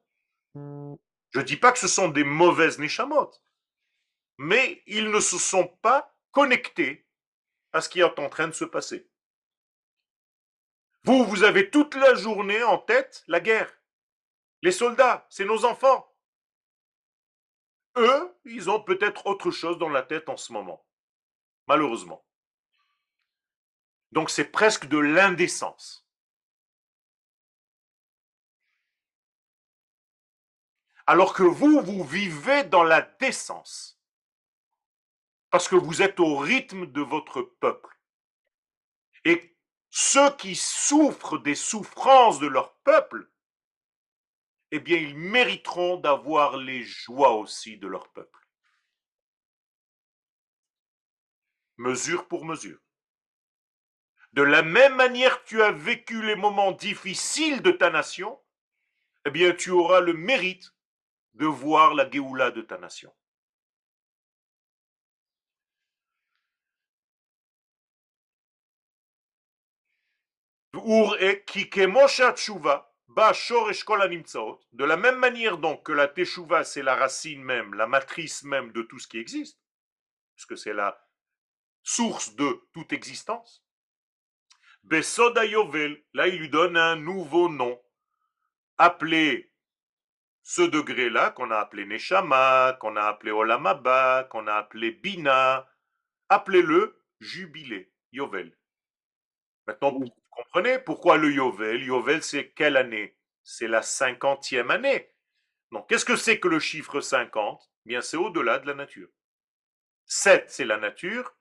je 1.31 1.39
ne 1.39 1.45
dis 1.45 1.57
pas 1.57 1.73
que 1.73 1.79
ce 1.79 1.89
sont 1.89 2.09
des 2.09 2.25
mauvaises 2.25 2.79
Neshamot, 2.79 3.31
mais 4.39 4.83
ils 4.87 5.11
ne 5.11 5.21
se 5.21 5.39
sont 5.39 5.69
pas 5.83 6.15
connectés 6.31 7.07
à 7.73 7.81
ce 7.81 7.89
qui 7.89 8.01
est 8.01 8.19
en 8.19 8.29
train 8.29 8.49
de 8.49 8.53
se 8.53 8.65
passer. 8.65 9.09
Vous, 11.05 11.25
vous 11.25 11.45
avez 11.45 11.71
toute 11.71 11.95
la 11.95 12.15
journée 12.15 12.63
en 12.63 12.79
tête 12.79 13.25
la 13.29 13.41
guerre. 13.41 13.73
Les 14.63 14.73
soldats, 14.73 15.27
c'est 15.31 15.45
nos 15.45 15.65
enfants. 15.65 16.13
Eux, 17.99 18.35
ils 18.45 18.71
ont 18.71 18.81
peut-être 18.81 19.27
autre 19.27 19.51
chose 19.51 19.79
dans 19.79 19.89
la 19.89 20.03
tête 20.03 20.29
en 20.29 20.37
ce 20.37 20.53
moment, 20.53 20.87
malheureusement. 21.67 22.25
Donc 24.13 24.31
c'est 24.31 24.51
presque 24.51 24.87
de 24.87 24.99
l'indécence. 24.99 26.09
alors 31.09 31.33
que 31.33 31.43
vous, 31.43 31.81
vous 31.81 32.05
vivez 32.05 32.65
dans 32.65 32.83
la 32.83 33.01
décence, 33.01 33.99
parce 35.49 35.67
que 35.67 35.75
vous 35.75 36.03
êtes 36.03 36.21
au 36.21 36.37
rythme 36.37 36.85
de 36.85 37.01
votre 37.01 37.41
peuple. 37.41 37.99
Et 39.25 39.57
ceux 39.89 40.31
qui 40.37 40.55
souffrent 40.55 41.39
des 41.39 41.55
souffrances 41.55 42.39
de 42.41 42.47
leur 42.47 42.75
peuple, 42.81 43.27
eh 44.71 44.81
bien, 44.81 44.99
ils 44.99 45.17
mériteront 45.17 45.97
d'avoir 45.97 46.57
les 46.57 46.83
joies 46.83 47.33
aussi 47.35 47.79
de 47.79 47.87
leur 47.89 48.09
peuple. 48.11 48.47
Mesure 51.79 52.27
pour 52.29 52.45
mesure. 52.45 52.79
De 54.33 54.43
la 54.43 54.63
même 54.63 54.95
manière 54.95 55.43
que 55.43 55.49
tu 55.49 55.63
as 55.63 55.73
vécu 55.73 56.23
les 56.23 56.37
moments 56.37 56.73
difficiles 56.73 57.63
de 57.63 57.71
ta 57.71 57.91
nation, 57.91 58.39
eh 59.25 59.31
bien, 59.31 59.53
tu 59.53 59.71
auras 59.71 60.01
le 60.01 60.13
mérite 60.13 60.75
de 61.35 61.47
voir 61.47 61.95
la 61.95 62.11
Géoula 62.11 62.51
de 62.51 62.63
ta 62.63 62.79
nation. 62.79 63.13
De 73.19 74.85
la 74.85 74.97
même 74.97 75.19
manière 75.19 75.59
donc 75.59 75.85
que 75.85 75.93
la 75.93 76.07
teshuva 76.07 76.63
c'est 76.63 76.83
la 76.83 76.95
racine 76.95 77.43
même, 77.43 77.75
la 77.75 77.89
matrice 77.89 78.45
même 78.45 78.71
de 78.71 78.83
tout 78.83 79.01
ce 79.01 79.09
qui 79.09 79.19
existe, 79.19 79.61
puisque 80.37 80.57
c'est 80.57 80.73
la 80.73 81.05
source 81.83 82.37
de 82.37 82.63
toute 82.73 82.93
existence. 82.93 83.65
Besoda 84.85 85.45
Yovel, 85.45 86.01
là 86.15 86.29
il 86.29 86.39
lui 86.39 86.49
donne 86.49 86.77
un 86.77 86.95
nouveau 86.95 87.49
nom, 87.49 87.83
appelé 88.77 89.53
ce 90.43 90.63
degré-là 90.63 91.33
qu'on 91.33 91.51
a 91.51 91.59
appelé 91.59 91.87
Neshama, 91.87 92.77
qu'on 92.81 92.95
a 92.95 93.03
appelé 93.03 93.33
Olamaba, 93.33 94.29
qu'on 94.31 94.47
a 94.47 94.55
appelé 94.55 94.93
Bina, 94.93 95.69
appelez-le 96.29 97.03
jubilé, 97.19 97.93
Yovel. 98.13 98.57
Maintenant, 99.67 99.99
Comprenez 100.39 100.79
pourquoi 100.79 101.17
le 101.17 101.33
Yovel 101.33 101.83
Yovel, 101.83 102.23
c'est 102.23 102.53
quelle 102.53 102.77
année? 102.77 103.19
C'est 103.43 103.67
la 103.67 103.83
cinquantième 103.83 104.71
année. 104.71 105.13
Donc, 105.73 105.89
qu'est-ce 105.89 106.05
que 106.05 106.15
c'est 106.15 106.39
que 106.39 106.47
le 106.47 106.61
chiffre 106.61 107.01
50 107.01 107.69
Bien, 107.85 108.01
c'est 108.01 108.17
au-delà 108.17 108.61
de 108.61 108.69
la 108.69 108.75
nature. 108.75 109.09
7, 110.07 110.49
c'est 110.49 110.65
la 110.65 110.77
nature. 110.77 111.35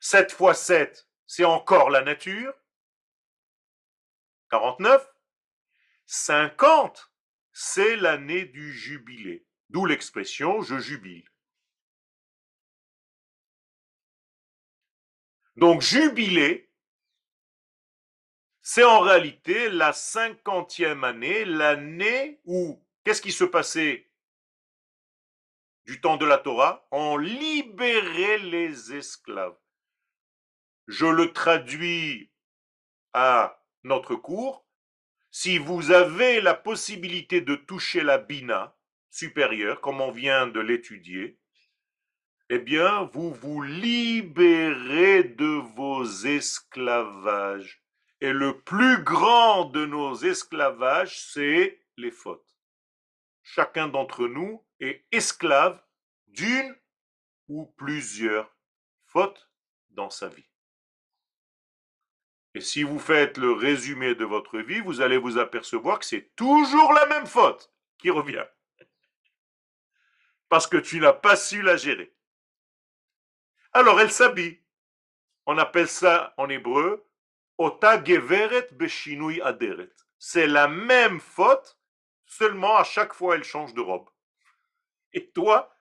7 0.00 0.30
fois 0.30 0.52
7, 0.52 1.08
c'est 1.26 1.46
encore 1.46 1.88
la 1.88 2.02
nature. 2.02 2.52
49. 4.50 5.10
50, 6.04 7.10
c'est 7.50 7.96
l'année 7.96 8.44
du 8.44 8.74
jubilé. 8.74 9.46
D'où 9.70 9.86
l'expression 9.86 10.60
je 10.60 10.78
jubile. 10.78 11.26
Donc 15.56 15.80
jubilé, 15.80 16.67
c'est 18.70 18.84
en 18.84 19.00
réalité 19.00 19.70
la 19.70 19.94
cinquantième 19.94 21.02
année, 21.02 21.46
l'année 21.46 22.38
où, 22.44 22.78
qu'est-ce 23.02 23.22
qui 23.22 23.32
se 23.32 23.44
passait 23.44 24.10
du 25.86 26.02
temps 26.02 26.18
de 26.18 26.26
la 26.26 26.36
Torah? 26.36 26.86
On 26.90 27.16
libérait 27.16 28.36
les 28.36 28.92
esclaves. 28.92 29.56
Je 30.86 31.06
le 31.06 31.32
traduis 31.32 32.30
à 33.14 33.64
notre 33.84 34.16
cours. 34.16 34.66
Si 35.30 35.56
vous 35.56 35.90
avez 35.90 36.42
la 36.42 36.52
possibilité 36.52 37.40
de 37.40 37.54
toucher 37.54 38.02
la 38.02 38.18
bina 38.18 38.76
supérieure, 39.08 39.80
comme 39.80 40.02
on 40.02 40.10
vient 40.10 40.46
de 40.46 40.60
l'étudier, 40.60 41.40
eh 42.50 42.58
bien, 42.58 43.04
vous 43.14 43.32
vous 43.32 43.62
libérez 43.62 45.24
de 45.24 45.58
vos 45.74 46.04
esclavages. 46.04 47.82
Et 48.20 48.32
le 48.32 48.60
plus 48.60 49.02
grand 49.04 49.66
de 49.66 49.86
nos 49.86 50.14
esclavages, 50.16 51.20
c'est 51.20 51.80
les 51.96 52.10
fautes. 52.10 52.56
Chacun 53.42 53.88
d'entre 53.88 54.26
nous 54.26 54.64
est 54.80 55.06
esclave 55.12 55.82
d'une 56.26 56.74
ou 57.48 57.66
plusieurs 57.76 58.54
fautes 59.06 59.50
dans 59.90 60.10
sa 60.10 60.28
vie. 60.28 60.48
Et 62.54 62.60
si 62.60 62.82
vous 62.82 62.98
faites 62.98 63.38
le 63.38 63.52
résumé 63.52 64.14
de 64.14 64.24
votre 64.24 64.58
vie, 64.58 64.80
vous 64.80 65.00
allez 65.00 65.16
vous 65.16 65.38
apercevoir 65.38 65.98
que 65.98 66.04
c'est 66.04 66.34
toujours 66.34 66.92
la 66.92 67.06
même 67.06 67.26
faute 67.26 67.72
qui 67.98 68.10
revient. 68.10 68.44
Parce 70.48 70.66
que 70.66 70.76
tu 70.76 70.98
n'as 70.98 71.12
pas 71.12 71.36
su 71.36 71.62
la 71.62 71.76
gérer. 71.76 72.14
Alors 73.72 74.00
elle 74.00 74.10
s'habille. 74.10 74.60
On 75.46 75.56
appelle 75.56 75.88
ça 75.88 76.34
en 76.36 76.48
hébreu 76.48 77.07
Ota 77.58 78.02
geveret 78.02 78.68
beshinui 78.72 79.40
aderet. 79.42 79.90
C'est 80.18 80.46
la 80.46 80.68
même 80.68 81.20
faute, 81.20 81.78
seulement 82.24 82.76
à 82.76 82.84
chaque 82.84 83.12
fois 83.12 83.34
elle 83.34 83.44
change 83.44 83.74
de 83.74 83.80
robe. 83.80 84.08
Et 85.12 85.30
toi, 85.30 85.74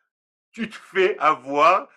tu 0.52 0.70
te 0.70 0.76
fais 0.76 1.18
avoir 1.20 1.88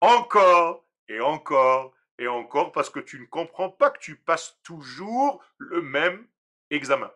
encore 0.00 0.86
et 1.08 1.20
encore 1.20 1.94
et 2.18 2.28
encore 2.28 2.72
parce 2.72 2.90
que 2.90 3.00
tu 3.00 3.18
ne 3.18 3.26
comprends 3.26 3.70
pas 3.70 3.90
que 3.90 3.98
tu 3.98 4.16
passes 4.16 4.60
toujours 4.62 5.42
le 5.58 5.80
même 5.80 6.28
examen. 6.70 7.12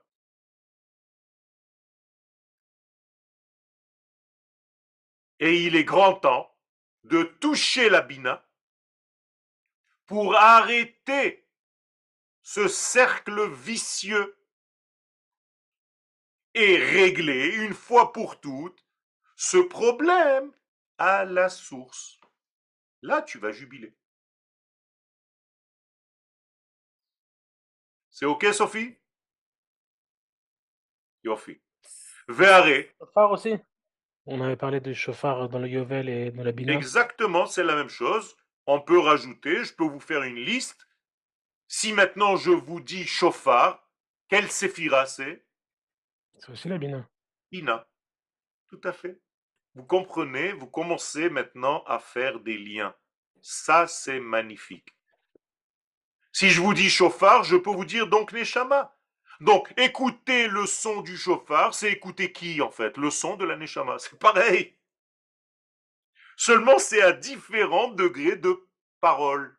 Et 5.40 5.62
il 5.64 5.76
est 5.76 5.84
grand 5.84 6.14
temps 6.14 6.52
de 7.04 7.22
toucher 7.22 7.88
la 7.88 8.00
bina 8.00 8.44
pour 10.06 10.34
arrêter 10.34 11.47
ce 12.50 12.66
cercle 12.66 13.52
vicieux 13.52 14.38
et 16.54 16.78
régler 16.78 17.48
une 17.56 17.74
fois 17.74 18.10
pour 18.10 18.40
toutes 18.40 18.86
ce 19.36 19.58
problème 19.58 20.50
à 20.96 21.26
la 21.26 21.50
source. 21.50 22.18
Là, 23.02 23.20
tu 23.20 23.38
vas 23.38 23.52
jubiler. 23.52 23.94
C'est 28.08 28.24
OK, 28.24 28.46
Sophie? 28.54 28.96
Yofi. 31.24 31.60
Véaré. 32.28 32.96
aussi? 33.14 33.56
On 34.24 34.40
avait 34.40 34.56
parlé 34.56 34.80
de 34.80 34.94
chauffard 34.94 35.50
dans 35.50 35.58
le 35.58 35.68
Yovel 35.68 36.08
et 36.08 36.30
dans 36.30 36.44
la 36.44 36.52
Bina. 36.52 36.72
Exactement, 36.72 37.44
c'est 37.44 37.62
la 37.62 37.76
même 37.76 37.90
chose. 37.90 38.38
On 38.66 38.80
peut 38.80 39.00
rajouter, 39.00 39.64
je 39.64 39.74
peux 39.74 39.84
vous 39.86 40.00
faire 40.00 40.22
une 40.22 40.36
liste. 40.36 40.87
Si 41.68 41.92
maintenant 41.92 42.36
je 42.36 42.50
vous 42.50 42.80
dis 42.80 43.06
chauffard, 43.06 43.86
quelle 44.28 44.50
séphira 44.50 45.06
c'est? 45.06 45.44
C'est 46.38 46.50
aussi 46.50 46.68
la 46.68 46.78
Bina. 46.78 47.08
Bina, 47.52 47.86
tout 48.68 48.80
à 48.84 48.92
fait. 48.92 49.20
Vous 49.74 49.84
comprenez, 49.84 50.52
vous 50.52 50.66
commencez 50.66 51.28
maintenant 51.28 51.84
à 51.84 51.98
faire 51.98 52.40
des 52.40 52.56
liens. 52.56 52.94
Ça, 53.42 53.86
c'est 53.86 54.18
magnifique. 54.18 54.96
Si 56.32 56.50
je 56.50 56.60
vous 56.60 56.74
dis 56.74 56.88
chauffard, 56.88 57.44
je 57.44 57.56
peux 57.56 57.70
vous 57.70 57.84
dire 57.84 58.08
donc 58.08 58.32
Neshama. 58.32 58.96
Donc, 59.40 59.72
écouter 59.76 60.48
le 60.48 60.66
son 60.66 61.02
du 61.02 61.16
chauffard, 61.16 61.74
c'est 61.74 61.92
écouter 61.92 62.32
qui 62.32 62.60
en 62.60 62.70
fait? 62.70 62.96
Le 62.96 63.10
son 63.10 63.36
de 63.36 63.44
la 63.44 63.56
Neshama. 63.56 63.98
C'est 63.98 64.18
pareil. 64.18 64.76
Seulement, 66.36 66.78
c'est 66.78 67.02
à 67.02 67.12
différents 67.12 67.88
degrés 67.88 68.36
de 68.36 68.68
parole. 69.00 69.57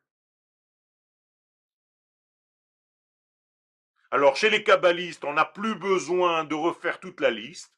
Alors, 4.12 4.36
chez 4.36 4.49
les 4.49 4.64
kabbalistes, 4.64 5.24
on 5.24 5.34
n'a 5.34 5.45
plus 5.45 5.76
besoin 5.76 6.43
de 6.43 6.55
refaire 6.55 6.99
toute 6.99 7.20
la 7.22 7.30
liste. 7.30 7.74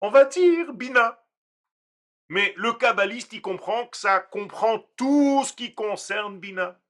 On 0.00 0.10
va 0.10 0.24
dire 0.24 0.72
Bina. 0.74 1.22
Mais 2.28 2.52
le 2.56 2.72
kabbaliste, 2.72 3.32
il 3.32 3.40
comprend 3.40 3.86
que 3.86 3.96
ça 3.96 4.20
comprend 4.20 4.80
tout 4.96 5.44
ce 5.44 5.52
qui 5.52 5.74
concerne 5.74 6.38
Bina. 6.40 6.80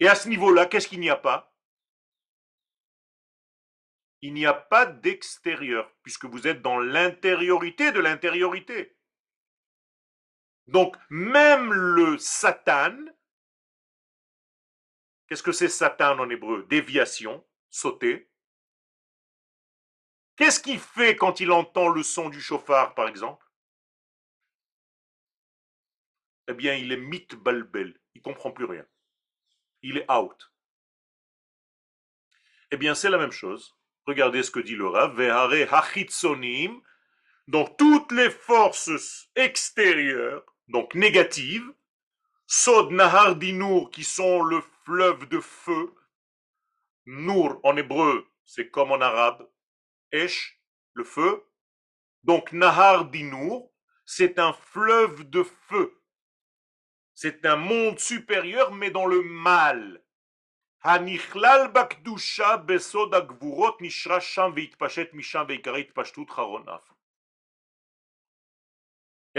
Et 0.00 0.08
à 0.08 0.14
ce 0.14 0.28
niveau-là, 0.28 0.66
qu'est-ce 0.66 0.88
qu'il 0.88 1.00
n'y 1.00 1.10
a 1.10 1.16
pas? 1.16 1.52
Il 4.22 4.34
n'y 4.34 4.46
a 4.46 4.54
pas 4.54 4.86
d'extérieur, 4.86 5.90
puisque 6.02 6.26
vous 6.26 6.46
êtes 6.46 6.62
dans 6.62 6.78
l'intériorité 6.78 7.92
de 7.92 8.00
l'intériorité. 8.00 8.97
Donc, 10.68 10.96
même 11.10 11.72
le 11.72 12.18
Satan, 12.18 12.96
qu'est-ce 15.26 15.42
que 15.42 15.52
c'est 15.52 15.68
Satan 15.68 16.18
en 16.18 16.30
hébreu? 16.30 16.64
Déviation, 16.68 17.44
sauter. 17.68 18.30
Qu'est-ce 20.36 20.60
qu'il 20.60 20.78
fait 20.78 21.16
quand 21.16 21.40
il 21.40 21.50
entend 21.50 21.88
le 21.88 22.02
son 22.02 22.28
du 22.28 22.40
chauffard, 22.40 22.94
par 22.94 23.08
exemple? 23.08 23.44
Eh 26.46 26.54
bien, 26.54 26.74
il 26.74 26.92
est 26.92 26.96
mitbalbel, 26.96 27.98
il 28.14 28.22
comprend 28.22 28.52
plus 28.52 28.64
rien 28.64 28.86
il 29.82 29.98
est 29.98 30.10
out. 30.10 30.50
Eh 32.70 32.76
bien, 32.76 32.94
c'est 32.94 33.10
la 33.10 33.18
même 33.18 33.32
chose. 33.32 33.76
Regardez 34.06 34.42
ce 34.42 34.50
que 34.50 34.60
dit 34.60 34.76
le 34.76 34.88
Rav. 34.88 35.20
hachitsonim. 35.20 36.80
Donc, 37.46 37.76
toutes 37.78 38.12
les 38.12 38.30
forces 38.30 39.28
extérieures, 39.34 40.44
donc 40.68 40.94
négatives, 40.94 41.72
Sod 42.46 42.92
Nahar 42.92 43.36
Dinour, 43.36 43.90
qui 43.90 44.04
sont 44.04 44.42
le 44.42 44.62
fleuve 44.84 45.28
de 45.28 45.40
feu. 45.40 45.94
Nour, 47.06 47.60
en 47.62 47.76
hébreu, 47.76 48.26
c'est 48.44 48.70
comme 48.70 48.92
en 48.92 49.00
arabe. 49.00 49.48
Esh, 50.12 50.58
le 50.94 51.04
feu. 51.04 51.44
Donc, 52.24 52.52
Nahar 52.52 53.06
Dinour, 53.06 53.72
c'est 54.04 54.38
un 54.38 54.52
fleuve 54.52 55.28
de 55.28 55.42
feu. 55.42 55.94
C'est 57.14 57.44
un 57.44 57.56
monde 57.56 57.98
supérieur, 57.98 58.72
mais 58.72 58.90
dans 58.90 59.06
le 59.06 59.22
mal. 59.22 60.02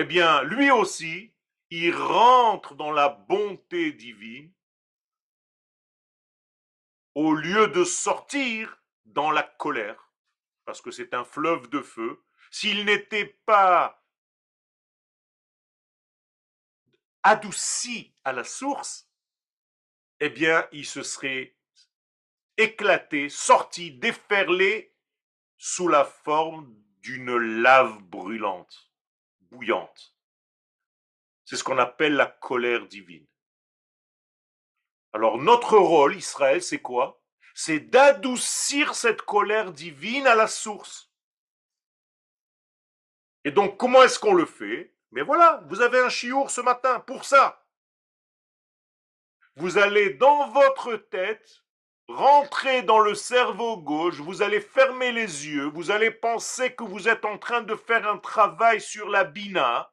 Eh 0.02 0.06
bien, 0.06 0.44
lui 0.44 0.72
aussi, 0.72 1.34
il 1.72 1.94
rentre 1.94 2.74
dans 2.74 2.94
la 2.94 3.10
bonté 3.10 3.92
divine 3.92 4.50
au 7.16 7.34
lieu 7.34 7.68
de 7.68 7.84
sortir 7.84 8.82
dans 9.04 9.30
la 9.30 9.44
colère, 9.44 10.14
parce 10.64 10.82
que 10.82 10.90
c'est 10.90 11.14
un 11.14 11.26
fleuve 11.26 11.70
de 11.70 11.82
feu. 11.82 12.24
S'il 12.50 12.86
n'était 12.86 13.42
pas 13.46 14.02
adouci 17.24 18.16
à 18.24 18.32
la 18.32 18.46
source, 18.46 19.12
eh 20.22 20.30
bien, 20.30 20.66
il 20.72 20.86
se 20.86 21.04
serait 21.04 21.58
éclaté, 22.56 23.28
sorti, 23.28 23.92
déferlé 23.92 24.96
sous 25.58 25.90
la 25.90 26.06
forme 26.06 26.74
d'une 27.02 27.36
lave 27.36 28.02
brûlante, 28.04 28.89
bouillante. 29.52 30.16
C'est 31.46 31.56
ce 31.56 31.64
qu'on 31.64 31.78
appelle 31.78 32.14
la 32.14 32.28
colère 32.28 32.88
divine. 32.88 33.28
Alors 35.14 35.38
notre 35.38 35.78
rôle, 35.78 36.16
Israël, 36.16 36.62
c'est 36.62 36.82
quoi? 36.82 37.22
C'est 37.56 37.80
d'adoucir 37.80 38.96
cette 38.96 39.24
colère 39.24 39.72
divine 39.72 40.28
à 40.28 40.36
la 40.36 40.48
source. 40.48 41.12
Et 43.44 43.52
donc, 43.52 43.78
comment 43.78 44.04
est-ce 44.04 44.20
qu'on 44.20 44.34
le 44.34 44.46
fait? 44.46 44.96
Mais 45.12 45.22
voilà, 45.24 45.64
vous 45.68 45.82
avez 45.82 46.00
un 46.00 46.10
chiour 46.10 46.52
ce 46.52 46.62
matin 46.62 47.00
pour 47.00 47.26
ça. 47.26 47.66
Vous 49.56 49.78
allez 49.78 50.14
dans 50.14 50.50
votre 50.50 50.96
tête 50.96 51.64
rentrer 52.10 52.82
dans 52.82 53.00
le 53.00 53.14
cerveau 53.14 53.78
gauche, 53.78 54.20
vous 54.20 54.42
allez 54.42 54.62
fermer 54.62 55.12
les 55.12 55.48
yeux, 55.48 55.66
vous 55.66 55.92
allez 55.92 56.10
penser 56.10 56.74
que 56.74 56.84
vous 56.84 57.08
êtes 57.08 57.24
en 57.24 57.38
train 57.38 57.62
de 57.62 57.76
faire 57.76 58.08
un 58.08 58.18
travail 58.18 58.82
sur 58.82 59.10
la 59.10 59.24
bina 59.24 59.92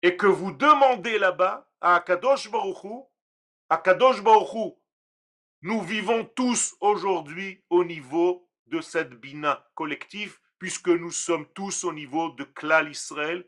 et 0.00 0.16
que 0.16 0.26
vous 0.26 0.52
demandez 0.52 1.18
là-bas 1.18 1.70
à 1.82 1.96
Akadosh 1.96 2.50
Baruchou, 2.50 3.06
Akadosh 3.68 4.22
Baruchou, 4.22 4.80
nous 5.60 5.82
vivons 5.82 6.24
tous 6.24 6.74
aujourd'hui 6.80 7.62
au 7.68 7.84
niveau 7.84 8.48
de 8.66 8.80
cette 8.80 9.10
bina 9.10 9.68
collective 9.74 10.38
puisque 10.58 10.88
nous 10.88 11.10
sommes 11.10 11.46
tous 11.52 11.84
au 11.84 11.92
niveau 11.92 12.30
de 12.30 12.44
Klal 12.44 12.90
Israël. 12.90 13.46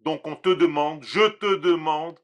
Donc 0.00 0.26
on 0.26 0.36
te 0.36 0.50
demande, 0.50 1.02
je 1.02 1.26
te 1.28 1.56
demande 1.56 2.20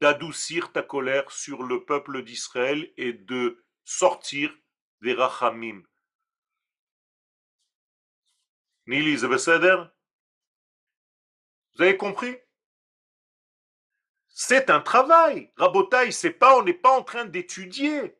d'adoucir 0.00 0.72
ta 0.72 0.82
colère 0.82 1.30
sur 1.30 1.62
le 1.62 1.84
peuple 1.84 2.22
d'Israël 2.22 2.92
et 2.96 3.12
de 3.12 3.64
sortir 3.84 4.56
des 5.02 5.14
rachamim. 5.14 5.82
Nili, 8.86 9.16
vous 9.16 9.48
avez 11.82 11.96
compris? 11.96 12.36
C'est 14.28 14.70
un 14.70 14.80
travail. 14.80 15.52
Rabotaï, 15.56 16.12
c'est 16.12 16.32
pas, 16.32 16.56
on 16.58 16.62
n'est 16.62 16.72
pas 16.72 16.98
en 16.98 17.02
train 17.02 17.24
d'étudier. 17.24 18.16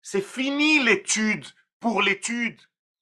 C'est 0.00 0.22
fini 0.22 0.82
l'étude 0.82 1.46
pour 1.80 2.02
l'étude, 2.02 2.60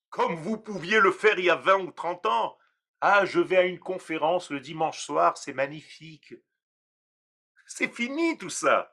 comme 0.09 0.35
vous 0.37 0.59
pouviez 0.59 1.01
le 1.01 1.13
faire 1.13 1.39
il 1.39 1.47
y 1.47 1.51
a 1.51 1.57
20 1.57 1.81
ou 1.81 1.91
30 1.93 2.27
ans. 2.27 2.59
Ah, 3.01 3.25
je 3.25 3.41
vais 3.41 3.57
à 3.57 3.65
une 3.65 3.79
conférence 3.79 4.51
le 4.51 4.61
dimanche 4.61 5.01
soir, 5.01 5.37
c'est 5.39 5.55
magnifique. 5.55 6.35
C'est 7.73 7.95
fini 7.95 8.37
tout 8.37 8.51
ça. 8.51 8.93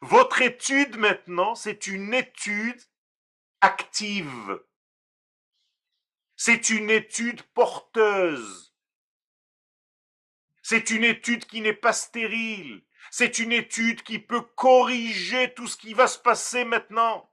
Votre 0.00 0.42
étude 0.42 0.96
maintenant, 0.96 1.56
c'est 1.56 1.88
une 1.88 2.14
étude 2.14 2.80
active. 3.60 4.62
C'est 6.36 6.70
une 6.70 6.88
étude 6.88 7.42
porteuse. 7.42 8.72
C'est 10.62 10.90
une 10.90 11.02
étude 11.02 11.46
qui 11.46 11.60
n'est 11.60 11.72
pas 11.72 11.92
stérile. 11.92 12.84
C'est 13.10 13.40
une 13.40 13.52
étude 13.52 14.02
qui 14.02 14.20
peut 14.20 14.42
corriger 14.42 15.52
tout 15.52 15.66
ce 15.66 15.76
qui 15.76 15.94
va 15.94 16.06
se 16.06 16.18
passer 16.18 16.64
maintenant. 16.64 17.28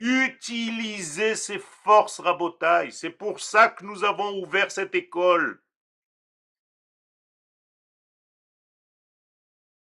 Utilisez 0.00 1.36
ces 1.36 1.58
forces 1.58 2.18
rabotailles. 2.18 2.92
C'est 2.92 3.10
pour 3.10 3.40
ça 3.40 3.68
que 3.68 3.84
nous 3.84 4.04
avons 4.04 4.42
ouvert 4.42 4.70
cette 4.72 4.94
école. 4.94 5.61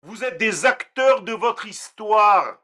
Vous 0.03 0.25
êtes 0.25 0.37
des 0.37 0.65
acteurs 0.65 1.21
de 1.21 1.31
votre 1.31 1.65
histoire. 1.65 2.61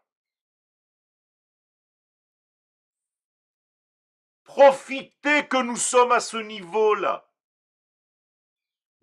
Profitez 4.43 5.47
que 5.47 5.61
nous 5.61 5.77
sommes 5.77 6.11
à 6.11 6.19
ce 6.19 6.35
niveau-là 6.35 7.31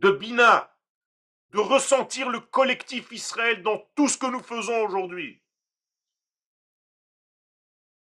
de 0.00 0.10
Bina, 0.10 0.70
de 1.52 1.60
ressentir 1.60 2.28
le 2.28 2.40
collectif 2.40 3.10
Israël 3.10 3.62
dans 3.62 3.78
tout 3.94 4.06
ce 4.06 4.18
que 4.18 4.26
nous 4.26 4.42
faisons 4.42 4.82
aujourd'hui. 4.82 5.42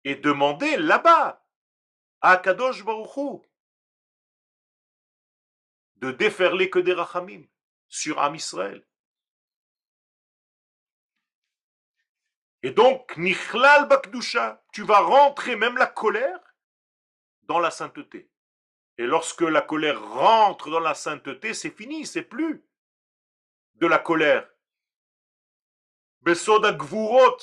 Et 0.03 0.17
demandez 0.17 0.77
là-bas 0.77 1.47
à 2.21 2.37
Kadosh 2.39 2.85
Baruchou 2.85 3.45
de 5.97 6.11
déferler 6.11 6.69
que 6.69 6.81
des 6.81 6.95
rachamim 6.95 7.45
sur 7.87 8.19
Am 8.19 8.35
Israël. 8.35 8.85
Et 12.67 12.73
donc, 12.73 13.17
Nichlal 13.17 13.87
Bakdusha, 13.87 14.61
tu 14.73 14.83
vas 14.83 14.99
rentrer 14.99 15.55
même 15.55 15.77
la 15.77 15.87
colère 15.87 16.41
dans 17.43 17.61
la 17.61 17.71
sainteté. 17.71 18.29
Et 18.99 19.07
lorsque 19.07 19.43
la 19.43 19.63
colère 19.63 20.03
rentre 20.03 20.69
dans 20.69 20.81
la 20.81 20.95
sainteté, 20.95 21.55
c'est 21.55 21.71
fini, 21.71 22.05
c'est 22.05 22.25
plus 22.25 22.67
de 23.77 23.87
la 23.87 24.01
colère. 24.01 24.51
Besoda 26.23 26.73
Gvurot, 26.73 27.39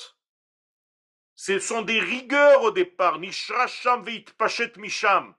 ce 1.34 1.58
sont 1.58 1.80
des 1.80 2.00
rigueurs 2.00 2.60
au 2.60 2.70
départ. 2.70 3.18
Nishrasham 3.18 4.04
veit 4.04 4.26
pachet 4.36 4.76
misham. 4.76 5.34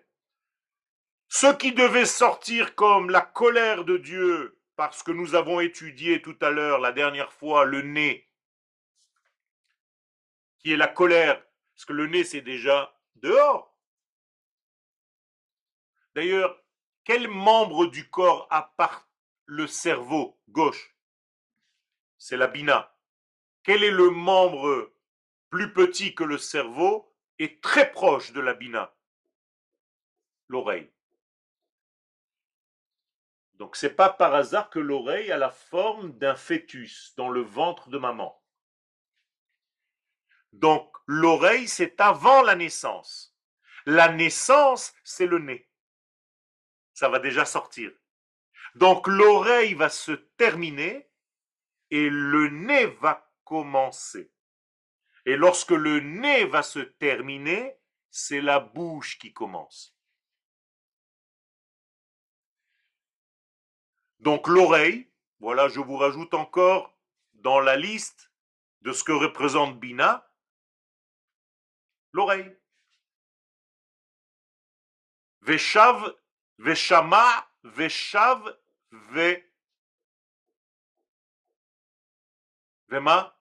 Ce 1.29 1.47
qui 1.59 1.73
devait 1.73 2.07
sortir 2.07 2.75
comme 2.75 3.11
la 3.11 3.21
colère 3.21 3.85
de 3.85 3.99
Dieu, 3.99 4.59
parce 4.75 5.03
que 5.03 5.13
nous 5.13 5.35
avons 5.35 5.61
étudié 5.61 6.23
tout 6.23 6.37
à 6.41 6.51
l'heure, 6.51 6.81
la 6.81 6.93
dernière 6.93 7.33
fois, 7.33 7.65
le 7.65 7.83
nez, 7.83 8.29
qui 10.59 10.73
est 10.73 10.77
la 10.77 10.89
colère, 10.89 11.41
parce 11.75 11.85
que 11.85 11.93
le 11.93 12.07
nez 12.07 12.25
c'est 12.25 12.41
déjà 12.41 12.93
dehors. 13.17 13.77
D'ailleurs, 16.15 16.61
quel 17.05 17.29
membre 17.29 17.87
du 17.87 18.09
corps, 18.11 18.49
à 18.51 18.63
part 18.77 19.04
le 19.46 19.68
cerveau 19.68 20.40
gauche, 20.50 20.96
c'est 22.18 22.38
la 22.38 22.48
bina. 22.48 22.96
Quel 23.64 23.84
est 23.84 23.92
le 23.92 24.10
membre 24.10 24.92
plus 25.50 25.74
petit 25.74 26.16
que 26.16 26.24
le 26.24 26.38
cerveau 26.38 27.14
et 27.40 27.60
très 27.60 27.92
proche 27.92 28.32
de 28.32 28.42
la 28.42 28.54
bina? 28.54 28.94
L'oreille. 30.48 30.92
Donc 33.56 33.76
c'est 33.76 33.96
pas 33.96 34.10
par 34.10 34.34
hasard 34.36 34.70
que 34.70 34.80
l'oreille 34.80 35.32
a 35.32 35.38
la 35.38 35.50
forme 35.50 36.12
d'un 36.18 36.36
fœtus 36.36 37.14
dans 37.16 37.30
le 37.30 37.42
ventre 37.42 37.90
de 37.90 37.98
maman. 37.98 38.42
Donc 40.52 40.96
l'oreille 41.06 41.68
c'est 41.68 42.00
avant 42.02 42.42
la 42.42 42.56
naissance. 42.56 43.36
La 43.86 44.10
naissance 44.12 44.94
c'est 45.04 45.28
le 45.28 45.40
nez. 45.40 45.70
Ça 46.94 47.10
va 47.10 47.20
déjà 47.20 47.46
sortir. 47.46 47.92
Donc 48.76 49.08
l'oreille 49.08 49.74
va 49.74 49.90
se 49.90 50.12
terminer 50.12 51.10
et 51.92 52.10
le 52.10 52.50
nez 52.50 52.88
va 52.88 53.32
commencer. 53.46 54.32
Et 55.26 55.38
lorsque 55.38 55.72
le 55.72 56.02
nez 56.02 56.46
va 56.46 56.62
se 56.62 56.80
terminer, 56.80 57.80
c'est 58.10 58.42
la 58.42 58.60
bouche 58.60 59.18
qui 59.18 59.34
commence. 59.34 59.98
Donc 64.20 64.48
l'oreille, 64.48 65.12
voilà, 65.40 65.68
je 65.70 65.80
vous 65.80 65.98
rajoute 65.98 66.34
encore 66.34 66.98
dans 67.34 67.60
la 67.60 67.76
liste 67.76 68.32
de 68.82 68.92
ce 68.92 69.04
que 69.04 69.12
représente 69.12 69.80
Bina, 69.80 70.30
l'oreille. 72.12 72.58
Veshav, 75.42 76.16
Veshama, 76.58 77.48
Veshav, 77.64 78.58
Ve. 79.12 79.44
Vema? 82.88 83.38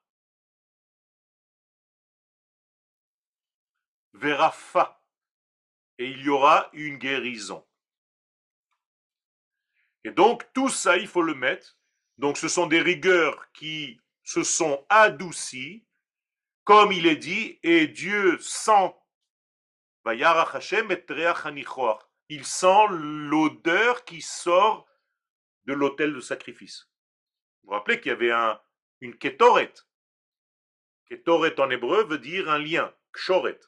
Verafa. 4.13 5.01
Et 5.99 6.09
il 6.11 6.23
y 6.23 6.29
aura 6.29 6.71
une 6.73 6.99
guérison. 6.99 7.65
Et 10.05 10.11
donc, 10.11 10.53
tout 10.53 10.69
ça, 10.69 10.97
il 10.97 11.07
faut 11.07 11.23
le 11.23 11.35
mettre. 11.35 11.79
Donc, 12.19 12.37
ce 12.37 12.49
sont 12.49 12.67
des 12.67 12.81
rigueurs 12.81 13.51
qui 13.53 14.01
se 14.23 14.43
sont 14.43 14.85
adoucies, 14.89 15.87
comme 16.65 16.93
il 16.93 17.07
est 17.07 17.17
dit, 17.17 17.59
et 17.63 17.87
Dieu 17.87 18.39
sent, 18.39 18.95
il 22.29 22.45
sent 22.45 22.87
l'odeur 22.91 24.05
qui 24.05 24.21
sort 24.23 24.87
de 25.67 25.73
l'autel 25.73 26.13
de 26.13 26.21
sacrifice. 26.21 26.91
Vous 27.63 27.69
vous 27.69 27.75
rappelez 27.75 28.01
qu'il 28.01 28.11
y 28.11 28.15
avait 28.15 28.33
un, 28.33 28.61
une 29.01 29.17
ketoret. 29.17 29.73
Ketoret 31.07 31.59
en 31.61 31.71
hébreu 31.71 32.05
veut 32.05 32.19
dire 32.19 32.51
un 32.51 32.59
lien, 32.59 32.95
kshoret. 33.13 33.61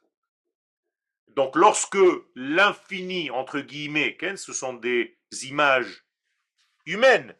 Donc 1.29 1.55
lorsque 1.57 1.99
l'infini, 2.35 3.31
entre 3.31 3.61
guillemets, 3.61 4.17
ce 4.37 4.53
sont 4.53 4.75
des 4.75 5.19
images 5.43 6.07
humaines, 6.87 7.37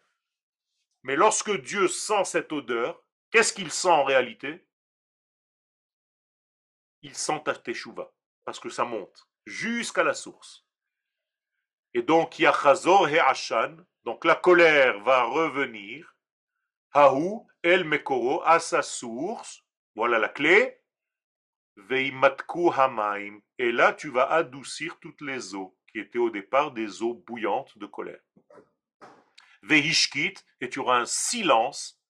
mais 1.03 1.17
lorsque 1.17 1.53
Dieu 1.63 1.89
sent 1.89 2.25
cette 2.25 2.53
odeur, 2.53 3.03
qu'est-ce 3.31 3.53
qu'il 3.53 3.71
sent 3.71 3.89
en 3.89 4.05
réalité? 4.05 4.67
Il 7.03 7.15
sent 7.15 7.43
ta 7.45 7.55
teshuva, 7.55 8.13
parce 8.45 8.59
que 8.59 8.69
ça 8.69 8.85
monte 8.85 9.29
jusqu'à 9.47 10.03
la 10.03 10.15
source. 10.15 10.67
Et 11.95 12.03
donc, 12.03 12.39
Yachazor 12.39 13.09
et 13.09 13.21
Hashan, 13.21 13.77
donc 14.07 14.25
la 14.25 14.37
colère 14.37 15.01
va 15.01 15.25
revenir, 15.25 16.17
Hahu 16.95 17.41
El 17.63 17.85
Mekoro, 17.85 18.41
à 18.45 18.61
sa 18.61 18.81
source, 18.81 19.65
voilà 19.97 20.21
la 20.21 20.29
clé, 20.29 20.81
Veimatku 21.77 22.71
Hamaim, 22.73 23.41
et 23.59 23.73
là 23.73 23.93
tu 23.93 24.11
vas 24.11 24.31
adoucir 24.31 24.99
toutes 25.01 25.21
les 25.21 25.57
eaux 25.57 25.77
qui 25.91 25.99
étaient 25.99 26.21
au 26.21 26.31
départ 26.31 26.71
des 26.71 27.03
eaux 27.03 27.15
bouillantes 27.27 27.77
de 27.79 27.87
colère. 27.87 28.23
Vehishkit, 29.63 30.35
et 30.61 30.71
tu 30.71 30.79
auras 30.79 31.01
un 31.01 31.07
silence 31.07 32.01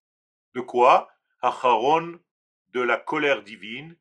de 0.54 0.60
quoi? 0.60 1.08
Acharon, 1.40 2.20
de 2.68 2.80
la 2.82 2.98
colère 2.98 3.42
divine. 3.42 3.96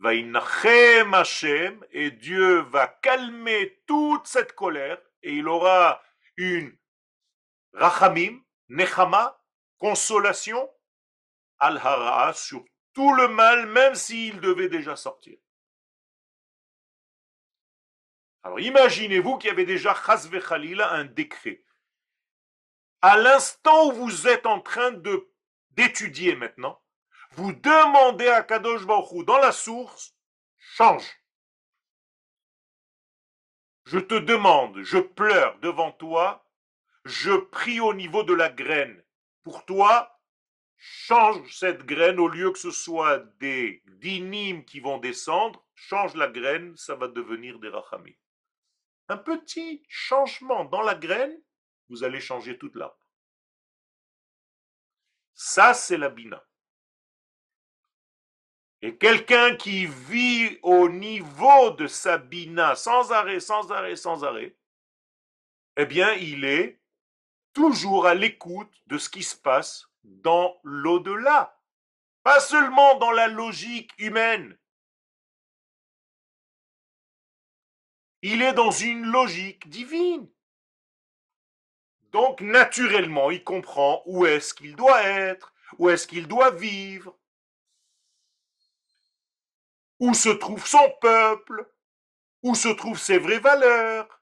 Vainachem 0.00 1.14
Hashem, 1.14 1.84
et 1.92 2.10
Dieu 2.10 2.62
va 2.62 2.88
calmer 2.88 3.80
toute 3.86 4.26
cette 4.26 4.52
colère, 4.52 5.00
et 5.22 5.32
il 5.32 5.46
aura 5.46 6.02
une 6.36 6.76
rachamim, 7.76 8.42
nechama, 8.68 9.38
consolation, 9.78 10.68
al-hara, 11.58 12.32
sur 12.32 12.64
tout 12.92 13.14
le 13.14 13.28
mal, 13.28 13.66
même 13.66 13.94
s'il 13.94 14.40
devait 14.40 14.68
déjà 14.68 14.96
sortir. 14.96 15.38
Alors 18.42 18.60
imaginez-vous 18.60 19.38
qu'il 19.38 19.48
y 19.48 19.52
avait 19.52 19.66
déjà 19.66 19.94
Chazve 19.94 20.40
Khalila 20.40 20.92
un 20.92 21.04
décret. 21.04 21.64
À 23.02 23.16
l'instant 23.16 23.88
où 23.88 23.92
vous 23.92 24.28
êtes 24.28 24.46
en 24.46 24.60
train 24.60 24.92
d'étudier 25.72 26.36
maintenant, 26.36 26.80
vous 27.32 27.52
demandez 27.52 28.28
à 28.28 28.42
Kadosh 28.42 28.86
Baruch 28.86 29.24
dans 29.26 29.38
la 29.38 29.52
source, 29.52 30.14
change. 30.58 31.04
Je 33.84 33.98
te 33.98 34.14
demande, 34.14 34.80
je 34.82 34.98
pleure 34.98 35.58
devant 35.58 35.92
toi, 35.92 36.45
je 37.06 37.36
prie 37.36 37.78
au 37.78 37.94
niveau 37.94 38.24
de 38.24 38.34
la 38.34 38.48
graine. 38.48 39.02
Pour 39.44 39.64
toi, 39.64 40.20
change 40.76 41.56
cette 41.56 41.86
graine 41.86 42.18
au 42.18 42.26
lieu 42.26 42.50
que 42.50 42.58
ce 42.58 42.72
soit 42.72 43.18
des 43.38 43.82
dynimes 43.86 44.64
qui 44.64 44.80
vont 44.80 44.98
descendre, 44.98 45.64
change 45.74 46.16
la 46.16 46.26
graine, 46.26 46.76
ça 46.76 46.96
va 46.96 47.06
devenir 47.06 47.60
des 47.60 47.68
rachamim. 47.68 48.14
Un 49.08 49.18
petit 49.18 49.84
changement 49.88 50.64
dans 50.64 50.82
la 50.82 50.96
graine, 50.96 51.40
vous 51.88 52.02
allez 52.02 52.20
changer 52.20 52.58
toute 52.58 52.74
l'arbre. 52.74 52.98
Ça, 55.34 55.74
c'est 55.74 55.98
la 55.98 56.08
bina. 56.08 56.44
Et 58.82 58.96
quelqu'un 58.96 59.54
qui 59.54 59.86
vit 59.86 60.58
au 60.62 60.88
niveau 60.88 61.70
de 61.70 61.86
sa 61.86 62.18
bina, 62.18 62.74
sans 62.74 63.12
arrêt, 63.12 63.40
sans 63.40 63.70
arrêt, 63.70 63.96
sans 63.96 64.24
arrêt, 64.24 64.56
eh 65.76 65.86
bien, 65.86 66.12
il 66.14 66.44
est 66.44 66.80
toujours 67.56 68.06
à 68.06 68.14
l'écoute 68.14 68.82
de 68.86 68.98
ce 68.98 69.08
qui 69.08 69.22
se 69.22 69.34
passe 69.34 69.88
dans 70.04 70.60
l'au-delà, 70.62 71.58
pas 72.22 72.38
seulement 72.38 72.98
dans 72.98 73.12
la 73.12 73.28
logique 73.28 73.92
humaine. 73.96 74.58
Il 78.20 78.42
est 78.42 78.52
dans 78.52 78.70
une 78.70 79.06
logique 79.06 79.70
divine. 79.70 80.28
Donc 82.12 82.42
naturellement, 82.42 83.30
il 83.30 83.42
comprend 83.42 84.02
où 84.04 84.26
est-ce 84.26 84.52
qu'il 84.52 84.76
doit 84.76 85.02
être, 85.02 85.54
où 85.78 85.88
est-ce 85.88 86.06
qu'il 86.06 86.28
doit 86.28 86.50
vivre, 86.50 87.16
où 89.98 90.12
se 90.12 90.28
trouve 90.28 90.66
son 90.66 90.90
peuple, 91.00 91.72
où 92.42 92.54
se 92.54 92.68
trouvent 92.68 93.00
ses 93.00 93.16
vraies 93.16 93.38
valeurs. 93.38 94.20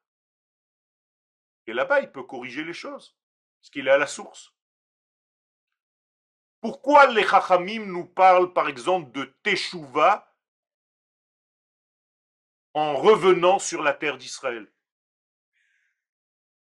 Et 1.66 1.72
là-bas, 1.72 1.99
il 1.99 2.12
peut 2.12 2.22
corriger 2.22 2.62
les 2.62 2.72
choses, 2.72 3.16
parce 3.64 3.70
qu'il 3.70 3.88
est 3.88 3.92
à 3.92 3.96
la 3.96 4.06
source. 4.06 4.52
Pourquoi 6.60 7.06
les 7.06 7.26
Chachamim 7.26 7.86
nous 7.86 8.04
parlent 8.04 8.52
par 8.52 8.68
exemple 8.68 9.10
de 9.12 9.24
Teshuvah 9.42 10.30
en 12.74 12.94
revenant 12.98 13.58
sur 13.58 13.82
la 13.82 13.94
terre 13.94 14.18
d'Israël? 14.18 14.70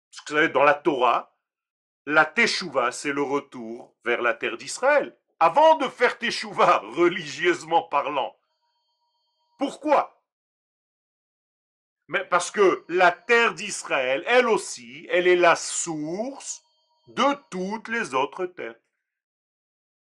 Parce 0.09 0.23
que 0.23 0.47
vous 0.47 0.53
dans 0.53 0.63
la 0.63 0.75
Torah, 0.75 1.37
la 2.05 2.23
Teshuvah, 2.23 2.93
c'est 2.93 3.11
le 3.11 3.21
retour 3.21 3.93
vers 4.05 4.21
la 4.21 4.33
terre 4.33 4.55
d'Israël. 4.55 5.19
Avant 5.41 5.75
de 5.75 5.89
faire 5.89 6.17
Teshuvah, 6.17 6.77
religieusement 6.95 7.83
parlant. 7.83 8.33
Pourquoi? 9.57 10.23
Parce 12.29 12.49
que 12.49 12.85
la 12.87 13.11
terre 13.11 13.55
d'Israël, 13.55 14.23
elle 14.25 14.47
aussi, 14.47 15.05
elle 15.11 15.27
est 15.27 15.35
la 15.35 15.57
source 15.57 16.63
de 17.07 17.33
toutes 17.49 17.87
les 17.87 18.13
autres 18.13 18.45
terres. 18.45 18.79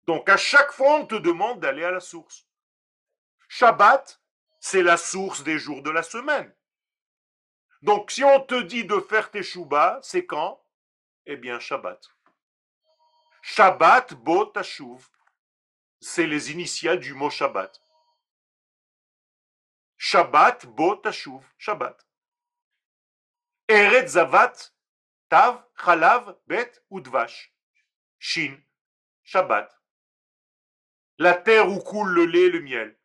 Donc 0.05 0.29
à 0.29 0.37
chaque 0.37 0.71
fois, 0.71 0.95
on 0.95 1.05
te 1.05 1.15
demande 1.15 1.59
d'aller 1.59 1.83
à 1.83 1.91
la 1.91 1.99
source. 1.99 2.47
Shabbat, 3.49 4.21
c'est 4.59 4.83
la 4.83 4.97
source 4.97 5.43
des 5.43 5.59
jours 5.59 5.81
de 5.81 5.89
la 5.89 6.03
semaine. 6.03 6.53
Donc 7.81 8.11
si 8.11 8.23
on 8.23 8.41
te 8.41 8.61
dit 8.61 8.85
de 8.85 8.99
faire 8.99 9.29
tes 9.29 9.43
shubas, 9.43 9.99
c'est 10.01 10.25
quand? 10.25 10.63
Eh 11.25 11.35
bien 11.35 11.59
Shabbat. 11.59 12.01
Shabbat 13.41 14.13
bo 14.15 14.45
tashuv. 14.45 15.07
C'est 15.99 16.27
les 16.27 16.51
initiales 16.51 16.99
du 16.99 17.13
mot 17.13 17.29
Shabbat. 17.29 17.81
Shabbat 19.97 20.65
bo 20.67 20.95
tashuv. 20.95 21.43
Shabbat. 21.57 22.05
Eret 23.67 24.07
zavat 24.07 24.73
tav 25.29 25.63
chalav 25.75 26.37
bet 26.47 26.83
udvash. 26.91 27.53
Shin. 28.19 28.57
Shabbat 29.23 29.77
la 31.19 31.33
terre 31.33 31.69
où 31.69 31.79
coule 31.79 32.09
le 32.09 32.25
lait 32.25 32.43
et 32.43 32.49
le 32.49 32.61
miel. 32.61 32.97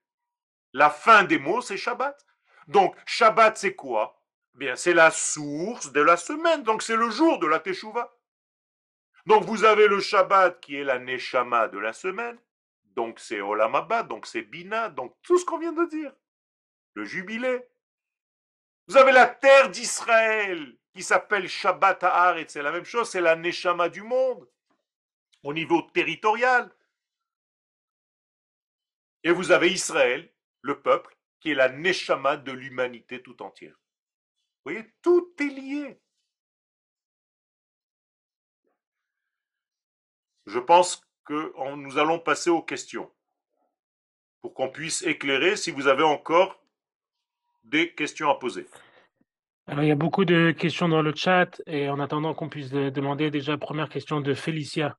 La 0.72 0.90
fin 0.90 1.24
des 1.24 1.38
mots, 1.38 1.60
c'est 1.60 1.76
Shabbat. 1.76 2.26
Donc, 2.68 2.96
Shabbat, 3.06 3.56
c'est 3.56 3.74
quoi? 3.74 4.22
Bien, 4.54 4.76
c'est 4.76 4.94
la 4.94 5.10
source 5.10 5.92
de 5.92 6.00
la 6.00 6.16
semaine, 6.16 6.62
donc 6.62 6.82
c'est 6.82 6.96
le 6.96 7.10
jour 7.10 7.38
de 7.38 7.46
la 7.46 7.58
Teshuvah. 7.58 8.14
Donc, 9.26 9.44
vous 9.44 9.64
avez 9.64 9.88
le 9.88 10.00
Shabbat 10.00 10.60
qui 10.60 10.76
est 10.76 10.84
la 10.84 10.98
Neshama 10.98 11.68
de 11.68 11.78
la 11.78 11.92
semaine, 11.92 12.38
donc 12.84 13.18
c'est 13.18 13.40
Olamaba, 13.40 14.02
donc 14.02 14.26
c'est 14.26 14.42
Bina, 14.42 14.90
donc 14.90 15.16
tout 15.22 15.38
ce 15.38 15.44
qu'on 15.44 15.58
vient 15.58 15.72
de 15.72 15.86
dire. 15.86 16.12
Le 16.94 17.04
jubilé. 17.04 17.66
Vous 18.88 18.98
avez 18.98 19.12
la 19.12 19.26
terre 19.26 19.70
d'Israël 19.70 20.76
qui 20.94 21.02
s'appelle 21.02 21.48
Shabbat 21.48 22.04
et 22.36 22.44
c'est 22.48 22.62
la 22.62 22.72
même 22.72 22.84
chose, 22.84 23.10
c'est 23.10 23.20
la 23.20 23.36
Neshama 23.36 23.88
du 23.88 24.02
monde, 24.02 24.48
au 25.42 25.52
niveau 25.52 25.82
territorial. 25.82 26.70
Et 29.24 29.30
vous 29.30 29.52
avez 29.52 29.70
Israël, 29.70 30.32
le 30.62 30.80
peuple, 30.80 31.16
qui 31.40 31.50
est 31.50 31.54
la 31.54 31.68
neshama 31.68 32.36
de 32.36 32.52
l'humanité 32.52 33.22
tout 33.22 33.42
entière. 33.42 33.74
Vous 34.64 34.72
voyez, 34.72 34.92
tout 35.02 35.34
est 35.38 35.44
lié. 35.44 36.00
Je 40.46 40.58
pense 40.58 41.02
que 41.24 41.52
nous 41.76 41.98
allons 41.98 42.18
passer 42.18 42.50
aux 42.50 42.62
questions 42.62 43.12
pour 44.40 44.54
qu'on 44.54 44.70
puisse 44.70 45.02
éclairer 45.02 45.56
si 45.56 45.70
vous 45.70 45.86
avez 45.86 46.02
encore 46.02 46.60
des 47.64 47.94
questions 47.94 48.28
à 48.28 48.34
poser. 48.34 48.66
Alors, 49.66 49.84
il 49.84 49.88
y 49.88 49.92
a 49.92 49.96
beaucoup 49.96 50.24
de 50.24 50.50
questions 50.50 50.88
dans 50.88 51.02
le 51.02 51.14
chat 51.14 51.62
et 51.66 51.88
en 51.88 52.00
attendant 52.00 52.34
qu'on 52.34 52.48
puisse 52.48 52.70
demander 52.70 53.30
déjà 53.30 53.56
première 53.56 53.88
question 53.88 54.20
de 54.20 54.34
Félicia. 54.34 54.98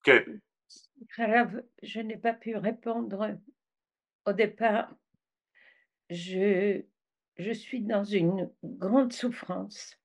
Ok. 0.00 0.26
Je 1.82 2.00
n'ai 2.00 2.16
pas 2.16 2.34
pu 2.34 2.56
répondre 2.56 3.38
au 4.26 4.32
départ. 4.32 4.94
Je, 6.10 6.82
je 7.38 7.52
suis 7.52 7.80
dans 7.80 8.04
une 8.04 8.50
grande 8.62 9.12
souffrance, 9.12 9.98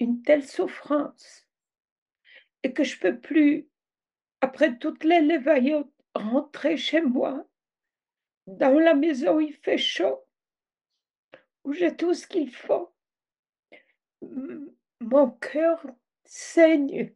une 0.00 0.22
telle 0.22 0.44
souffrance, 0.44 1.46
et 2.62 2.72
que 2.72 2.82
je 2.82 2.98
peux 2.98 3.18
plus, 3.20 3.68
après 4.40 4.78
toutes 4.78 5.04
les 5.04 5.20
lévaillotes, 5.20 5.92
rentrer 6.14 6.76
chez 6.76 7.02
moi, 7.02 7.46
dans 8.46 8.78
la 8.78 8.94
maison 8.94 9.36
où 9.36 9.40
il 9.40 9.54
fait 9.54 9.78
chaud, 9.78 10.24
j'ai 11.72 11.96
tout 11.96 12.14
ce 12.14 12.26
qu'il 12.26 12.50
faut. 12.50 12.92
Mon 15.00 15.30
cœur 15.30 15.84
saigne. 16.24 17.14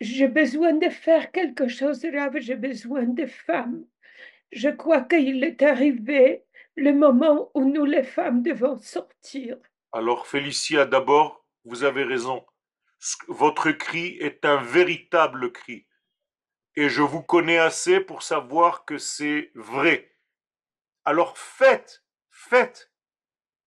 J'ai 0.00 0.28
besoin 0.28 0.72
de 0.72 0.88
faire 0.88 1.30
quelque 1.30 1.68
chose, 1.68 2.00
j'ai 2.36 2.56
besoin 2.56 3.04
de 3.04 3.26
femmes. 3.26 3.84
Je 4.50 4.68
crois 4.70 5.02
qu'il 5.02 5.44
est 5.44 5.62
arrivé 5.62 6.44
le 6.76 6.92
moment 6.92 7.50
où 7.54 7.64
nous, 7.64 7.84
les 7.84 8.02
femmes, 8.02 8.42
devons 8.42 8.78
sortir. 8.78 9.58
Alors, 9.92 10.26
Félicia, 10.26 10.86
d'abord, 10.86 11.46
vous 11.64 11.84
avez 11.84 12.04
raison. 12.04 12.44
Votre 13.28 13.72
cri 13.72 14.16
est 14.20 14.44
un 14.44 14.56
véritable 14.62 15.52
cri. 15.52 15.86
Et 16.76 16.88
je 16.88 17.02
vous 17.02 17.22
connais 17.22 17.58
assez 17.58 18.00
pour 18.00 18.22
savoir 18.22 18.84
que 18.84 18.98
c'est 18.98 19.50
vrai. 19.54 20.16
Alors 21.04 21.36
faites, 21.36 22.04
faites, 22.48 22.90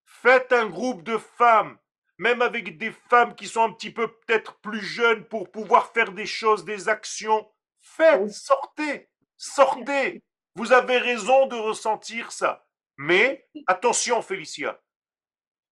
faites 0.05 0.51
un 0.51 0.65
groupe 0.65 1.03
de 1.03 1.17
femmes, 1.17 1.77
même 2.17 2.41
avec 2.41 2.77
des 2.77 2.91
femmes 2.91 3.35
qui 3.35 3.47
sont 3.47 3.63
un 3.63 3.73
petit 3.73 3.91
peu 3.91 4.07
peut-être 4.07 4.59
plus 4.59 4.81
jeunes 4.81 5.25
pour 5.25 5.51
pouvoir 5.51 5.91
faire 5.93 6.11
des 6.11 6.25
choses, 6.25 6.65
des 6.65 6.89
actions. 6.89 7.49
Faites, 7.81 8.29
sortez, 8.31 9.09
sortez. 9.37 10.23
Vous 10.55 10.71
avez 10.71 10.97
raison 10.97 11.47
de 11.47 11.55
ressentir 11.55 12.31
ça. 12.31 12.65
Mais 12.97 13.47
attention, 13.67 14.21
Félicia, 14.21 14.79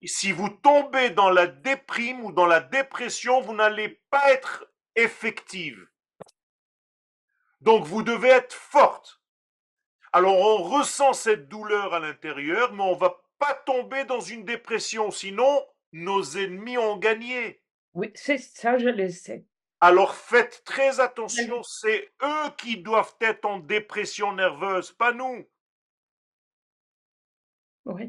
si 0.04 0.32
vous 0.32 0.50
tombez 0.50 1.10
dans 1.10 1.30
la 1.30 1.48
déprime 1.48 2.24
ou 2.24 2.32
dans 2.32 2.46
la 2.46 2.62
dépression, 2.62 3.42
vous 3.42 3.54
n'allez 3.54 4.02
pas 4.10 4.32
être 4.32 4.66
effective. 4.96 5.88
Donc 7.62 7.86
vous 7.86 8.04
devez 8.04 8.30
être 8.30 8.54
forte. 8.54 9.19
Alors 10.12 10.40
on 10.40 10.64
ressent 10.64 11.14
cette 11.14 11.48
douleur 11.48 11.94
à 11.94 12.00
l'intérieur, 12.00 12.74
mais 12.74 12.84
on 12.84 12.96
ne 12.96 13.00
va 13.00 13.22
pas 13.38 13.54
tomber 13.54 14.06
dans 14.06 14.20
une 14.20 14.44
dépression, 14.44 15.12
sinon 15.12 15.66
nos 15.92 16.24
ennemis 16.38 16.78
ont 16.78 16.98
gagné. 16.98 17.62
Oui, 17.94 18.12
c'est 18.16 18.38
ça, 18.38 18.78
je 18.78 18.90
le 18.90 19.10
sais. 19.10 19.46
Alors 19.82 20.14
faites 20.14 20.64
très 20.66 21.00
attention, 21.00 21.64
c'est 21.64 22.12
eux 22.22 22.50
qui 22.58 22.78
doivent 22.78 23.16
être 23.22 23.46
en 23.46 23.60
dépression 23.60 24.34
nerveuse, 24.34 24.92
pas 24.92 25.14
nous. 25.14 25.46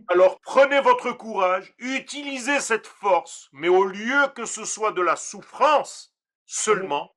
Alors 0.09 0.41
prenez 0.41 0.81
votre 0.81 1.13
courage, 1.13 1.73
utilisez 1.79 2.61
cette 2.61 2.87
force, 2.87 3.49
mais 3.53 3.69
au 3.69 3.85
lieu 3.85 4.29
que 4.35 4.45
ce 4.45 4.65
soit 4.65 4.93
de 4.93 5.01
la 5.01 5.17
souffrance 5.17 6.15
seulement, 6.45 7.15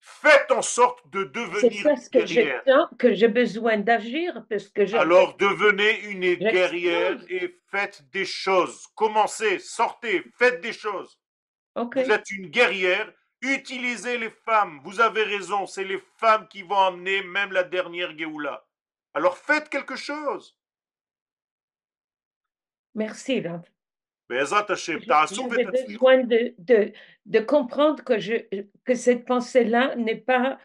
faites 0.00 0.50
en 0.50 0.62
sorte 0.62 1.08
de 1.10 1.24
devenir 1.24 1.82
parce 1.84 2.08
que 2.08 3.12
j'ai 3.14 3.28
besoin 3.28 3.76
d'agir 3.78 4.44
parce 4.48 4.68
que 4.68 4.96
Alors 4.96 5.36
devenez 5.36 6.00
une 6.10 6.34
guerrière 6.34 7.18
et 7.28 7.58
faites 7.70 8.02
des 8.10 8.24
choses. 8.24 8.86
Commencez, 8.94 9.58
sortez, 9.58 10.24
faites 10.38 10.60
des 10.60 10.72
choses. 10.72 11.20
Vous 11.76 12.10
êtes 12.10 12.30
une 12.30 12.48
guerrière. 12.48 13.12
Utilisez 13.42 14.18
les 14.18 14.30
femmes. 14.30 14.80
Vous 14.84 15.00
avez 15.00 15.22
raison, 15.22 15.66
c'est 15.66 15.84
les 15.84 16.02
femmes 16.18 16.46
qui 16.48 16.62
vont 16.62 16.78
amener 16.78 17.22
même 17.22 17.52
la 17.52 17.62
dernière 17.62 18.16
Géoula. 18.16 18.66
Alors 19.14 19.38
faites 19.38 19.68
quelque 19.68 19.96
chose. 19.96 20.58
Merci, 22.94 23.40
Rav. 23.40 23.62
J'ai 24.30 24.96
besoin 25.64 26.22
de, 26.24 26.54
de, 26.58 26.92
de, 27.26 27.40
comprendre 27.40 28.04
que, 28.04 28.18
je, 28.18 28.34
que 28.84 28.94
cette 28.94 29.24
pensée-là 29.24 29.96
n'est 29.96 30.20
pas 30.20 30.58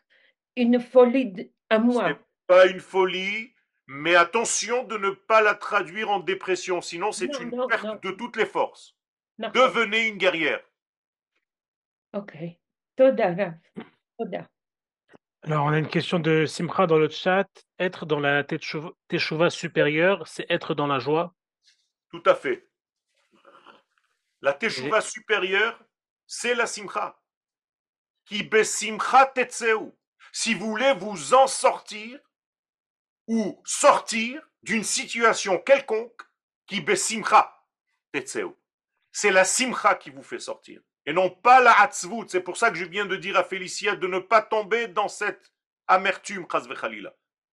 une 0.56 0.80
folie 0.80 1.52
à 1.70 1.80
moi. 1.80 2.10
Ce 2.10 2.16
pas 2.48 2.68
une 2.68 2.80
folie, 2.80 3.54
mais 3.88 4.16
attention 4.16 4.84
de 4.84 4.98
ne 4.98 5.10
pas 5.10 5.42
la 5.42 5.56
traduire 5.56 6.12
en 6.12 6.20
dépression, 6.20 6.82
sinon 6.82 7.12
c'est 7.12 7.40
une 7.40 7.50
perte 7.68 8.04
de 8.04 8.12
toutes 8.12 8.38
les 8.38 8.46
forces. 8.46 8.96
Devenez 9.40 10.08
une 10.08 10.18
guerrière. 10.18 10.62
Ok. 12.14 12.38
Toda, 12.96 13.36
Toda. 14.18 14.48
Alors, 15.42 15.66
on 15.66 15.70
a 15.70 15.78
une 15.78 15.88
question 15.88 16.20
de 16.20 16.46
Simcha 16.46 16.88
dans 16.88 16.98
le 16.98 17.10
chat. 17.10 17.48
Être 17.78 18.06
dans 18.06 18.20
la 18.20 18.44
teshuva 18.44 19.50
supérieure, 19.50 20.28
c'est 20.28 20.46
être 20.50 20.74
dans 20.74 20.88
la 20.88 21.00
joie 21.00 21.36
Tout 22.12 22.24
à 22.26 22.34
fait. 22.34 22.65
La 24.46 24.54
teshuva 24.54 25.02
supérieure, 25.02 25.84
c'est 26.28 26.54
la 26.54 26.68
simcha. 26.68 27.20
Qui 28.26 28.44
besimcha 28.44 29.26
tetseu. 29.26 29.92
Si 30.32 30.54
vous 30.54 30.68
voulez 30.68 30.94
vous 30.94 31.34
en 31.34 31.48
sortir 31.48 32.20
ou 33.26 33.60
sortir 33.66 34.48
d'une 34.62 34.84
situation 34.84 35.58
quelconque, 35.58 36.22
qui 36.68 36.80
besimcha 36.80 37.60
tetseu. 38.12 38.56
C'est 39.12 39.32
la 39.32 39.46
simcha 39.46 39.96
qui 39.96 40.12
vous 40.12 40.22
fait 40.22 40.38
sortir. 40.38 40.80
Et 41.08 41.14
non 41.14 41.32
pas 41.32 41.60
la 41.60 41.82
hatzvut. 41.82 42.28
C'est 42.28 42.42
pour 42.42 42.58
ça 42.58 42.70
que 42.70 42.78
je 42.78 42.86
viens 42.86 43.08
de 43.08 43.16
dire 43.16 43.38
à 43.38 43.44
Félicia 43.44 43.96
de 43.96 44.06
ne 44.06 44.20
pas 44.20 44.44
tomber 44.44 44.88
dans 44.88 45.08
cette 45.08 45.52
amertume, 45.88 46.46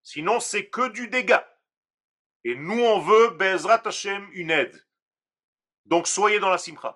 Sinon, 0.03 0.39
c'est 0.39 0.69
que 0.69 0.89
du 0.89 1.07
dégât. 1.07 1.59
Et 2.43 2.53
nous, 2.53 2.83
on 2.83 2.99
veut, 2.99 3.29
Bezrat 3.31 3.81
Hashem, 3.83 4.29
une 4.33 4.51
aide. 4.51 4.85
Donc 5.85 6.07
soyez 6.07 6.39
dans 6.39 6.49
la 6.49 6.57
simcha. 6.57 6.93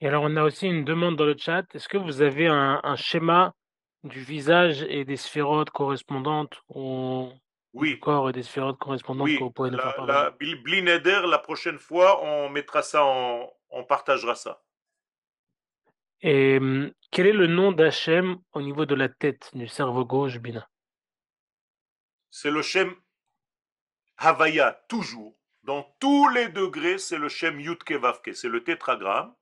Et 0.00 0.08
alors 0.08 0.24
on 0.24 0.36
a 0.36 0.42
aussi 0.42 0.66
une 0.66 0.84
demande 0.84 1.16
dans 1.16 1.24
le 1.24 1.36
chat. 1.36 1.64
Est-ce 1.74 1.88
que 1.88 1.98
vous 1.98 2.22
avez 2.22 2.46
un, 2.46 2.96
schéma 2.96 3.54
du 4.02 4.20
visage 4.20 4.82
et 4.82 5.04
des 5.04 5.16
sphérotes 5.16 5.70
correspondantes 5.70 6.60
au 6.68 7.32
oui. 7.72 7.98
corps 8.00 8.28
et 8.30 8.32
des 8.32 8.42
sphérotes 8.42 8.78
correspondantes 8.78 9.28
oui. 9.28 9.38
pourrait 9.54 9.70
nous 9.70 9.78
faire 9.78 10.04
la, 10.04 10.34
la, 10.40 11.26
la 11.26 11.38
prochaine 11.38 11.78
fois, 11.78 12.22
on 12.22 12.50
mettra 12.50 12.82
ça, 12.82 13.04
en, 13.04 13.50
on 13.70 13.84
partagera 13.84 14.34
ça. 14.34 14.62
Et 16.20 16.56
hum, 16.58 16.90
quel 17.10 17.26
est 17.26 17.32
le 17.32 17.46
nom 17.46 17.72
d'Hachem 17.72 18.38
au 18.52 18.62
niveau 18.62 18.86
de 18.86 18.94
la 18.94 19.08
tête, 19.08 19.50
du 19.52 19.68
cerveau 19.68 20.04
gauche, 20.04 20.38
Bina? 20.38 20.68
C'est 22.30 22.50
le 22.50 22.62
Shem 22.62 22.94
Havaya, 24.16 24.84
toujours. 24.88 25.36
Dans 25.64 25.82
tous 25.98 26.28
les 26.28 26.50
degrés, 26.50 26.98
c'est 26.98 27.16
le 27.16 27.30
Shem 27.30 27.58
Yutke 27.58 27.92
Vavke, 27.92 28.34
c'est 28.34 28.50
le 28.50 28.62
tétragramme. 28.62 29.34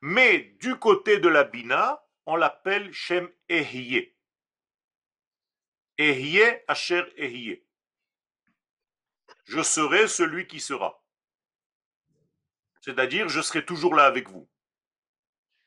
Mais 0.00 0.56
du 0.60 0.78
côté 0.78 1.18
de 1.18 1.28
la 1.28 1.42
Bina, 1.42 2.06
on 2.24 2.36
l'appelle 2.36 2.92
Shem 2.92 3.28
Ehye. 3.48 4.14
Ehye 5.98 6.62
Asher 6.68 7.02
Ehye. 7.16 7.64
Je 9.46 9.60
serai 9.60 10.06
celui 10.06 10.46
qui 10.46 10.60
sera. 10.60 11.04
C'est-à-dire, 12.82 13.28
je 13.28 13.40
serai 13.40 13.64
toujours 13.66 13.96
là 13.96 14.04
avec 14.04 14.28
vous. 14.28 14.48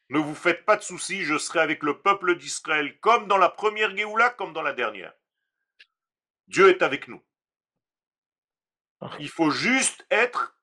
Ne 0.07 0.19
vous 0.19 0.35
faites 0.35 0.63
pas 0.63 0.77
de 0.77 0.81
soucis, 0.81 1.25
je 1.25 1.37
serai 1.37 1.59
avec 1.59 1.83
le 1.83 2.01
peuple 2.01 2.37
d'Israël, 2.37 2.97
comme 3.01 3.27
dans 3.27 3.37
la 3.37 3.49
première 3.49 3.95
Géoula, 3.95 4.29
comme 4.29 4.53
dans 4.53 4.61
la 4.61 4.73
dernière. 4.73 5.13
Dieu 6.47 6.69
est 6.69 6.81
avec 6.81 7.09
nous. 7.09 7.21
Il 9.19 9.29
faut 9.29 9.49
juste 9.49 10.05
être 10.11 10.57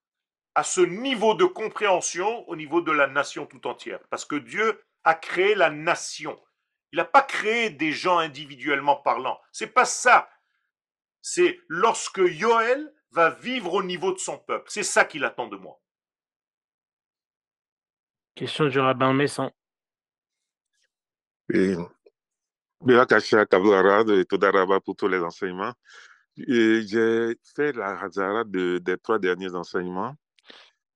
à 0.55 0.63
ce 0.63 0.81
niveau 0.81 1.35
de 1.35 1.45
compréhension 1.45 2.49
au 2.49 2.57
niveau 2.57 2.81
de 2.81 2.93
la 2.93 3.07
nation 3.07 3.47
tout 3.47 3.67
entière. 3.67 4.01
Parce 4.11 4.25
que 4.25 4.37
Dieu 4.37 4.83
a 5.05 5.15
créé 5.15 5.55
la 5.55 5.71
nation. 5.71 6.39
Il 6.93 6.97
n'a 6.97 7.05
pas 7.05 7.23
créé 7.23 7.71
des 7.71 7.93
gens 7.93 8.19
individuellement 8.19 8.97
parlant. 8.97 9.41
C'est 9.53 9.73
pas 9.73 9.85
ça. 9.85 10.29
C'est 11.23 11.61
lorsque 11.69 12.19
Yoel 12.19 12.93
va 13.13 13.31
vivre 13.31 13.75
au 13.75 13.83
niveau 13.83 14.13
de 14.13 14.19
son 14.19 14.39
peuple. 14.39 14.71
C'est 14.71 14.83
ça 14.83 15.05
qu'il 15.05 15.25
attend 15.25 15.47
de 15.47 15.57
moi. 15.57 15.81
Question 18.35 18.67
du 18.67 18.79
rabbin 18.79 19.13
Messan. 19.13 19.51
Oui. 21.53 21.77
Bien, 22.81 23.05
pour 24.81 24.97
tous 24.97 25.09
les 25.09 25.21
enseignements. 25.21 25.75
J'ai 26.37 27.37
fait 27.55 27.73
la 27.73 28.01
Hazara 28.01 28.45
de, 28.45 28.79
des 28.79 28.97
trois 28.97 29.19
derniers 29.19 29.55
enseignements 29.55 30.15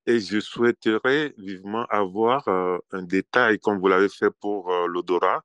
et 0.07 0.21
je 0.21 0.41
souhaiterais 0.41 1.35
vivement 1.39 1.87
avoir 1.87 2.47
euh, 2.49 2.79
un 2.93 3.03
détail 3.03 3.59
comme 3.59 3.79
vous 3.79 3.89
l'avez 3.89 4.09
fait 4.09 4.31
pour 4.31 4.73
euh, 4.73 4.87
l'odorat 4.87 5.43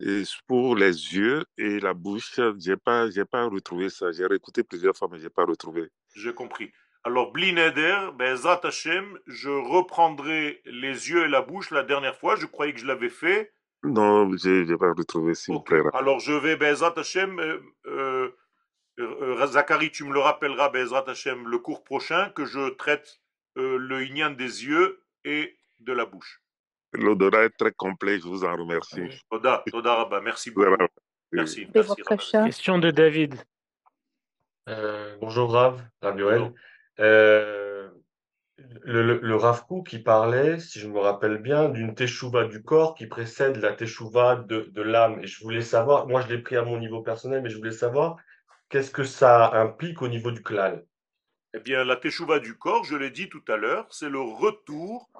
et 0.00 0.22
pour 0.46 0.76
les 0.76 1.14
yeux 1.14 1.44
et 1.58 1.80
la 1.80 1.94
bouche. 1.94 2.40
J'ai 2.58 2.76
pas, 2.76 3.10
j'ai 3.10 3.24
pas 3.24 3.44
retrouvé 3.46 3.88
ça. 3.88 4.10
J'ai 4.12 4.26
réécouté 4.26 4.62
plusieurs 4.62 4.96
fois, 4.96 5.08
mais 5.10 5.18
j'ai 5.18 5.30
pas 5.30 5.44
retrouvé. 5.44 5.90
J'ai 6.14 6.34
compris. 6.34 6.72
Alors, 7.04 7.32
Blineder, 7.32 8.10
Bezat 8.16 8.60
Hashem, 8.62 9.18
je 9.26 9.50
reprendrai 9.50 10.60
les 10.64 11.10
yeux 11.10 11.24
et 11.24 11.28
la 11.28 11.42
bouche 11.42 11.70
la 11.72 11.82
dernière 11.82 12.16
fois. 12.16 12.36
Je 12.36 12.46
croyais 12.46 12.72
que 12.72 12.78
je 12.78 12.86
l'avais 12.86 13.08
fait. 13.08 13.52
Non, 13.82 14.30
je 14.36 14.70
n'ai 14.70 14.76
pas 14.76 14.92
retrouvé, 14.92 15.34
s'il 15.34 15.54
vous 15.54 15.60
plaît. 15.60 15.82
Alors, 15.94 16.20
je 16.20 16.32
vais, 16.32 16.56
euh, 16.62 17.36
euh, 17.40 17.60
euh, 17.86 18.30
Zachary, 19.46 19.90
tu 19.90 20.04
me 20.04 20.12
le 20.12 20.20
rappelleras, 20.20 20.68
Bezrat 20.70 21.04
Hashem, 21.08 21.48
le 21.48 21.58
cours 21.58 21.82
prochain, 21.82 22.30
que 22.30 22.44
je 22.44 22.70
traite 22.70 23.20
euh, 23.56 23.76
le 23.78 24.02
Inyan 24.04 24.30
des 24.30 24.64
yeux 24.64 25.02
et 25.24 25.56
de 25.80 25.92
la 25.92 26.04
bouche. 26.04 26.42
L'odorat 26.92 27.44
est 27.44 27.56
très 27.56 27.72
complet, 27.72 28.18
je 28.18 28.24
vous 28.24 28.44
en 28.44 28.54
remercie. 28.54 29.08
Toda, 29.30 29.62
Toda 29.70 30.08
merci 30.22 30.50
beaucoup. 30.50 30.70
Merci. 31.32 31.66
Question 32.44 32.78
de 32.78 32.90
David. 32.90 33.36
bonjour 35.20 35.52
Rav, 35.52 35.82
Rav 36.02 36.52
le, 38.84 39.18
le, 39.18 39.36
Rav 39.36 39.64
qui 39.86 39.98
parlait, 39.98 40.58
si 40.58 40.78
je 40.78 40.86
me 40.86 40.98
rappelle 40.98 41.38
bien, 41.38 41.68
d'une 41.68 41.94
teshuva 41.94 42.44
du 42.44 42.62
corps 42.62 42.94
qui 42.94 43.06
précède 43.06 43.56
la 43.56 43.72
teshuva 43.72 44.36
de, 44.36 44.68
de 44.70 44.82
l'âme. 44.82 45.20
Et 45.22 45.26
je 45.26 45.42
voulais 45.42 45.62
savoir, 45.62 46.06
moi 46.06 46.20
je 46.20 46.28
l'ai 46.28 46.38
pris 46.38 46.56
à 46.56 46.62
mon 46.62 46.78
niveau 46.78 47.02
personnel, 47.02 47.42
mais 47.42 47.50
je 47.50 47.56
voulais 47.56 47.72
savoir 47.72 48.16
qu'est-ce 48.72 48.90
que 48.90 49.04
ça 49.04 49.52
implique 49.52 50.00
au 50.00 50.08
niveau 50.08 50.30
du 50.30 50.42
klal? 50.42 50.86
Eh 51.52 51.60
bien, 51.60 51.84
la 51.84 51.96
teshuva 51.96 52.38
du 52.38 52.56
corps, 52.56 52.84
je 52.84 52.96
l'ai 52.96 53.10
dit 53.10 53.28
tout 53.28 53.44
à 53.48 53.56
l'heure, 53.58 53.86
c'est 53.92 54.08
le 54.08 54.20
retour 54.20 55.10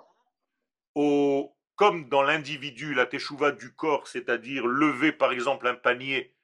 au, 0.95 1.55
comme 1.77 2.09
dans 2.09 2.23
l'individu, 2.23 2.95
la 2.95 3.05
teshuva 3.05 3.53
du 3.53 3.75
corps, 3.75 4.09
c'est-à-dire 4.09 4.67
lever 4.67 5.13
par 5.13 5.33
exemple 5.33 5.67
un 5.69 5.75
panier 5.75 6.35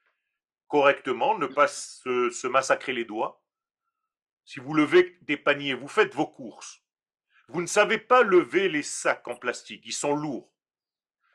correctement, 0.67 1.39
ne 1.39 1.47
pas 1.47 1.67
se 1.67 2.47
massacrer 2.47 2.93
les 2.93 3.07
doigts. 3.07 3.43
Si 4.45 4.61
vous 4.61 4.75
levez 4.75 5.19
des 5.23 5.39
paniers, 5.39 5.73
vous 5.73 5.89
faites 5.89 6.15
vos 6.15 6.27
courses. 6.27 6.83
Vous 7.49 7.63
ne 7.63 7.67
savez 7.67 7.97
pas 7.97 8.23
lever 8.23 8.69
les 8.69 8.83
sacs 8.83 9.27
en 9.27 9.37
plastique, 9.37 9.87
ils 9.87 9.93
sont 9.95 10.15
lourds. 10.15 10.53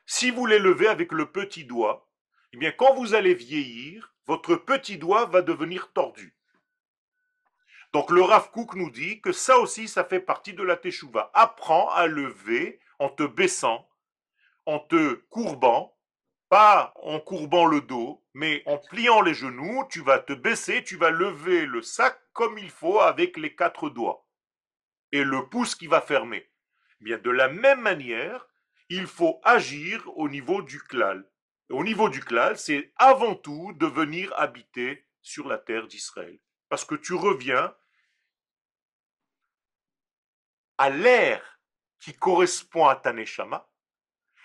Si 0.05 0.29
vous 0.29 0.45
les 0.45 0.59
levez 0.59 0.87
avec 0.87 1.11
le 1.11 1.31
petit 1.31 1.65
doigt, 1.65 2.07
eh 2.51 2.57
bien 2.57 2.71
quand 2.71 2.93
vous 2.93 3.15
allez 3.15 3.33
vieillir, 3.33 4.12
votre 4.25 4.55
petit 4.55 4.97
doigt 4.97 5.25
va 5.25 5.41
devenir 5.41 5.91
tordu. 5.91 6.35
Donc 7.91 8.09
le 8.09 8.21
Rav 8.21 8.49
Kook 8.51 8.75
nous 8.75 8.89
dit 8.89 9.21
que 9.21 9.31
ça 9.31 9.59
aussi, 9.59 9.87
ça 9.87 10.03
fait 10.03 10.19
partie 10.19 10.53
de 10.53 10.63
la 10.63 10.77
teshuva. 10.77 11.29
Apprends 11.33 11.89
à 11.89 12.07
lever 12.07 12.79
en 12.99 13.09
te 13.09 13.23
baissant, 13.23 13.87
en 14.65 14.79
te 14.79 15.13
courbant, 15.29 15.95
pas 16.49 16.93
en 17.03 17.19
courbant 17.19 17.65
le 17.65 17.81
dos, 17.81 18.23
mais 18.33 18.63
en 18.65 18.77
pliant 18.77 19.21
les 19.21 19.33
genoux, 19.33 19.85
tu 19.89 20.01
vas 20.01 20.19
te 20.19 20.33
baisser, 20.33 20.83
tu 20.83 20.97
vas 20.97 21.11
lever 21.11 21.65
le 21.65 21.81
sac 21.81 22.19
comme 22.33 22.57
il 22.57 22.69
faut 22.69 22.99
avec 22.99 23.37
les 23.37 23.55
quatre 23.55 23.89
doigts 23.89 24.25
et 25.11 25.23
le 25.23 25.47
pouce 25.47 25.75
qui 25.75 25.87
va 25.87 26.01
fermer. 26.01 26.49
Bien, 26.99 27.19
de 27.19 27.29
la 27.29 27.47
même 27.47 27.81
manière, 27.81 28.47
il 28.89 29.05
faut 29.05 29.39
agir 29.43 30.03
au 30.17 30.27
niveau 30.27 30.61
du 30.63 30.81
klal. 30.81 31.23
Au 31.69 31.83
niveau 31.83 32.09
du 32.09 32.19
klal, 32.19 32.57
c'est 32.57 32.93
avant 32.97 33.35
tout 33.35 33.73
de 33.73 33.85
venir 33.85 34.33
habiter 34.37 35.07
sur 35.21 35.47
la 35.47 35.57
terre 35.57 35.87
d'Israël. 35.87 36.39
Parce 36.69 36.85
que 36.85 36.95
tu 36.95 37.13
reviens 37.13 37.75
à 40.77 40.89
l'air 40.89 41.59
qui 41.99 42.13
correspond 42.13 42.87
à 42.87 42.95
ta 42.95 43.13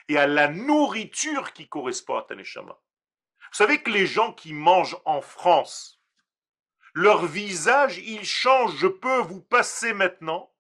et 0.09 0.17
à 0.17 0.27
la 0.27 0.49
nourriture 0.49 1.53
qui 1.53 1.69
correspond 1.69 2.17
à 2.17 2.23
ta 2.23 2.35
Vous 2.35 2.43
savez 3.53 3.83
que 3.83 3.91
les 3.91 4.07
gens 4.07 4.33
qui 4.33 4.53
mangent 4.53 4.99
en 5.05 5.21
France, 5.21 6.01
leur 6.95 7.27
visage, 7.27 7.99
il 7.99 8.25
change. 8.25 8.77
Je 8.77 8.87
peux 8.87 9.19
vous 9.19 9.43
passer 9.43 9.93
maintenant, 9.93 10.53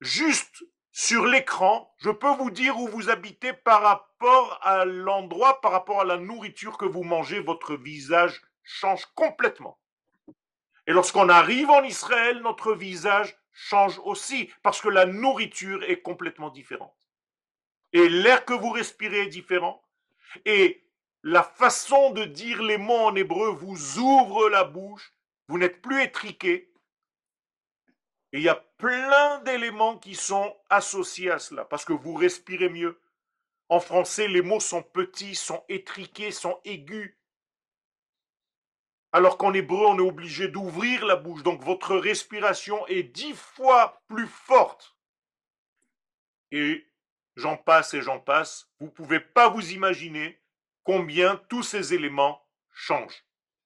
juste 0.00 0.64
sur 0.92 1.24
l'écran, 1.24 1.90
je 1.98 2.10
peux 2.10 2.34
vous 2.36 2.50
dire 2.50 2.78
où 2.78 2.86
vous 2.86 3.08
habitez 3.08 3.54
par 3.54 3.80
rapport 3.80 4.58
à 4.62 4.84
l'endroit, 4.84 5.60
par 5.62 5.72
rapport 5.72 6.02
à 6.02 6.04
la 6.04 6.18
nourriture 6.18 6.76
que 6.76 6.84
vous 6.84 7.02
mangez, 7.02 7.40
votre 7.40 7.76
visage 7.76 8.42
change 8.62 9.06
complètement. 9.14 9.78
Et 10.86 10.92
lorsqu'on 10.92 11.30
arrive 11.30 11.70
en 11.70 11.82
Israël, 11.82 12.40
notre 12.42 12.74
visage 12.74 13.34
change 13.52 13.98
aussi 14.04 14.50
parce 14.62 14.82
que 14.82 14.88
la 14.88 15.06
nourriture 15.06 15.82
est 15.84 16.02
complètement 16.02 16.50
différente. 16.50 16.94
Et 17.94 18.08
l'air 18.08 18.44
que 18.44 18.54
vous 18.54 18.70
respirez 18.70 19.22
est 19.22 19.28
différent. 19.28 19.82
Et 20.44 20.84
la 21.22 21.42
façon 21.42 22.10
de 22.10 22.24
dire 22.24 22.62
les 22.62 22.78
mots 22.78 23.06
en 23.06 23.14
hébreu 23.14 23.50
vous 23.50 23.98
ouvre 23.98 24.48
la 24.48 24.64
bouche. 24.64 25.12
Vous 25.48 25.58
n'êtes 25.58 25.80
plus 25.80 26.02
étriqué. 26.02 26.71
Et 28.32 28.38
il 28.38 28.42
y 28.42 28.48
a 28.48 28.64
plein 28.78 29.40
d'éléments 29.40 29.98
qui 29.98 30.14
sont 30.14 30.56
associés 30.70 31.30
à 31.30 31.38
cela 31.38 31.64
parce 31.64 31.84
que 31.84 31.92
vous 31.92 32.14
respirez 32.14 32.70
mieux. 32.70 32.98
En 33.68 33.80
français, 33.80 34.26
les 34.28 34.42
mots 34.42 34.60
sont 34.60 34.82
petits, 34.82 35.34
sont 35.34 35.64
étriqués, 35.68 36.30
sont 36.30 36.58
aigus. 36.64 37.16
Alors 39.12 39.36
qu'en 39.36 39.52
hébreu, 39.52 39.86
on 39.86 39.98
est 39.98 40.08
obligé 40.08 40.48
d'ouvrir 40.48 41.04
la 41.04 41.16
bouche. 41.16 41.42
Donc 41.42 41.62
votre 41.62 41.96
respiration 41.96 42.86
est 42.86 43.02
dix 43.02 43.34
fois 43.34 44.02
plus 44.08 44.26
forte. 44.26 44.96
Et 46.50 46.86
j'en 47.36 47.58
passe 47.58 47.92
et 47.92 48.00
j'en 48.00 48.18
passe. 48.18 48.70
Vous 48.80 48.86
ne 48.86 48.90
pouvez 48.90 49.20
pas 49.20 49.50
vous 49.50 49.72
imaginer 49.72 50.40
combien 50.84 51.36
tous 51.48 51.62
ces 51.62 51.92
éléments 51.92 52.46
changent. 52.70 53.24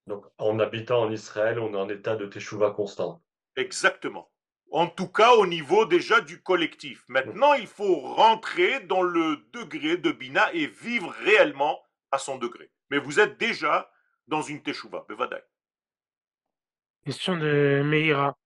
Donc 0.09 0.27
en 0.39 0.59
habitant 0.59 1.03
en 1.03 1.12
Israël, 1.12 1.61
on 1.61 1.73
est 1.73 1.77
en 1.77 1.89
état 1.89 2.17
de 2.17 2.27
teshuva 2.27 2.73
constant. 2.73 3.23
Exactement. 3.55 4.29
En 4.73 4.89
tout 4.89 5.09
cas, 5.09 5.33
au 5.35 5.47
niveau 5.47 5.87
déjà 5.87 6.21
du 6.21 6.43
collectif. 6.43 7.05
Maintenant, 7.09 7.55
il 7.55 7.67
faut 7.67 8.01
rentrer 8.01 8.81
dans 8.81 9.03
le 9.03 9.39
degré 9.53 9.97
de 9.97 10.11
Bina 10.11 10.53
et 10.53 10.67
vivre 10.67 11.11
réellement 11.25 11.81
à 12.11 12.19
son 12.19 12.37
degré. 12.39 12.71
Mais 12.91 12.99
vous 12.99 13.21
êtes 13.21 13.39
déjà 13.39 13.91
dans 14.27 14.43
une 14.43 14.62
teshuva, 14.62 15.07
Question 17.05 17.37
de 17.37 17.83
Meira. 17.85 18.37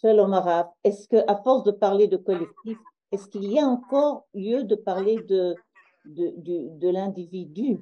Shalom 0.00 0.32
Arav, 0.32 0.68
est-ce 0.84 1.08
que 1.08 1.16
à 1.28 1.36
force 1.42 1.64
de 1.64 1.72
parler 1.72 2.06
de 2.06 2.16
collectif, 2.16 2.78
est-ce 3.12 3.28
qu'il 3.28 3.44
y 3.44 3.58
a 3.58 3.64
encore 3.64 4.28
lieu 4.32 4.64
de 4.64 4.74
parler 4.74 5.16
de, 5.24 5.54
de, 6.04 6.78
de, 6.78 6.88
l'individu? 6.88 7.78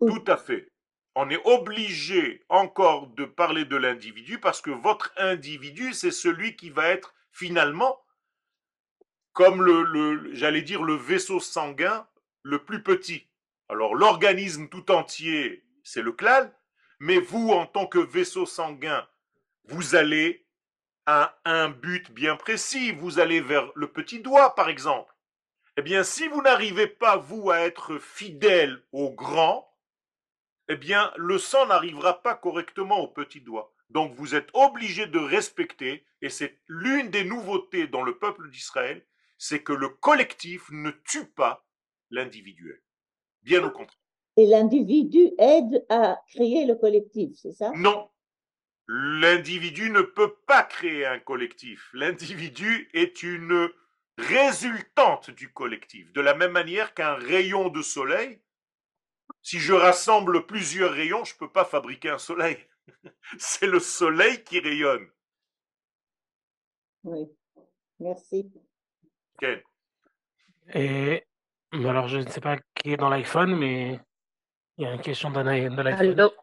Tout 0.00 0.24
à 0.26 0.36
fait. 0.36 0.72
On 1.14 1.30
est 1.30 1.40
obligé 1.44 2.44
encore 2.48 3.06
de 3.08 3.24
parler 3.24 3.64
de 3.64 3.76
l'individu 3.76 4.40
parce 4.40 4.60
que 4.60 4.70
votre 4.70 5.12
individu, 5.16 5.92
c'est 5.92 6.10
celui 6.10 6.56
qui 6.56 6.70
va 6.70 6.88
être 6.88 7.14
finalement 7.30 8.00
comme 9.32 9.62
le, 9.62 10.32
j'allais 10.34 10.62
dire, 10.62 10.82
le 10.82 10.94
vaisseau 10.94 11.40
sanguin 11.40 12.06
le 12.42 12.64
plus 12.64 12.82
petit. 12.82 13.28
Alors 13.68 13.94
l'organisme 13.94 14.68
tout 14.68 14.90
entier 14.90 15.64
c'est 15.84 16.02
le 16.02 16.12
clan, 16.12 16.50
mais 16.98 17.18
vous, 17.18 17.50
en 17.50 17.66
tant 17.66 17.86
que 17.86 17.98
vaisseau 17.98 18.46
sanguin, 18.46 19.06
vous 19.64 19.94
allez 19.94 20.46
à 21.06 21.38
un 21.44 21.68
but 21.68 22.10
bien 22.10 22.36
précis, 22.36 22.92
vous 22.92 23.18
allez 23.18 23.40
vers 23.40 23.70
le 23.74 23.92
petit 23.92 24.20
doigt, 24.20 24.54
par 24.54 24.68
exemple. 24.70 25.14
Eh 25.76 25.82
bien, 25.82 26.02
si 26.02 26.28
vous 26.28 26.40
n'arrivez 26.40 26.86
pas, 26.86 27.16
vous, 27.16 27.50
à 27.50 27.60
être 27.60 27.98
fidèle 27.98 28.82
au 28.92 29.10
grand, 29.10 29.70
eh 30.68 30.76
bien, 30.76 31.12
le 31.16 31.38
sang 31.38 31.66
n'arrivera 31.66 32.22
pas 32.22 32.34
correctement 32.34 33.00
au 33.00 33.08
petit 33.08 33.40
doigt. 33.40 33.72
Donc, 33.90 34.14
vous 34.14 34.34
êtes 34.34 34.48
obligé 34.54 35.06
de 35.06 35.18
respecter, 35.18 36.04
et 36.22 36.30
c'est 36.30 36.58
l'une 36.68 37.10
des 37.10 37.24
nouveautés 37.24 37.86
dans 37.86 38.02
le 38.02 38.18
peuple 38.18 38.50
d'Israël, 38.50 39.04
c'est 39.38 39.62
que 39.62 39.72
le 39.72 39.88
collectif 39.88 40.70
ne 40.70 40.90
tue 40.90 41.26
pas 41.26 41.66
l'individuel. 42.10 42.80
Bien 43.42 43.62
au 43.62 43.70
contraire. 43.70 44.00
Et 44.36 44.46
l'individu 44.46 45.30
aide 45.38 45.84
à 45.90 46.18
créer 46.28 46.64
le 46.64 46.74
collectif, 46.74 47.36
c'est 47.36 47.52
ça? 47.52 47.70
Non. 47.76 48.10
L'individu 48.88 49.90
ne 49.90 50.02
peut 50.02 50.34
pas 50.46 50.62
créer 50.62 51.06
un 51.06 51.18
collectif. 51.18 51.90
L'individu 51.92 52.88
est 52.94 53.22
une 53.22 53.68
résultante 54.18 55.30
du 55.30 55.52
collectif. 55.52 56.12
De 56.12 56.20
la 56.20 56.34
même 56.34 56.52
manière 56.52 56.94
qu'un 56.94 57.14
rayon 57.14 57.68
de 57.68 57.82
soleil, 57.82 58.40
si 59.44 59.58
je 59.58 59.74
rassemble 59.74 60.46
plusieurs 60.46 60.92
rayons, 60.92 61.22
je 61.24 61.34
ne 61.34 61.38
peux 61.38 61.52
pas 61.52 61.66
fabriquer 61.66 62.08
un 62.08 62.18
soleil. 62.18 62.56
C'est 63.38 63.66
le 63.66 63.78
soleil 63.78 64.42
qui 64.42 64.58
rayonne. 64.58 65.06
Oui, 67.04 67.28
merci. 68.00 68.50
Et 70.72 71.22
alors, 71.72 72.08
je 72.08 72.18
ne 72.18 72.28
sais 72.28 72.40
pas 72.40 72.56
qui 72.74 72.92
est 72.92 72.96
dans 72.96 73.10
l'iPhone, 73.10 73.54
mais 73.54 74.00
il 74.78 74.84
y 74.84 74.86
a 74.86 74.94
une 74.94 75.02
question 75.02 75.30
de 75.30 75.40
l'iPhone. 75.40 76.30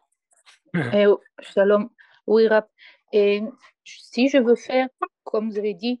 Eh, 0.74 1.06
shalom. 1.40 1.90
Oui, 2.26 2.48
rap. 2.48 2.70
Et 3.12 3.42
si 3.84 4.30
je 4.30 4.38
veux 4.38 4.54
faire, 4.54 4.88
comme 5.22 5.50
vous 5.50 5.58
avez 5.58 5.74
dit, 5.74 6.00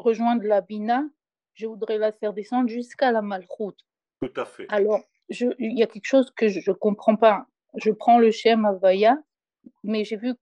rejoindre 0.00 0.42
la 0.42 0.62
Bina, 0.62 1.04
je 1.52 1.66
voudrais 1.66 1.98
la 1.98 2.10
faire 2.10 2.32
descendre 2.32 2.68
jusqu'à 2.68 3.12
la 3.12 3.22
Malchoute. 3.22 3.78
Tout 4.20 4.32
à 4.34 4.44
fait. 4.44 4.66
Alors, 4.68 5.04
il 5.40 5.78
y 5.78 5.82
a 5.82 5.86
quelque 5.86 6.06
chose 6.06 6.30
que 6.36 6.48
je 6.48 6.60
ne 6.68 6.74
comprends 6.74 7.16
pas. 7.16 7.46
Je 7.76 7.90
prends 7.90 8.18
le 8.18 8.30
Shem 8.30 8.64
Avaya, 8.64 9.16
mais 9.82 10.04
j'ai 10.04 10.16
vu 10.16 10.34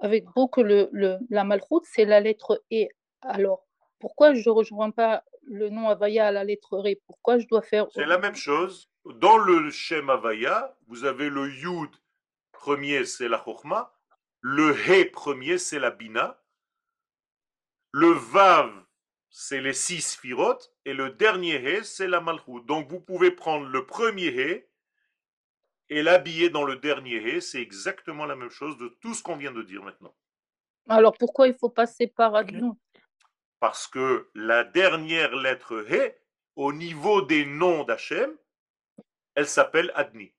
avec 0.00 0.24
vous 0.36 0.48
que 0.48 0.60
le, 0.60 0.88
le, 0.92 1.18
la 1.30 1.44
Malchoute, 1.44 1.84
c'est 1.86 2.04
la 2.04 2.20
lettre 2.20 2.62
E. 2.72 2.86
Alors, 3.22 3.66
pourquoi 3.98 4.34
je 4.34 4.48
ne 4.48 4.54
rejoins 4.54 4.90
pas 4.90 5.24
le 5.46 5.70
nom 5.70 5.88
Avaya 5.88 6.26
à 6.28 6.32
la 6.32 6.44
lettre 6.44 6.76
E 6.76 6.94
Pourquoi 7.06 7.38
je 7.38 7.46
dois 7.46 7.62
faire. 7.62 7.86
C'est 7.92 8.06
la 8.06 8.18
même 8.18 8.34
chose. 8.34 8.88
Dans 9.16 9.38
le 9.38 9.70
Shem 9.70 10.10
Avaya, 10.10 10.76
vous 10.86 11.04
avez 11.04 11.28
le 11.28 11.48
Yud 11.50 11.90
premier, 12.62 13.04
c'est 13.04 13.28
la 13.28 13.42
Chochma. 13.42 13.92
Le 14.40 14.74
He 14.88 15.04
premier, 15.04 15.58
c'est 15.58 15.80
la 15.80 15.90
Bina. 15.90 16.40
Le 17.92 18.08
Vav, 18.08 18.70
c'est 19.32 19.62
les 19.62 19.72
six 19.72 20.16
firotes. 20.16 20.72
Et 20.84 20.92
le 20.92 21.10
dernier 21.10 21.56
He, 21.56 21.82
c'est 21.82 22.06
la 22.06 22.20
Malchut. 22.20 22.62
Donc 22.66 22.88
vous 22.88 23.00
pouvez 23.00 23.30
prendre 23.32 23.66
le 23.66 23.86
premier 23.86 24.28
He 24.28 24.68
et 25.88 26.02
l'habiller 26.02 26.50
dans 26.50 26.64
le 26.64 26.76
dernier 26.76 27.16
He. 27.16 27.40
C'est 27.40 27.60
exactement 27.60 28.26
la 28.26 28.36
même 28.36 28.50
chose 28.50 28.76
de 28.76 28.88
tout 29.00 29.14
ce 29.14 29.22
qu'on 29.22 29.36
vient 29.36 29.52
de 29.52 29.62
dire 29.62 29.82
maintenant. 29.82 30.14
Alors 30.88 31.16
pourquoi 31.18 31.48
il 31.48 31.54
faut 31.54 31.70
passer 31.70 32.06
par 32.06 32.34
Adnou 32.34 32.78
Parce 33.58 33.88
que 33.88 34.30
la 34.34 34.64
dernière 34.64 35.34
lettre 35.34 35.84
He, 35.90 36.14
au 36.54 36.72
niveau 36.72 37.22
des 37.22 37.46
noms 37.46 37.84
d'Hachem, 37.84 38.36
elle 39.34 39.48
s'appelle 39.48 39.90
Adni. 39.94 40.34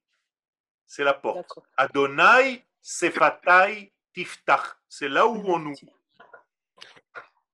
C'est 0.86 1.03
la 1.03 1.15
porte. 1.15 1.60
Adonai 1.78 2.64
Sefatai 2.80 3.91
Tiftach. 4.14 4.78
C'est 4.88 5.10
là 5.10 5.26
où 5.26 5.41
on 5.48 5.57
nous. 5.57 5.76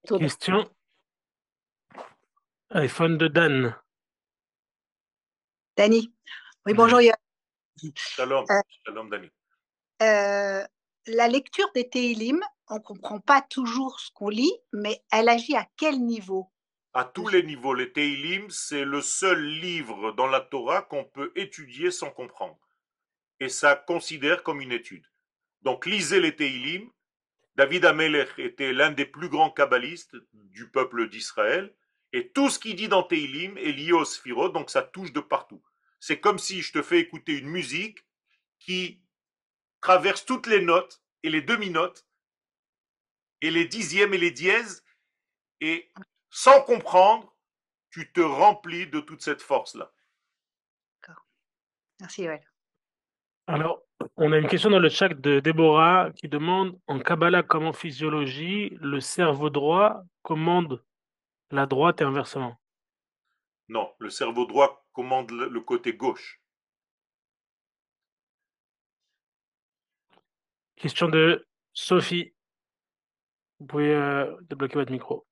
Question. 0.06 0.70
iPhone 2.72 3.18
de 3.18 3.28
Dan. 3.28 3.76
Dani. 5.76 6.14
Oui, 6.68 6.74
bonjour. 6.76 7.00
Shalom, 7.96 8.46
euh, 8.48 8.62
shalom 8.86 9.10
Dani. 9.10 9.32
Euh, 10.04 10.64
la 11.08 11.28
lecture 11.28 11.72
des 11.74 11.90
Teilim, 11.90 12.40
on 12.68 12.76
ne 12.76 12.80
comprend 12.80 13.20
pas 13.20 13.41
toujours 13.41 14.00
ce 14.00 14.12
qu'on 14.12 14.30
lit, 14.30 14.54
mais 14.72 15.02
elle 15.12 15.30
agit 15.30 15.56
à 15.56 15.68
quel 15.78 16.00
niveau? 16.00 16.52
À 16.94 17.06
tous 17.06 17.28
les 17.30 17.41
niveaux. 17.41 17.74
Les 17.74 17.91
Teilim, 17.91 18.48
c'est 18.52 18.86
le 18.86 19.02
seul 19.02 19.44
livre 19.44 20.12
dans 20.12 20.28
la 20.28 20.41
Torah 20.41 20.84
qu'on 20.84 21.06
peut 21.06 21.32
étudier 21.36 21.90
sans 21.90 22.12
comprendre. 22.12 22.60
Et 23.40 23.50
ça 23.50 23.76
considère 23.76 24.44
comme 24.44 24.62
une 24.62 24.74
étude. 24.74 25.08
Donc 25.64 25.88
lisez 25.88 26.20
les 26.20 26.36
Teilim. 26.36 26.88
David 27.56 27.86
Amelech 27.86 28.38
était 28.38 28.74
l'un 28.74 28.91
des 28.91 29.06
plus 29.06 29.30
grands 29.30 29.50
kabbalistes 29.50 30.16
du 30.34 30.70
peuple 30.70 31.10
d'Israël. 31.10 31.74
Et 32.14 32.31
tout 32.31 32.49
ce 32.49 32.60
qu'il 32.60 32.76
dit 32.76 32.88
dans 32.88 33.03
Teilim 33.03 33.57
est 33.57 33.72
lié 33.72 33.91
au 33.91 34.06
Sphirot, 34.06 34.49
donc 34.49 34.69
ça 34.69 34.81
touche 34.81 35.14
de 35.14 35.19
partout. 35.19 35.61
C'est 35.99 36.19
comme 36.19 36.40
si 36.40 36.61
je 36.61 36.73
te 36.73 36.81
fais 36.81 36.99
écouter 36.99 37.38
une 37.38 37.49
musique 37.49 38.06
qui 38.60 39.02
traverse 39.81 40.26
toutes 40.26 40.48
les 40.48 40.61
notes 40.61 41.02
et 41.23 41.30
les 41.30 41.41
demi-notes 41.41 42.06
et 43.41 43.52
les 43.52 43.65
dixièmes 43.65 44.14
et 44.14 44.18
les 44.18 44.31
dièses 44.31 44.84
et 45.61 45.91
sans 46.30 46.61
comprendre, 46.61 47.36
tu 47.91 48.11
te 48.11 48.22
remplis 48.22 48.88
de 48.88 48.99
toute 48.99 49.22
cette 49.22 49.41
force-là. 49.41 49.91
D'accord. 51.02 51.26
Merci, 51.99 52.23
Yoel. 52.23 52.44
Alors, 53.48 53.81
on 54.15 54.31
a 54.31 54.38
une 54.38 54.48
question 54.48 54.69
dans 54.69 54.80
le 54.80 54.90
chat 54.90 55.10
de 55.10 55.40
Déborah 55.40 56.11
qui 56.15 56.30
demande 56.30 56.80
en 56.88 56.99
Kabbalah 56.99 57.44
comme 57.44 57.65
en 57.65 57.73
physiologie, 57.73 58.77
le 58.80 58.99
cerveau 58.99 59.49
droit 59.49 60.03
commande 60.22 60.84
la 61.52 61.66
droite 61.66 62.02
et 62.02 62.04
inversement. 62.04 62.56
Non, 63.68 63.90
le 64.00 64.10
cerveau 64.10 64.46
droit 64.46 64.86
commande 64.94 65.32
le 65.32 65.62
côté 65.62 65.94
gauche. 65.94 66.42
Question 70.80 71.10
de 71.10 71.46
Sophie. 71.74 72.34
Vous 73.60 73.66
pouvez 73.66 73.94
euh, 73.94 74.34
débloquer 74.44 74.76
votre 74.76 74.92
micro. 74.94 75.28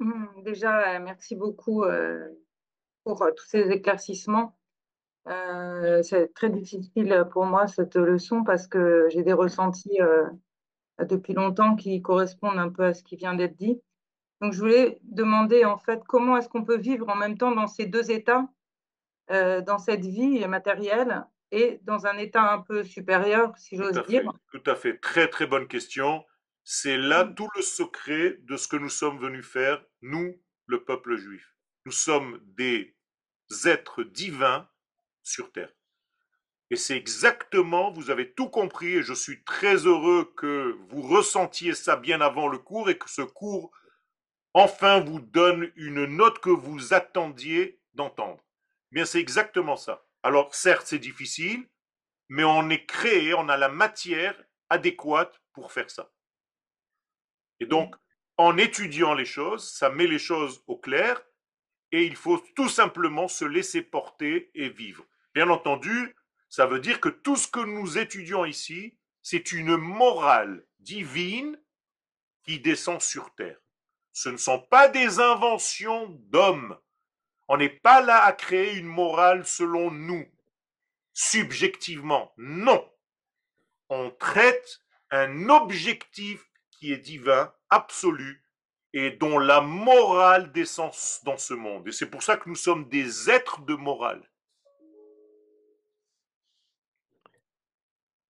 Mmh, 0.00 0.42
déjà, 0.42 0.96
euh, 0.96 1.00
merci 1.00 1.36
beaucoup 1.36 1.84
euh, 1.84 2.28
pour 3.04 3.24
tous 3.36 3.46
ces 3.46 3.70
éclaircissements. 3.70 4.58
c'est 6.02 6.32
très 6.34 6.50
difficile 6.50 7.26
pour 7.32 7.46
moi 7.46 7.68
cette 7.68 7.94
leçon 7.94 8.42
parce 8.42 8.66
que 8.66 9.08
j'ai 9.10 9.22
des 9.22 9.32
ressentis 9.32 9.98
depuis 10.98 11.34
longtemps 11.34 11.76
qui 11.76 12.02
correspondent 12.02 12.58
un 12.58 12.70
peu 12.70 12.84
à 12.84 12.94
ce 12.94 13.02
qui 13.02 13.16
vient 13.16 13.34
d'être 13.34 13.56
dit. 13.56 13.80
Donc, 14.40 14.52
je 14.52 14.58
voulais 14.58 14.98
demander 15.02 15.64
en 15.64 15.78
fait 15.78 16.02
comment 16.06 16.36
est-ce 16.36 16.48
qu'on 16.48 16.64
peut 16.64 16.78
vivre 16.78 17.08
en 17.08 17.16
même 17.16 17.38
temps 17.38 17.52
dans 17.52 17.66
ces 17.66 17.86
deux 17.86 18.10
états, 18.10 18.48
dans 19.28 19.78
cette 19.78 20.04
vie 20.04 20.46
matérielle 20.46 21.24
et 21.50 21.80
dans 21.82 22.06
un 22.06 22.16
état 22.18 22.52
un 22.52 22.60
peu 22.60 22.84
supérieur, 22.84 23.56
si 23.56 23.76
j'ose 23.76 24.02
dire? 24.06 24.30
tout 24.52 24.70
à 24.70 24.76
fait. 24.76 24.98
Très, 24.98 25.28
très 25.28 25.46
bonne 25.46 25.68
question. 25.68 26.24
C'est 26.64 26.98
là 26.98 27.24
mmh. 27.24 27.34
tout 27.34 27.48
le 27.54 27.62
secret 27.62 28.38
de 28.42 28.56
ce 28.56 28.66
que 28.66 28.76
nous 28.76 28.88
sommes 28.88 29.18
venus 29.18 29.46
faire, 29.46 29.84
nous, 30.02 30.34
le 30.66 30.84
peuple 30.84 31.16
juif. 31.16 31.54
Nous 31.84 31.92
sommes 31.92 32.40
des 32.56 32.96
êtres 33.64 34.02
divins 34.02 34.68
sur 35.22 35.52
terre. 35.52 35.72
Et 36.70 36.76
c'est 36.76 36.96
exactement, 36.96 37.92
vous 37.92 38.10
avez 38.10 38.32
tout 38.32 38.48
compris, 38.48 38.96
et 38.96 39.02
je 39.02 39.14
suis 39.14 39.44
très 39.44 39.76
heureux 39.86 40.32
que 40.36 40.76
vous 40.88 41.02
ressentiez 41.02 41.74
ça 41.74 41.94
bien 41.94 42.20
avant 42.20 42.48
le 42.48 42.58
cours 42.58 42.90
et 42.90 42.98
que 42.98 43.08
ce 43.08 43.22
cours, 43.22 43.70
enfin, 44.56 45.00
vous 45.00 45.20
donne 45.20 45.70
une 45.76 46.06
note 46.06 46.38
que 46.38 46.48
vous 46.48 46.94
attendiez 46.94 47.78
d'entendre. 47.92 48.42
Bien, 48.90 49.04
c'est 49.04 49.20
exactement 49.20 49.76
ça. 49.76 50.06
Alors 50.22 50.54
certes, 50.54 50.86
c'est 50.86 50.98
difficile, 50.98 51.68
mais 52.30 52.42
on 52.42 52.70
est 52.70 52.86
créé, 52.86 53.34
on 53.34 53.50
a 53.50 53.58
la 53.58 53.68
matière 53.68 54.34
adéquate 54.70 55.42
pour 55.52 55.72
faire 55.72 55.90
ça. 55.90 56.10
Et 57.60 57.66
donc, 57.66 57.94
en 58.38 58.56
étudiant 58.56 59.12
les 59.12 59.26
choses, 59.26 59.70
ça 59.70 59.90
met 59.90 60.06
les 60.06 60.18
choses 60.18 60.64
au 60.66 60.78
clair 60.78 61.22
et 61.92 62.04
il 62.04 62.16
faut 62.16 62.42
tout 62.54 62.70
simplement 62.70 63.28
se 63.28 63.44
laisser 63.44 63.82
porter 63.82 64.50
et 64.54 64.70
vivre. 64.70 65.04
Bien 65.34 65.50
entendu, 65.50 66.16
ça 66.48 66.64
veut 66.64 66.80
dire 66.80 67.02
que 67.02 67.10
tout 67.10 67.36
ce 67.36 67.46
que 67.46 67.60
nous 67.60 67.98
étudions 67.98 68.46
ici, 68.46 68.96
c'est 69.20 69.52
une 69.52 69.76
morale 69.76 70.66
divine 70.78 71.60
qui 72.42 72.58
descend 72.58 73.02
sur 73.02 73.34
terre. 73.34 73.60
Ce 74.16 74.30
ne 74.30 74.38
sont 74.38 74.60
pas 74.60 74.88
des 74.88 75.20
inventions 75.20 76.06
d'hommes. 76.30 76.78
On 77.48 77.58
n'est 77.58 77.68
pas 77.68 78.00
là 78.00 78.24
à 78.24 78.32
créer 78.32 78.74
une 78.74 78.86
morale 78.86 79.44
selon 79.44 79.90
nous, 79.90 80.24
subjectivement. 81.12 82.32
Non. 82.38 82.82
On 83.90 84.10
traite 84.10 84.80
un 85.10 85.50
objectif 85.50 86.42
qui 86.70 86.94
est 86.94 86.98
divin, 86.98 87.52
absolu, 87.68 88.42
et 88.94 89.10
dont 89.10 89.38
la 89.38 89.60
morale 89.60 90.50
descend 90.50 90.92
dans 91.26 91.36
ce 91.36 91.52
monde. 91.52 91.86
Et 91.86 91.92
c'est 91.92 92.08
pour 92.08 92.22
ça 92.22 92.38
que 92.38 92.48
nous 92.48 92.54
sommes 92.54 92.88
des 92.88 93.28
êtres 93.28 93.66
de 93.66 93.74
morale. 93.74 94.26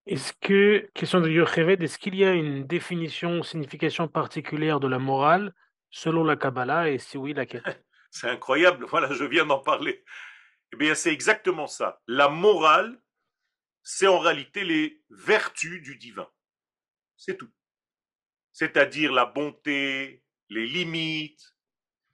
Est-ce 0.07 0.33
que, 0.41 0.91
question 0.95 1.21
de 1.21 1.31
Yocheved, 1.31 1.81
est-ce 1.81 1.99
qu'il 1.99 2.17
y 2.17 2.25
a 2.25 2.33
une 2.33 2.67
définition, 2.67 3.45
signification 3.45 4.09
particulière 4.09 4.81
de 4.81 4.89
la 4.89 4.99
morale 4.99 5.55
selon 5.97 6.25
la 6.25 6.37
Kabbalah 6.37 6.91
et 6.91 6.99
si 6.99 7.17
oui, 7.17 7.33
laquelle? 7.33 7.63
C'est 8.11 8.29
incroyable, 8.29 8.85
voilà, 8.85 9.13
je 9.13 9.25
viens 9.25 9.47
d'en 9.47 9.61
parler. 9.61 10.05
Eh 10.73 10.77
bien, 10.77 10.95
c'est 10.95 11.13
exactement 11.13 11.67
ça. 11.67 12.01
La 12.07 12.29
morale, 12.29 13.01
c'est 13.83 14.07
en 14.07 14.19
réalité 14.19 14.65
les 14.65 15.03
vertus 15.11 15.83
du 15.83 15.97
divin. 15.97 16.29
C'est 17.17 17.37
tout. 17.37 17.51
C'est-à-dire 18.53 19.13
la 19.13 19.27
bonté, 19.27 20.25
les 20.49 20.67
limites, 20.67 21.55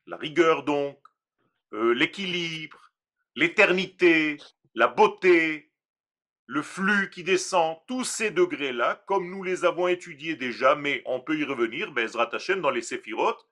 la 0.07 0.17
rigueur 0.17 0.65
donc, 0.65 0.99
euh, 1.73 1.95
l'équilibre, 1.95 2.93
l'éternité, 3.37 4.39
la 4.75 4.89
beauté, 4.89 5.73
le 6.47 6.63
flux 6.63 7.11
qui 7.11 7.23
descend, 7.23 7.79
tous 7.87 8.05
ces 8.05 8.31
degrés-là, 8.31 9.05
comme 9.07 9.31
nous 9.31 9.43
les 9.43 9.65
avons 9.65 9.89
étudiés 9.89 10.37
déjà, 10.37 10.75
mais 10.75 11.03
on 11.07 11.21
peut 11.21 11.39
y 11.39 11.45
revenir, 11.45 11.93
Bezrat 11.93 12.35
Hashem, 12.35 12.61
dans 12.61 12.71
les 12.71 12.83
séphirotes, 12.83 13.49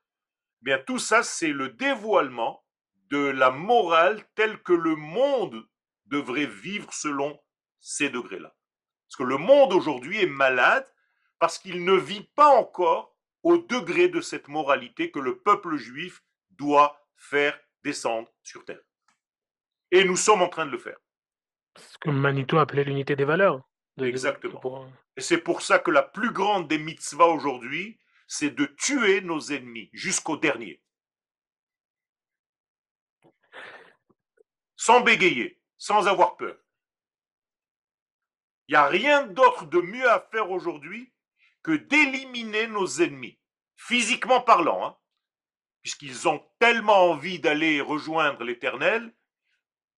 bien 0.62 0.78
tout 0.78 0.98
ça, 0.98 1.22
c'est 1.22 1.52
le 1.52 1.70
dévoilement 1.70 2.64
de 3.10 3.18
la 3.18 3.50
morale 3.50 4.22
telle 4.34 4.62
que 4.62 4.72
le 4.72 4.94
monde 4.96 5.66
devrait 6.06 6.46
vivre 6.46 6.92
selon 6.92 7.38
ces 7.80 8.08
degrés-là. 8.08 8.54
Parce 9.08 9.16
que 9.16 9.24
le 9.24 9.38
monde 9.38 9.72
aujourd'hui 9.72 10.20
est 10.20 10.26
malade 10.26 10.86
parce 11.38 11.58
qu'il 11.58 11.84
ne 11.84 11.94
vit 11.94 12.28
pas 12.36 12.48
encore 12.48 13.16
au 13.42 13.58
degré 13.58 14.08
de 14.08 14.20
cette 14.20 14.48
moralité 14.48 15.10
que 15.10 15.18
le 15.18 15.40
peuple 15.40 15.76
juif 15.76 16.22
doit 16.50 17.00
faire 17.16 17.58
descendre 17.82 18.28
sur 18.42 18.64
terre. 18.64 18.80
Et 19.90 20.04
nous 20.04 20.16
sommes 20.16 20.42
en 20.42 20.48
train 20.48 20.66
de 20.66 20.70
le 20.70 20.78
faire. 20.78 20.98
Ce 21.76 21.98
que 21.98 22.10
Manito 22.10 22.58
appelait 22.58 22.84
l'unité 22.84 23.16
des 23.16 23.24
valeurs. 23.24 23.62
Exactement. 23.98 24.86
Et 25.16 25.20
c'est 25.20 25.38
pour 25.38 25.62
ça 25.62 25.78
que 25.78 25.90
la 25.90 26.02
plus 26.02 26.32
grande 26.32 26.68
des 26.68 26.78
mitzvahs 26.78 27.26
aujourd'hui, 27.26 27.98
c'est 28.32 28.50
de 28.50 28.64
tuer 28.64 29.22
nos 29.22 29.40
ennemis 29.40 29.90
jusqu'au 29.92 30.36
dernier. 30.36 30.80
Sans 34.76 35.00
bégayer, 35.00 35.60
sans 35.76 36.06
avoir 36.06 36.36
peur. 36.36 36.56
Il 38.68 38.74
n'y 38.74 38.76
a 38.76 38.86
rien 38.86 39.26
d'autre 39.26 39.66
de 39.66 39.80
mieux 39.80 40.08
à 40.08 40.20
faire 40.30 40.52
aujourd'hui 40.52 41.12
que 41.64 41.72
d'éliminer 41.72 42.68
nos 42.68 42.86
ennemis, 42.86 43.40
physiquement 43.74 44.40
parlant, 44.40 44.86
hein, 44.86 44.96
puisqu'ils 45.82 46.28
ont 46.28 46.48
tellement 46.60 47.10
envie 47.10 47.40
d'aller 47.40 47.80
rejoindre 47.80 48.44
l'Éternel, 48.44 49.12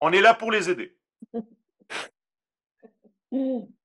on 0.00 0.10
est 0.10 0.22
là 0.22 0.32
pour 0.32 0.50
les 0.50 0.70
aider. 0.70 0.96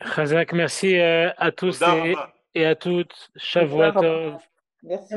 Khazak, 0.00 0.52
merci 0.52 0.98
euh, 0.98 1.32
à 1.38 1.50
tous 1.50 1.80
et 1.80 2.14
à 2.64 2.74
toutes. 2.74 3.30
Shavuot 3.36 3.92
Merci. 4.82 5.14